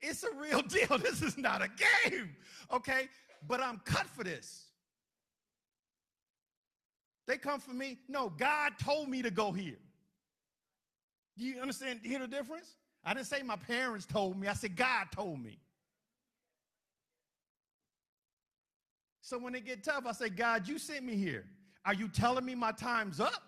it's 0.06 0.22
a 0.22 0.32
real 0.40 0.62
deal. 0.62 0.98
This 0.98 1.22
is 1.22 1.38
not 1.38 1.62
a 1.62 1.68
game, 2.04 2.36
okay? 2.72 3.08
But 3.46 3.60
I'm 3.60 3.80
cut 3.84 4.06
for 4.06 4.24
this. 4.24 4.66
They 7.26 7.38
come 7.38 7.60
for 7.60 7.72
me. 7.72 7.98
No, 8.08 8.28
God 8.28 8.72
told 8.78 9.08
me 9.08 9.22
to 9.22 9.30
go 9.30 9.50
here. 9.50 9.78
Do 11.38 11.44
you 11.44 11.60
understand? 11.60 12.00
Hear 12.02 12.18
the 12.18 12.26
difference? 12.26 12.76
I 13.02 13.14
didn't 13.14 13.26
say 13.26 13.42
my 13.42 13.56
parents 13.56 14.06
told 14.06 14.38
me. 14.38 14.46
I 14.46 14.52
said 14.52 14.76
God 14.76 15.06
told 15.12 15.42
me. 15.42 15.58
So 19.22 19.38
when 19.38 19.54
it 19.54 19.64
get 19.64 19.82
tough, 19.82 20.04
I 20.06 20.12
say, 20.12 20.28
God, 20.28 20.68
you 20.68 20.78
sent 20.78 21.02
me 21.02 21.16
here. 21.16 21.46
Are 21.86 21.94
you 21.94 22.08
telling 22.08 22.44
me 22.44 22.54
my 22.54 22.72
time's 22.72 23.20
up? 23.20 23.42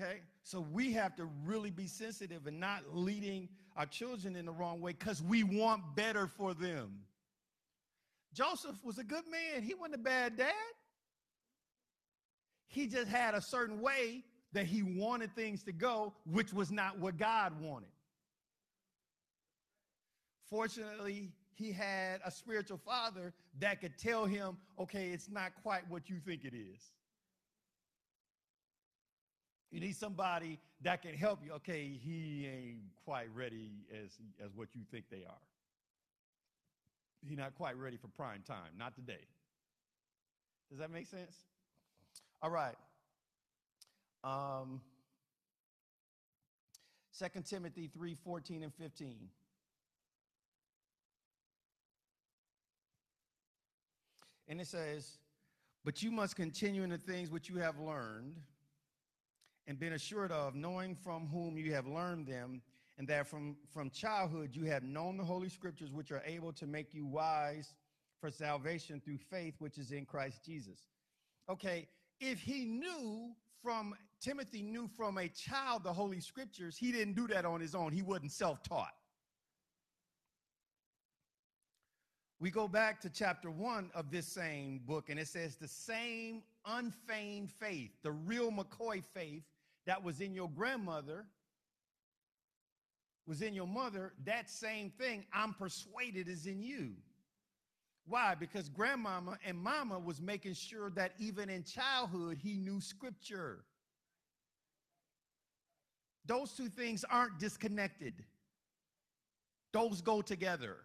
Okay. 0.00 0.20
So 0.44 0.60
we 0.60 0.92
have 0.92 1.16
to 1.16 1.24
really 1.46 1.70
be 1.70 1.86
sensitive 1.86 2.46
and 2.46 2.60
not 2.60 2.82
leading 2.92 3.48
our 3.76 3.86
children 3.86 4.36
in 4.36 4.44
the 4.44 4.52
wrong 4.52 4.80
way 4.80 4.92
because 4.92 5.22
we 5.22 5.42
want 5.42 5.96
better 5.96 6.26
for 6.26 6.52
them. 6.52 7.00
Joseph 8.34 8.76
was 8.84 8.98
a 8.98 9.04
good 9.04 9.24
man. 9.30 9.62
He 9.62 9.74
wasn't 9.74 9.94
a 9.94 9.98
bad 9.98 10.36
dad. 10.36 10.52
He 12.68 12.86
just 12.86 13.08
had 13.08 13.34
a 13.34 13.40
certain 13.40 13.80
way 13.80 14.22
that 14.52 14.66
he 14.66 14.82
wanted 14.82 15.34
things 15.34 15.62
to 15.64 15.72
go, 15.72 16.12
which 16.30 16.52
was 16.52 16.70
not 16.70 16.98
what 16.98 17.16
God 17.16 17.58
wanted. 17.60 17.88
Fortunately, 20.50 21.32
he 21.54 21.72
had 21.72 22.20
a 22.24 22.30
spiritual 22.30 22.78
father 22.78 23.32
that 23.60 23.80
could 23.80 23.96
tell 23.96 24.26
him, 24.26 24.58
okay, 24.78 25.08
it's 25.08 25.30
not 25.30 25.52
quite 25.62 25.88
what 25.88 26.10
you 26.10 26.18
think 26.18 26.44
it 26.44 26.54
is. 26.54 26.92
You 29.74 29.80
need 29.80 29.96
somebody 29.96 30.60
that 30.82 31.02
can 31.02 31.14
help 31.14 31.40
you. 31.44 31.50
Okay, 31.54 31.98
he 32.00 32.46
ain't 32.46 32.78
quite 33.04 33.26
ready 33.34 33.72
as, 33.92 34.12
as 34.42 34.52
what 34.54 34.68
you 34.72 34.82
think 34.92 35.06
they 35.10 35.24
are. 35.28 35.42
He's 37.28 37.36
not 37.36 37.56
quite 37.56 37.76
ready 37.76 37.96
for 37.96 38.06
prime 38.06 38.44
time. 38.46 38.70
Not 38.78 38.94
today. 38.94 39.26
Does 40.70 40.78
that 40.78 40.92
make 40.92 41.08
sense? 41.08 41.34
All 42.40 42.50
right. 42.50 42.76
Um, 44.22 44.80
2 47.18 47.40
Timothy 47.42 47.90
3 47.92 48.16
14 48.24 48.62
and 48.62 48.72
15. 48.72 49.28
And 54.46 54.60
it 54.60 54.68
says, 54.68 55.18
But 55.84 56.00
you 56.00 56.12
must 56.12 56.36
continue 56.36 56.84
in 56.84 56.90
the 56.90 56.98
things 56.98 57.28
which 57.28 57.48
you 57.48 57.56
have 57.56 57.80
learned 57.80 58.36
and 59.66 59.78
been 59.78 59.94
assured 59.94 60.30
of, 60.30 60.54
knowing 60.54 60.94
from 60.94 61.26
whom 61.28 61.56
you 61.56 61.72
have 61.72 61.86
learned 61.86 62.26
them, 62.26 62.60
and 62.98 63.08
that 63.08 63.26
from, 63.26 63.56
from 63.72 63.90
childhood 63.90 64.50
you 64.52 64.64
have 64.66 64.82
known 64.82 65.16
the 65.16 65.24
Holy 65.24 65.48
Scriptures, 65.48 65.92
which 65.92 66.12
are 66.12 66.22
able 66.24 66.52
to 66.52 66.66
make 66.66 66.94
you 66.94 67.06
wise 67.06 67.74
for 68.20 68.30
salvation 68.30 69.00
through 69.04 69.18
faith, 69.18 69.54
which 69.58 69.78
is 69.78 69.90
in 69.90 70.04
Christ 70.04 70.44
Jesus. 70.44 70.78
Okay, 71.48 71.88
if 72.20 72.40
he 72.40 72.64
knew 72.64 73.32
from, 73.62 73.94
Timothy 74.20 74.62
knew 74.62 74.88
from 74.96 75.18
a 75.18 75.28
child 75.28 75.84
the 75.84 75.92
Holy 75.92 76.20
Scriptures, 76.20 76.76
he 76.76 76.92
didn't 76.92 77.14
do 77.14 77.26
that 77.28 77.44
on 77.44 77.60
his 77.60 77.74
own. 77.74 77.92
He 77.92 78.02
wasn't 78.02 78.32
self 78.32 78.62
taught. 78.62 78.94
We 82.40 82.50
go 82.50 82.68
back 82.68 83.00
to 83.00 83.10
chapter 83.10 83.50
one 83.50 83.90
of 83.94 84.10
this 84.10 84.26
same 84.26 84.80
book, 84.86 85.08
and 85.08 85.18
it 85.18 85.28
says 85.28 85.56
the 85.56 85.68
same 85.68 86.42
unfeigned 86.66 87.50
faith, 87.50 87.90
the 88.02 88.12
real 88.12 88.50
McCoy 88.50 89.02
faith 89.02 89.44
that 89.86 90.02
was 90.02 90.20
in 90.20 90.34
your 90.34 90.48
grandmother, 90.48 91.26
was 93.26 93.42
in 93.42 93.54
your 93.54 93.66
mother, 93.66 94.12
that 94.24 94.50
same 94.50 94.90
thing, 94.90 95.24
I'm 95.32 95.54
persuaded, 95.54 96.28
is 96.28 96.46
in 96.46 96.62
you. 96.62 96.92
Why? 98.06 98.34
Because 98.34 98.68
grandmama 98.68 99.38
and 99.46 99.56
mama 99.56 99.98
was 99.98 100.20
making 100.20 100.54
sure 100.54 100.90
that 100.90 101.12
even 101.18 101.48
in 101.48 101.64
childhood, 101.64 102.38
he 102.42 102.56
knew 102.56 102.80
scripture. 102.80 103.64
Those 106.26 106.52
two 106.52 106.68
things 106.68 107.04
aren't 107.10 107.38
disconnected, 107.38 108.14
those 109.72 110.00
go 110.00 110.22
together. 110.22 110.76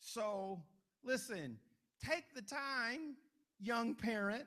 So, 0.00 0.62
listen, 1.04 1.58
take 2.02 2.34
the 2.34 2.42
time, 2.42 3.16
young 3.60 3.94
parent, 3.94 4.44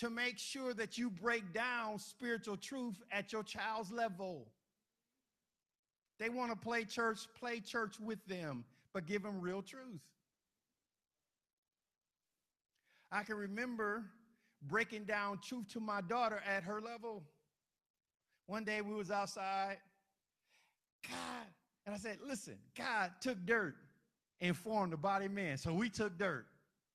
to 0.00 0.08
make 0.08 0.38
sure 0.38 0.72
that 0.72 0.96
you 0.96 1.10
break 1.10 1.52
down 1.52 1.98
spiritual 1.98 2.56
truth 2.56 2.96
at 3.12 3.32
your 3.32 3.42
child's 3.42 3.92
level. 3.92 4.46
They 6.18 6.30
want 6.30 6.50
to 6.52 6.56
play 6.56 6.84
church, 6.84 7.20
play 7.38 7.60
church 7.60 8.00
with 8.00 8.24
them, 8.26 8.64
but 8.94 9.04
give 9.04 9.22
them 9.22 9.42
real 9.42 9.60
truth. 9.60 10.00
I 13.12 13.24
can 13.24 13.36
remember 13.36 14.04
breaking 14.62 15.04
down 15.04 15.38
truth 15.46 15.68
to 15.74 15.80
my 15.80 16.00
daughter 16.00 16.40
at 16.48 16.62
her 16.62 16.80
level. 16.80 17.22
One 18.46 18.64
day 18.64 18.80
we 18.80 18.94
was 18.94 19.10
outside. 19.10 19.76
God, 21.06 21.46
and 21.84 21.94
I 21.94 21.98
said, 21.98 22.18
listen, 22.26 22.56
God 22.76 23.10
took 23.20 23.36
dirt 23.44 23.74
and 24.40 24.56
formed 24.56 24.94
the 24.94 24.96
body 24.96 25.28
man. 25.28 25.58
So 25.58 25.74
we 25.74 25.90
took 25.90 26.18
dirt 26.18 26.46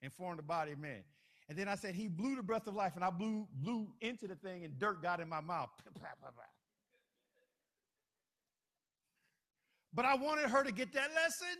and 0.01 0.11
formed 0.11 0.39
the 0.39 0.43
body 0.43 0.73
man. 0.75 1.03
And 1.47 1.57
then 1.57 1.67
I 1.67 1.75
said, 1.75 1.93
he 1.93 2.07
blew 2.07 2.35
the 2.35 2.43
breath 2.43 2.67
of 2.67 2.73
life, 2.73 2.93
and 2.95 3.03
I 3.03 3.11
blew, 3.11 3.47
blew 3.53 3.87
into 4.01 4.27
the 4.27 4.35
thing, 4.35 4.65
and 4.65 4.79
dirt 4.79 5.01
got 5.01 5.19
in 5.19 5.29
my 5.29 5.41
mouth. 5.41 5.69
But 9.93 10.03
I 10.03 10.15
wanted 10.15 10.49
her 10.49 10.61
to 10.61 10.73
get 10.73 10.91
that 10.91 11.09
lesson. 11.15 11.55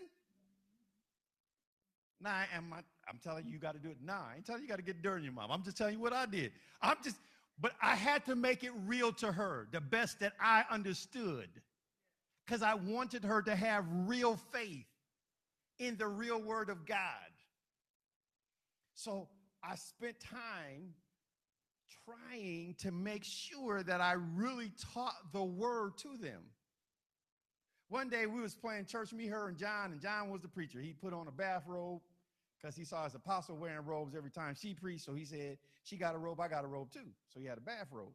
Am 2.25 2.73
I, 2.73 2.79
I'm 3.07 3.19
telling 3.23 3.45
you, 3.45 3.53
you 3.53 3.59
got 3.59 3.73
to 3.73 3.79
do 3.79 3.89
it. 3.89 3.97
Nah, 4.03 4.13
I 4.13 4.36
ain't 4.36 4.45
telling 4.45 4.61
you, 4.61 4.65
you 4.65 4.69
got 4.69 4.77
to 4.77 4.83
get 4.83 5.01
dirt 5.01 5.17
in 5.17 5.23
your 5.23 5.33
mouth. 5.33 5.49
I'm 5.51 5.63
just 5.63 5.77
telling 5.77 5.93
you 5.93 6.01
what 6.01 6.11
I 6.11 6.25
did. 6.25 6.51
I'm 6.81 6.97
just, 7.03 7.15
but 7.61 7.73
I 7.81 7.95
had 7.95 8.25
to 8.25 8.36
make 8.36 8.63
it 8.63 8.71
real 8.86 9.13
to 9.13 9.31
her, 9.31 9.67
the 9.71 9.79
best 9.79 10.19
that 10.19 10.33
I 10.39 10.65
understood, 10.69 11.49
because 12.45 12.61
I 12.61 12.73
wanted 12.73 13.23
her 13.23 13.41
to 13.43 13.55
have 13.55 13.86
real 13.89 14.38
faith 14.51 14.86
in 15.79 15.97
the 15.97 16.07
real 16.07 16.41
word 16.41 16.69
of 16.69 16.86
God. 16.86 16.97
So 18.95 19.27
I 19.68 19.76
spent 19.76 20.20
time 20.20 20.93
trying 22.05 22.76
to 22.80 22.91
make 22.91 23.24
sure 23.24 23.82
that 23.84 23.99
I 23.99 24.13
really 24.13 24.72
taught 24.93 25.16
the 25.34 25.43
word 25.43 25.97
to 25.99 26.18
them. 26.18 26.41
One 27.89 28.09
day 28.09 28.26
we 28.26 28.41
was 28.41 28.55
playing 28.55 28.86
church, 28.86 29.13
me, 29.13 29.28
her, 29.28 29.47
and 29.47 29.57
John, 29.57 29.91
and 29.91 30.01
John 30.01 30.30
was 30.30 30.41
the 30.41 30.47
preacher. 30.47 30.80
He 30.80 30.93
put 30.93 31.13
on 31.13 31.28
a 31.28 31.32
bathrobe 31.32 32.01
because 32.59 32.76
he 32.76 32.84
saw 32.84 33.03
his 33.03 33.16
apostle 33.16 33.57
wearing 33.57 33.86
robes 33.86 34.16
every 34.16 34.32
time 34.32 34.55
she 34.59 34.74
preached. 34.74 35.05
So 35.05 35.13
he 35.13 35.26
said, 35.26 35.57
she 35.84 35.97
got 35.97 36.16
a 36.16 36.18
robe, 36.18 36.39
I 36.39 36.47
got 36.47 36.63
a 36.63 36.68
robe 36.68 36.91
too. 36.91 37.07
So 37.34 37.39
he 37.39 37.45
had 37.45 37.57
a 37.57 37.61
bathrobe. 37.61 38.13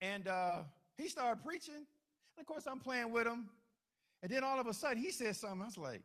And 0.00 0.28
uh, 0.28 0.62
he 0.96 1.08
started 1.08 1.42
preaching. 1.44 1.74
And 1.74 2.40
of 2.40 2.46
course, 2.46 2.66
I'm 2.70 2.80
playing 2.80 3.12
with 3.12 3.26
him. 3.26 3.48
And 4.22 4.30
then 4.30 4.44
all 4.44 4.60
of 4.60 4.66
a 4.66 4.74
sudden, 4.74 4.98
he 4.98 5.10
said 5.10 5.36
something. 5.36 5.62
I 5.62 5.66
was 5.66 5.78
like, 5.78 6.02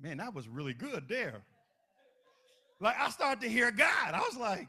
man, 0.00 0.16
that 0.18 0.34
was 0.34 0.48
really 0.48 0.74
good 0.74 1.08
there. 1.08 1.42
Like, 2.80 2.96
I 2.98 3.10
started 3.10 3.42
to 3.42 3.48
hear 3.48 3.70
God. 3.70 4.14
I 4.14 4.20
was 4.20 4.36
like, 4.36 4.66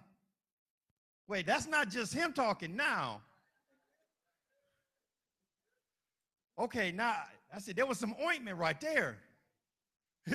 wait, 1.28 1.46
that's 1.46 1.68
not 1.68 1.90
just 1.90 2.14
him 2.14 2.34
talking 2.34 2.76
now. 2.76 3.22
Okay, 6.60 6.92
now, 6.92 7.16
I 7.56 7.60
said, 7.60 7.76
there 7.76 7.86
was 7.86 7.98
some 7.98 8.14
ointment 8.24 8.58
right 8.58 8.80
there. 8.80 9.18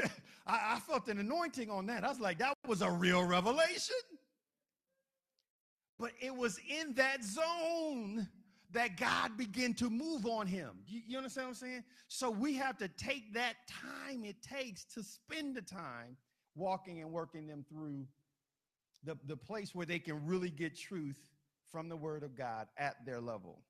I, 0.46 0.74
I 0.74 0.80
felt 0.80 1.08
an 1.08 1.18
anointing 1.18 1.70
on 1.70 1.86
that. 1.86 2.02
I 2.02 2.08
was 2.08 2.18
like, 2.18 2.38
that 2.38 2.54
was 2.66 2.82
a 2.82 2.90
real 2.90 3.24
revelation. 3.24 3.96
But 5.98 6.12
it 6.20 6.34
was 6.34 6.58
in 6.68 6.94
that 6.94 7.22
zone 7.22 8.26
that 8.72 8.96
God 8.96 9.36
began 9.36 9.74
to 9.74 9.88
move 9.88 10.26
on 10.26 10.46
him. 10.46 10.70
You, 10.86 11.00
you, 11.06 11.16
understand 11.16 11.46
what 11.46 11.50
I'm 11.50 11.54
saying? 11.54 11.84
So 12.08 12.30
we 12.30 12.54
have 12.54 12.76
to 12.78 12.88
take 12.88 13.32
that 13.34 13.54
time 13.68 14.24
it 14.24 14.42
takes 14.42 14.84
to 14.94 15.02
spend 15.02 15.54
the 15.54 15.62
time 15.62 16.16
walking 16.56 17.00
and 17.00 17.12
working 17.12 17.46
them 17.46 17.64
through 17.68 18.06
the, 19.04 19.16
the 19.26 19.36
place 19.36 19.74
where 19.74 19.86
they 19.86 19.98
can 19.98 20.26
really 20.26 20.50
get 20.50 20.76
truth 20.76 21.18
from 21.70 21.88
the 21.88 21.96
word 21.96 22.22
of 22.22 22.36
God 22.36 22.66
at 22.76 22.96
their 23.04 23.20
level. 23.20 23.60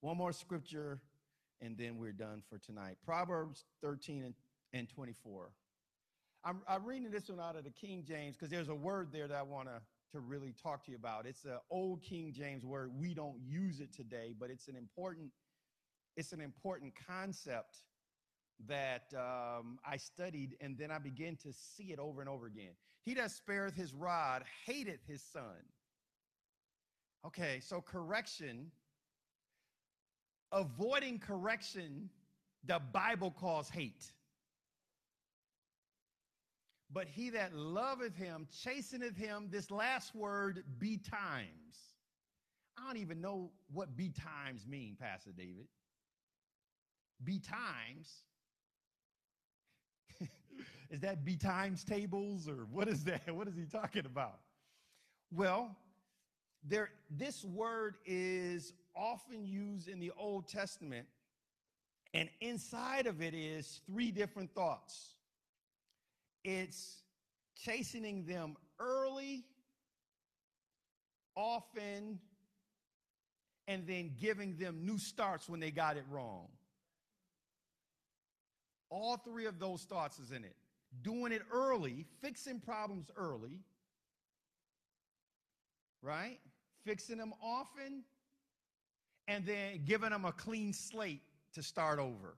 One 0.00 0.18
more 0.18 0.32
scripture, 0.32 1.00
and 1.60 1.78
then 1.78 1.96
we're 1.96 2.12
done 2.12 2.42
for 2.50 2.58
tonight. 2.58 2.96
Proverbs 3.04 3.64
13 3.82 4.24
and, 4.24 4.34
and 4.72 4.88
24. 4.88 5.50
I'm, 6.44 6.60
I'm 6.68 6.84
reading 6.84 7.10
this 7.10 7.30
one 7.30 7.40
out 7.40 7.56
of 7.56 7.64
the 7.64 7.70
King 7.70 8.04
James 8.06 8.36
because 8.36 8.50
there's 8.50 8.68
a 8.68 8.74
word 8.74 9.08
there 9.12 9.26
that 9.28 9.36
I 9.36 9.42
want 9.42 9.68
to 9.68 9.80
to 10.14 10.20
really 10.20 10.54
talk 10.62 10.84
to 10.84 10.92
you 10.92 10.96
about. 10.96 11.26
It's 11.26 11.44
an 11.44 11.58
old 11.70 12.00
King 12.00 12.32
James 12.32 12.64
word. 12.64 12.92
We 12.96 13.14
don't 13.14 13.36
use 13.44 13.80
it 13.80 13.92
today, 13.92 14.32
but 14.38 14.48
it's 14.48 14.68
an 14.68 14.76
important 14.76 15.30
it's 16.16 16.32
an 16.32 16.40
important 16.40 16.92
concept 17.08 17.78
that 18.66 19.12
um, 19.14 19.78
I 19.86 19.96
studied, 19.96 20.56
and 20.60 20.78
then 20.78 20.90
I 20.90 20.98
began 20.98 21.36
to 21.36 21.52
see 21.52 21.92
it 21.92 21.98
over 21.98 22.20
and 22.20 22.28
over 22.28 22.46
again. 22.46 22.72
He 23.04 23.14
that 23.14 23.30
spareth 23.30 23.74
his 23.74 23.92
rod 23.92 24.44
hateth 24.66 25.00
his 25.06 25.22
son. 25.22 25.62
Okay, 27.26 27.60
so 27.60 27.80
correction, 27.80 28.70
avoiding 30.52 31.18
correction, 31.18 32.10
the 32.64 32.80
Bible 32.92 33.30
calls 33.30 33.68
hate. 33.68 34.12
But 36.92 37.08
he 37.08 37.30
that 37.30 37.54
loveth 37.54 38.16
him 38.16 38.46
chasteneth 38.52 39.16
him. 39.16 39.48
This 39.50 39.70
last 39.70 40.14
word, 40.14 40.62
betimes. 40.78 41.94
I 42.78 42.86
don't 42.86 42.98
even 42.98 43.20
know 43.20 43.50
what 43.72 43.96
betimes 43.96 44.66
mean, 44.66 44.96
Pastor 45.00 45.32
David. 45.36 45.66
be 47.22 47.38
times. 47.38 48.22
Is 50.90 51.00
that 51.00 51.24
be 51.24 51.36
times 51.36 51.84
tables 51.84 52.48
or 52.48 52.66
what 52.70 52.88
is 52.88 53.04
that? 53.04 53.22
What 53.34 53.48
is 53.48 53.56
he 53.56 53.64
talking 53.64 54.06
about? 54.06 54.38
Well, 55.32 55.76
there 56.62 56.90
this 57.10 57.44
word 57.44 57.96
is 58.06 58.72
often 58.96 59.44
used 59.44 59.88
in 59.88 59.98
the 59.98 60.12
Old 60.16 60.48
Testament 60.48 61.06
and 62.14 62.28
inside 62.40 63.08
of 63.08 63.20
it 63.20 63.34
is 63.34 63.80
three 63.86 64.12
different 64.12 64.54
thoughts. 64.54 65.14
It's 66.44 67.02
chastening 67.56 68.24
them 68.24 68.56
early, 68.78 69.44
often, 71.34 72.20
and 73.66 73.86
then 73.86 74.12
giving 74.20 74.56
them 74.56 74.86
new 74.86 74.98
starts 74.98 75.48
when 75.48 75.58
they 75.58 75.72
got 75.72 75.96
it 75.96 76.04
wrong. 76.08 76.46
All 78.90 79.16
three 79.16 79.46
of 79.46 79.58
those 79.58 79.82
thoughts 79.82 80.20
is 80.20 80.30
in 80.30 80.44
it. 80.44 80.54
Doing 81.02 81.32
it 81.32 81.42
early, 81.52 82.06
fixing 82.22 82.60
problems 82.60 83.10
early, 83.16 83.58
right? 86.02 86.38
Fixing 86.84 87.18
them 87.18 87.32
often, 87.42 88.04
and 89.28 89.44
then 89.46 89.84
giving 89.84 90.10
them 90.10 90.24
a 90.24 90.32
clean 90.32 90.72
slate 90.72 91.22
to 91.54 91.62
start 91.62 91.98
over. 91.98 92.36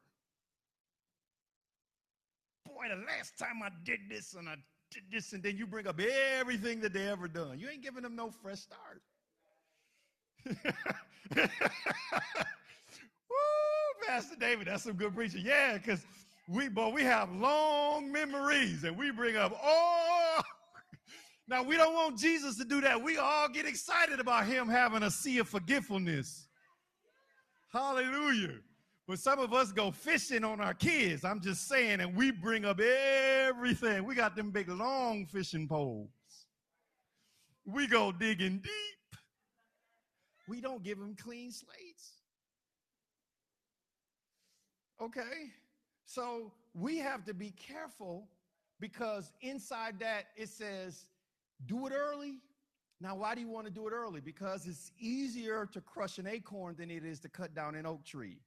Boy, 2.66 2.88
the 2.88 2.96
last 3.06 3.38
time 3.38 3.62
I 3.64 3.70
did 3.84 4.00
this 4.08 4.34
and 4.34 4.48
I 4.48 4.56
did 4.90 5.02
this, 5.10 5.32
and 5.32 5.42
then 5.42 5.56
you 5.56 5.66
bring 5.66 5.86
up 5.86 6.00
everything 6.00 6.80
that 6.80 6.92
they 6.92 7.08
ever 7.08 7.28
done. 7.28 7.58
You 7.58 7.68
ain't 7.68 7.82
giving 7.82 8.02
them 8.02 8.16
no 8.16 8.30
fresh 8.30 8.60
start. 8.60 9.02
Woo, 11.36 11.44
Pastor 14.06 14.36
David, 14.38 14.68
that's 14.68 14.84
some 14.84 14.94
good 14.94 15.14
preaching. 15.14 15.42
Yeah, 15.44 15.78
because 15.78 16.04
we, 16.48 16.68
boy, 16.68 16.90
we 16.90 17.02
have 17.02 17.32
long 17.32 18.12
memories 18.12 18.84
and 18.84 18.96
we 18.96 19.10
bring 19.10 19.36
up, 19.36 19.58
oh, 19.62 20.40
now 21.48 21.62
we 21.62 21.76
don't 21.76 21.94
want 21.94 22.18
Jesus 22.18 22.56
to 22.58 22.64
do 22.64 22.80
that. 22.80 23.02
We 23.02 23.18
all 23.18 23.48
get 23.48 23.66
excited 23.66 24.20
about 24.20 24.46
him 24.46 24.68
having 24.68 25.02
a 25.02 25.10
sea 25.10 25.38
of 25.38 25.48
forgetfulness. 25.48 26.48
Hallelujah. 27.72 28.58
But 29.08 29.18
some 29.20 29.38
of 29.38 29.52
us 29.52 29.70
go 29.70 29.90
fishing 29.92 30.42
on 30.42 30.60
our 30.60 30.74
kids. 30.74 31.24
I'm 31.24 31.40
just 31.40 31.68
saying, 31.68 32.00
and 32.00 32.16
we 32.16 32.32
bring 32.32 32.64
up 32.64 32.80
everything. 32.80 34.04
We 34.04 34.14
got 34.14 34.34
them 34.34 34.50
big 34.50 34.68
long 34.68 35.26
fishing 35.26 35.68
poles. 35.68 36.10
We 37.64 37.86
go 37.86 38.10
digging 38.12 38.58
deep. 38.58 39.20
We 40.48 40.60
don't 40.60 40.82
give 40.82 40.98
them 40.98 41.16
clean 41.16 41.52
slates. 41.52 42.22
Okay? 45.00 45.50
So 46.06 46.52
we 46.74 46.98
have 46.98 47.24
to 47.26 47.34
be 47.34 47.50
careful 47.50 48.26
because 48.80 49.30
inside 49.42 49.98
that 50.00 50.28
it 50.36 50.48
says, 50.48 51.06
do 51.66 51.86
it 51.86 51.92
early. 51.92 52.38
Now, 53.00 53.14
why 53.16 53.34
do 53.34 53.42
you 53.42 53.48
want 53.48 53.66
to 53.66 53.72
do 53.72 53.86
it 53.86 53.92
early? 53.92 54.20
Because 54.20 54.66
it's 54.66 54.90
easier 54.98 55.68
to 55.72 55.82
crush 55.82 56.16
an 56.16 56.26
acorn 56.26 56.76
than 56.78 56.90
it 56.90 57.04
is 57.04 57.20
to 57.20 57.28
cut 57.28 57.54
down 57.54 57.74
an 57.74 57.84
oak 57.84 58.04
tree 58.04 58.38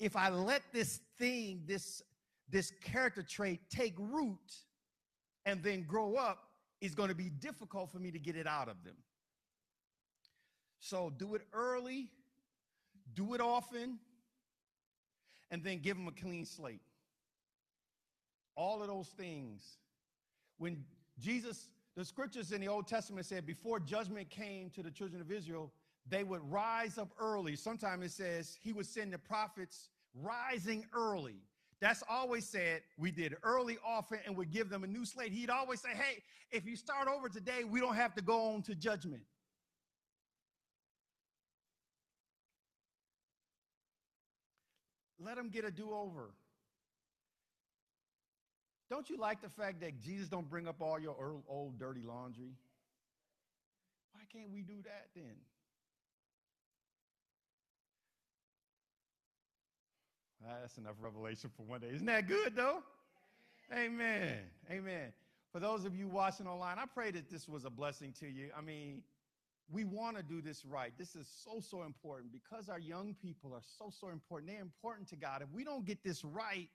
if 0.00 0.16
I 0.16 0.30
let 0.30 0.62
this 0.72 1.00
thing, 1.18 1.62
this, 1.66 2.02
this 2.48 2.72
character 2.82 3.22
trait 3.22 3.60
take 3.70 3.94
root 3.98 4.38
and 5.44 5.62
then 5.62 5.82
grow 5.82 6.16
up, 6.16 6.48
it's 6.80 6.94
going 6.94 7.10
to 7.10 7.14
be 7.14 7.28
difficult 7.28 7.92
for 7.92 7.98
me 7.98 8.10
to 8.10 8.18
get 8.18 8.34
it 8.34 8.46
out 8.46 8.68
of 8.68 8.82
them. 8.82 8.96
So 10.80 11.12
do 11.18 11.34
it 11.34 11.42
early, 11.52 12.08
do 13.14 13.34
it 13.34 13.42
often, 13.42 13.98
and 15.50 15.62
then 15.62 15.80
give 15.80 15.98
them 15.98 16.08
a 16.08 16.12
clean 16.12 16.46
slate. 16.46 16.80
All 18.60 18.82
of 18.82 18.88
those 18.88 19.08
things. 19.08 19.78
When 20.58 20.84
Jesus, 21.18 21.70
the 21.96 22.04
scriptures 22.04 22.52
in 22.52 22.60
the 22.60 22.68
Old 22.68 22.86
Testament 22.86 23.24
said, 23.24 23.46
before 23.46 23.80
judgment 23.80 24.28
came 24.28 24.68
to 24.70 24.82
the 24.82 24.90
children 24.90 25.22
of 25.22 25.32
Israel, 25.32 25.72
they 26.06 26.24
would 26.24 26.42
rise 26.52 26.98
up 26.98 27.08
early. 27.18 27.56
Sometimes 27.56 28.04
it 28.04 28.10
says 28.10 28.58
he 28.60 28.74
would 28.74 28.84
send 28.84 29.14
the 29.14 29.18
prophets 29.18 29.88
rising 30.14 30.84
early. 30.92 31.36
That's 31.80 32.02
always 32.06 32.46
said 32.46 32.82
we 32.98 33.10
did 33.10 33.34
early, 33.42 33.78
often, 33.82 34.18
and 34.26 34.36
would 34.36 34.50
give 34.50 34.68
them 34.68 34.84
a 34.84 34.86
new 34.86 35.06
slate. 35.06 35.32
He'd 35.32 35.48
always 35.48 35.80
say, 35.80 35.94
Hey, 35.94 36.22
if 36.50 36.66
you 36.66 36.76
start 36.76 37.08
over 37.08 37.30
today, 37.30 37.64
we 37.64 37.80
don't 37.80 37.96
have 37.96 38.14
to 38.16 38.22
go 38.22 38.52
on 38.52 38.60
to 38.64 38.74
judgment. 38.74 39.22
Let 45.18 45.36
them 45.36 45.48
get 45.48 45.64
a 45.64 45.70
do 45.70 45.94
over. 45.94 46.34
Don't 48.90 49.08
you 49.08 49.16
like 49.16 49.40
the 49.40 49.48
fact 49.48 49.80
that 49.80 50.00
Jesus 50.00 50.28
don't 50.28 50.50
bring 50.50 50.66
up 50.66 50.82
all 50.82 50.98
your 50.98 51.14
old, 51.18 51.44
old 51.48 51.78
dirty 51.78 52.02
laundry? 52.02 52.50
Why 54.12 54.22
can't 54.32 54.50
we 54.52 54.62
do 54.62 54.82
that 54.82 55.06
then? 55.14 55.36
Ah, 60.44 60.54
that's 60.60 60.76
enough 60.76 60.96
revelation 61.00 61.50
for 61.56 61.62
one 61.62 61.80
day. 61.80 61.88
Isn't 61.94 62.06
that 62.06 62.26
good, 62.26 62.56
though? 62.56 62.82
Amen. 63.72 64.38
Amen. 64.70 65.12
For 65.52 65.60
those 65.60 65.84
of 65.84 65.94
you 65.94 66.08
watching 66.08 66.48
online, 66.48 66.78
I 66.78 66.84
pray 66.92 67.12
that 67.12 67.30
this 67.30 67.48
was 67.48 67.64
a 67.64 67.70
blessing 67.70 68.12
to 68.20 68.26
you. 68.28 68.48
I 68.56 68.60
mean, 68.60 69.02
we 69.70 69.84
want 69.84 70.16
to 70.16 70.22
do 70.22 70.40
this 70.40 70.64
right. 70.64 70.92
This 70.98 71.14
is 71.14 71.28
so, 71.44 71.60
so 71.60 71.82
important 71.82 72.32
because 72.32 72.68
our 72.68 72.78
young 72.78 73.14
people 73.22 73.52
are 73.54 73.62
so, 73.78 73.92
so 74.00 74.08
important. 74.08 74.50
They're 74.50 74.60
important 74.60 75.08
to 75.08 75.16
God. 75.16 75.42
If 75.42 75.52
we 75.52 75.62
don't 75.62 75.84
get 75.84 76.02
this 76.02 76.24
right, 76.24 76.68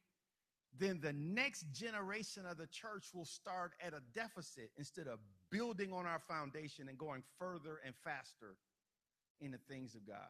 then 0.77 0.99
the 1.01 1.13
next 1.13 1.71
generation 1.71 2.45
of 2.45 2.57
the 2.57 2.67
church 2.67 3.05
will 3.13 3.25
start 3.25 3.71
at 3.85 3.93
a 3.93 4.01
deficit 4.13 4.71
instead 4.77 5.07
of 5.07 5.19
building 5.51 5.93
on 5.93 6.05
our 6.05 6.19
foundation 6.19 6.89
and 6.89 6.97
going 6.97 7.23
further 7.39 7.79
and 7.85 7.93
faster 8.03 8.57
in 9.39 9.51
the 9.51 9.59
things 9.69 9.95
of 9.95 10.05
God. 10.05 10.29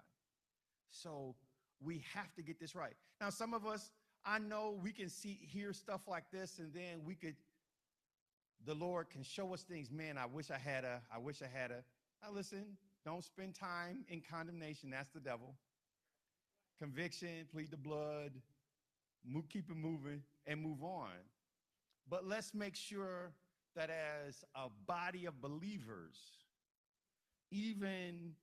So 0.92 1.36
we 1.84 2.04
have 2.14 2.34
to 2.36 2.42
get 2.42 2.60
this 2.60 2.76
right. 2.76 2.94
Now, 3.20 3.30
some 3.30 3.54
of 3.54 3.66
us, 3.66 3.92
I 4.26 4.40
know 4.40 4.78
we 4.82 4.92
can 4.92 5.10
see, 5.10 5.40
hear 5.42 5.74
stuff 5.74 6.02
like 6.08 6.26
this, 6.32 6.60
and 6.60 6.74
then 6.74 7.04
we 7.06 7.16
could, 7.16 7.36
the 8.66 8.74
Lord 8.74 9.10
can 9.10 9.24
show 9.24 9.54
us 9.54 9.62
things. 9.62 9.92
Man, 9.92 10.18
I 10.18 10.26
wish 10.26 10.52
I 10.52 10.58
had 10.58 10.84
a, 10.84 11.02
I 11.14 11.20
wish 11.20 11.42
I 11.42 11.48
had 11.58 11.72
a. 11.72 11.84
Now, 12.24 12.34
listen, 12.34 12.78
don't 13.06 13.24
spend 13.24 13.56
time 13.56 14.06
in 14.10 14.22
condemnation. 14.22 14.90
That's 14.90 15.10
the 15.10 15.20
devil. 15.20 15.56
Conviction, 16.80 17.48
plead 17.52 17.72
the 17.72 17.78
blood, 17.78 18.32
move, 19.28 19.50
keep 19.50 19.70
it 19.70 19.78
moving, 19.78 20.22
and 20.48 20.62
move 20.62 20.84
on. 20.84 21.10
But 22.10 22.26
let's 22.28 22.54
make 22.54 22.76
sure 22.76 23.34
that 23.76 23.90
as 23.90 24.44
a 24.56 24.68
body 24.88 25.26
of 25.26 25.42
believers, 25.42 26.18
even 27.52 28.34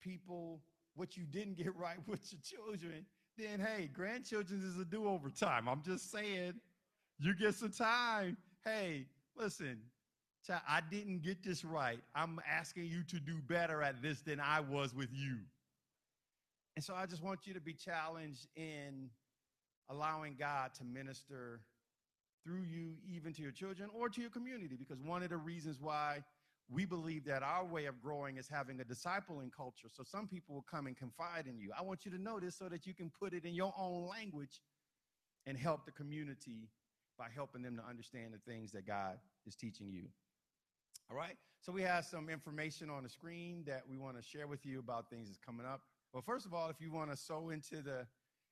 people 0.00 0.60
what 0.94 1.16
you 1.16 1.24
didn't 1.24 1.56
get 1.56 1.74
right 1.76 1.98
with 2.06 2.32
your 2.32 2.40
children, 2.42 3.04
then 3.36 3.60
hey, 3.60 3.90
grandchildren 3.92 4.62
is 4.66 4.78
a 4.80 4.84
do 4.84 5.08
over 5.08 5.28
time. 5.28 5.68
I'm 5.68 5.82
just 5.82 6.10
saying, 6.10 6.54
you 7.18 7.34
get 7.34 7.54
some 7.54 7.70
time. 7.70 8.36
Hey, 8.64 9.06
listen, 9.36 9.78
I 10.68 10.80
didn't 10.90 11.22
get 11.22 11.42
this 11.42 11.64
right. 11.64 12.00
I'm 12.14 12.40
asking 12.48 12.86
you 12.86 13.02
to 13.04 13.18
do 13.18 13.38
better 13.48 13.82
at 13.82 14.02
this 14.02 14.20
than 14.20 14.40
I 14.40 14.60
was 14.60 14.94
with 14.94 15.08
you. 15.12 15.38
And 16.76 16.84
so 16.84 16.94
I 16.94 17.06
just 17.06 17.22
want 17.22 17.40
you 17.46 17.54
to 17.54 17.60
be 17.60 17.72
challenged 17.72 18.46
in 18.54 19.08
allowing 19.88 20.36
God 20.38 20.74
to 20.78 20.84
minister 20.84 21.60
through 22.44 22.62
you, 22.62 22.94
even 23.08 23.32
to 23.34 23.42
your 23.42 23.50
children 23.50 23.88
or 23.92 24.08
to 24.08 24.20
your 24.20 24.30
community, 24.30 24.76
because 24.76 25.02
one 25.02 25.22
of 25.22 25.30
the 25.30 25.36
reasons 25.36 25.80
why 25.80 26.22
we 26.68 26.84
believe 26.84 27.24
that 27.24 27.42
our 27.42 27.64
way 27.64 27.86
of 27.86 28.00
growing 28.02 28.36
is 28.38 28.48
having 28.48 28.80
a 28.80 28.84
discipling 28.84 29.52
culture. 29.56 29.88
So 29.92 30.02
some 30.02 30.26
people 30.26 30.54
will 30.54 30.66
come 30.68 30.86
and 30.86 30.96
confide 30.96 31.46
in 31.46 31.58
you. 31.58 31.70
I 31.78 31.82
want 31.82 32.04
you 32.04 32.10
to 32.10 32.18
know 32.18 32.40
this 32.40 32.56
so 32.56 32.68
that 32.68 32.86
you 32.86 32.94
can 32.94 33.10
put 33.10 33.32
it 33.32 33.44
in 33.44 33.54
your 33.54 33.72
own 33.78 34.08
language 34.08 34.62
and 35.46 35.56
help 35.56 35.86
the 35.86 35.92
community 35.92 36.68
by 37.18 37.26
helping 37.34 37.62
them 37.62 37.76
to 37.76 37.84
understand 37.88 38.34
the 38.34 38.50
things 38.50 38.72
that 38.72 38.86
God 38.86 39.18
is 39.46 39.54
teaching 39.54 39.88
you. 39.90 40.04
All 41.08 41.16
right? 41.16 41.36
So 41.60 41.72
we 41.72 41.82
have 41.82 42.04
some 42.04 42.28
information 42.28 42.90
on 42.90 43.04
the 43.04 43.08
screen 43.08 43.62
that 43.66 43.82
we 43.88 43.96
want 43.96 44.16
to 44.16 44.22
share 44.22 44.46
with 44.46 44.66
you 44.66 44.80
about 44.80 45.08
things 45.08 45.28
that's 45.28 45.38
coming 45.38 45.66
up. 45.66 45.82
Well, 46.12 46.22
first 46.22 46.46
of 46.46 46.54
all, 46.54 46.68
if 46.68 46.80
you 46.80 46.92
want 46.92 47.10
to 47.10 47.16
sow 47.16 47.50
into 47.50 47.82
the 47.82 48.06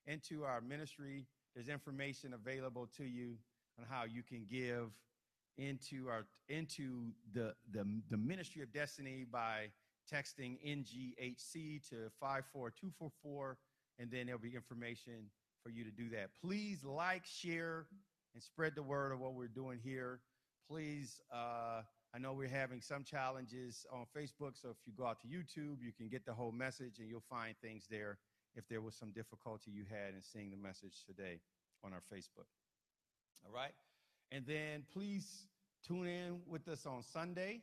into 0.07 0.45
our 0.45 0.61
ministry, 0.61 1.27
there's 1.55 1.69
information 1.69 2.35
available 2.35 2.89
to 2.97 3.05
you 3.05 3.37
on 3.79 3.87
how 3.89 4.05
you 4.05 4.23
can 4.23 4.47
give 4.51 4.91
into 5.57 6.09
our 6.09 6.27
into 6.49 7.13
the 7.33 7.55
the, 7.73 7.85
the 8.11 8.17
ministry 8.17 8.63
of 8.63 8.73
destiny 8.73 9.25
by 9.31 9.69
texting 10.13 10.59
NGHC 10.67 11.89
to 11.89 12.11
54244 12.21 13.57
and 13.99 14.11
then 14.11 14.27
there'll 14.27 14.41
be 14.41 14.55
information 14.55 15.31
for 15.63 15.71
you 15.71 15.85
to 15.85 15.91
do 15.91 16.11
that. 16.11 16.31
Please 16.43 16.85
like, 16.85 17.25
share, 17.25 17.87
and 18.35 18.43
spread 18.43 18.75
the 18.75 18.83
word 18.83 19.13
of 19.13 19.21
what 19.21 19.35
we're 19.35 19.47
doing 19.47 19.79
here. 19.83 20.21
Please, 20.69 21.21
uh, 21.33 21.83
I 22.15 22.19
know 22.19 22.33
we're 22.33 22.49
having 22.49 22.81
some 22.81 23.05
challenges 23.05 23.87
on 23.93 24.07
Facebook, 24.17 24.61
so 24.61 24.69
if 24.71 24.77
you 24.87 24.93
go 24.97 25.07
out 25.07 25.21
to 25.21 25.27
YouTube, 25.29 25.79
you 25.81 25.93
can 25.97 26.09
get 26.09 26.27
the 26.27 26.35
whole 26.35 26.53
message 26.53 26.99
and 26.99 27.09
you'll 27.09 27.25
find 27.31 27.55
things 27.63 27.87
there 27.91 28.19
if 28.55 28.69
there 28.69 28.81
was 28.81 28.95
some 28.95 29.11
difficulty 29.11 29.71
you 29.71 29.85
had 29.89 30.15
in 30.15 30.23
seeing 30.23 30.51
the 30.51 30.57
message 30.57 31.05
today 31.07 31.41
on 31.85 31.93
our 31.93 32.03
Facebook. 32.13 32.49
All 33.45 33.53
right? 33.55 33.75
And 34.33 34.47
then 34.47 34.85
please 34.93 35.47
tune 35.87 36.07
in 36.07 36.41
with 36.49 36.67
us 36.69 36.87
on 36.87 37.03
Sunday 37.03 37.61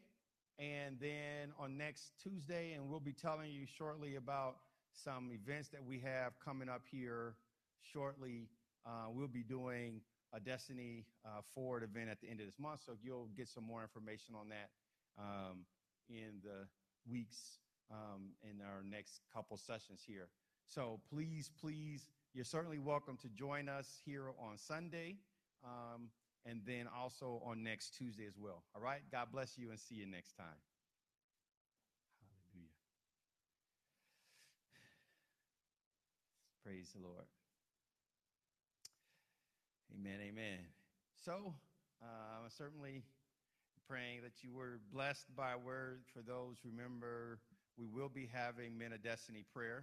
and 0.60 0.98
then 1.00 1.54
on 1.60 1.78
next 1.78 2.12
Tuesday, 2.22 2.74
and 2.74 2.90
we'll 2.90 3.00
be 3.00 3.14
telling 3.14 3.52
you 3.52 3.66
shortly 3.66 4.16
about 4.16 4.58
some 5.04 5.32
events 5.32 5.70
that 5.70 5.84
we 5.84 6.00
have 6.00 6.34
coming 6.44 6.70
up 6.70 6.84
here 6.92 7.36
shortly. 7.94 8.48
Uh, 8.86 9.10
we'll 9.10 9.28
be 9.28 9.44
doing 9.44 10.02
a 10.34 10.40
Destiny 10.40 11.06
uh, 11.26 11.42
Forward 11.56 11.84
event 11.84 12.10
at 12.10 12.22
the 12.22 12.30
end 12.30 12.40
of 12.40 12.46
this 12.46 12.60
month, 12.60 12.82
so 12.86 12.94
you'll 13.02 13.30
get 13.36 13.48
some 13.48 13.64
more 13.64 13.82
information 13.82 14.36
on 14.40 14.50
that 14.50 14.70
um, 15.18 15.66
in 16.10 16.42
the 16.44 16.68
weeks 17.10 17.58
um, 17.92 18.32
in 18.44 18.62
our 18.62 18.84
next 18.84 19.22
couple 19.34 19.58
sessions 19.58 20.02
here. 20.06 20.28
So 20.74 21.02
please, 21.14 21.52
please, 21.60 22.08
you're 22.34 22.46
certainly 22.46 22.80
welcome 22.80 23.18
to 23.24 23.28
join 23.28 23.68
us 23.68 24.00
here 24.06 24.28
on 24.40 24.58
Sunday 24.58 25.18
um, 25.66 26.08
and 26.46 26.62
then 26.66 26.88
also 26.98 27.42
on 27.46 27.62
next 27.62 27.98
Tuesday 27.98 28.26
as 28.26 28.38
well. 28.40 28.64
All 28.74 28.82
right? 28.82 29.02
God 29.12 29.28
bless 29.34 29.58
you 29.58 29.72
and 29.72 29.78
see 29.78 29.96
you 29.96 30.06
next 30.06 30.38
time. 30.38 30.46
Hallelujah. 32.54 32.70
Praise 36.64 36.94
the 36.96 37.06
Lord. 37.06 37.26
Amen, 39.94 40.20
amen. 40.26 40.60
So, 41.26 41.54
uh, 42.02 42.06
I'm 42.46 42.50
certainly 42.50 43.04
praying 43.90 44.22
that 44.24 44.42
you 44.42 44.54
were 44.54 44.80
blessed 44.94 45.36
by 45.36 45.58
word. 45.58 46.04
For 46.14 46.22
those, 46.22 46.60
remember, 46.64 47.40
we 47.78 47.88
will 47.88 48.10
be 48.10 48.30
having 48.32 48.78
Men 48.78 48.94
of 48.94 49.04
Destiny 49.04 49.44
prayer 49.54 49.80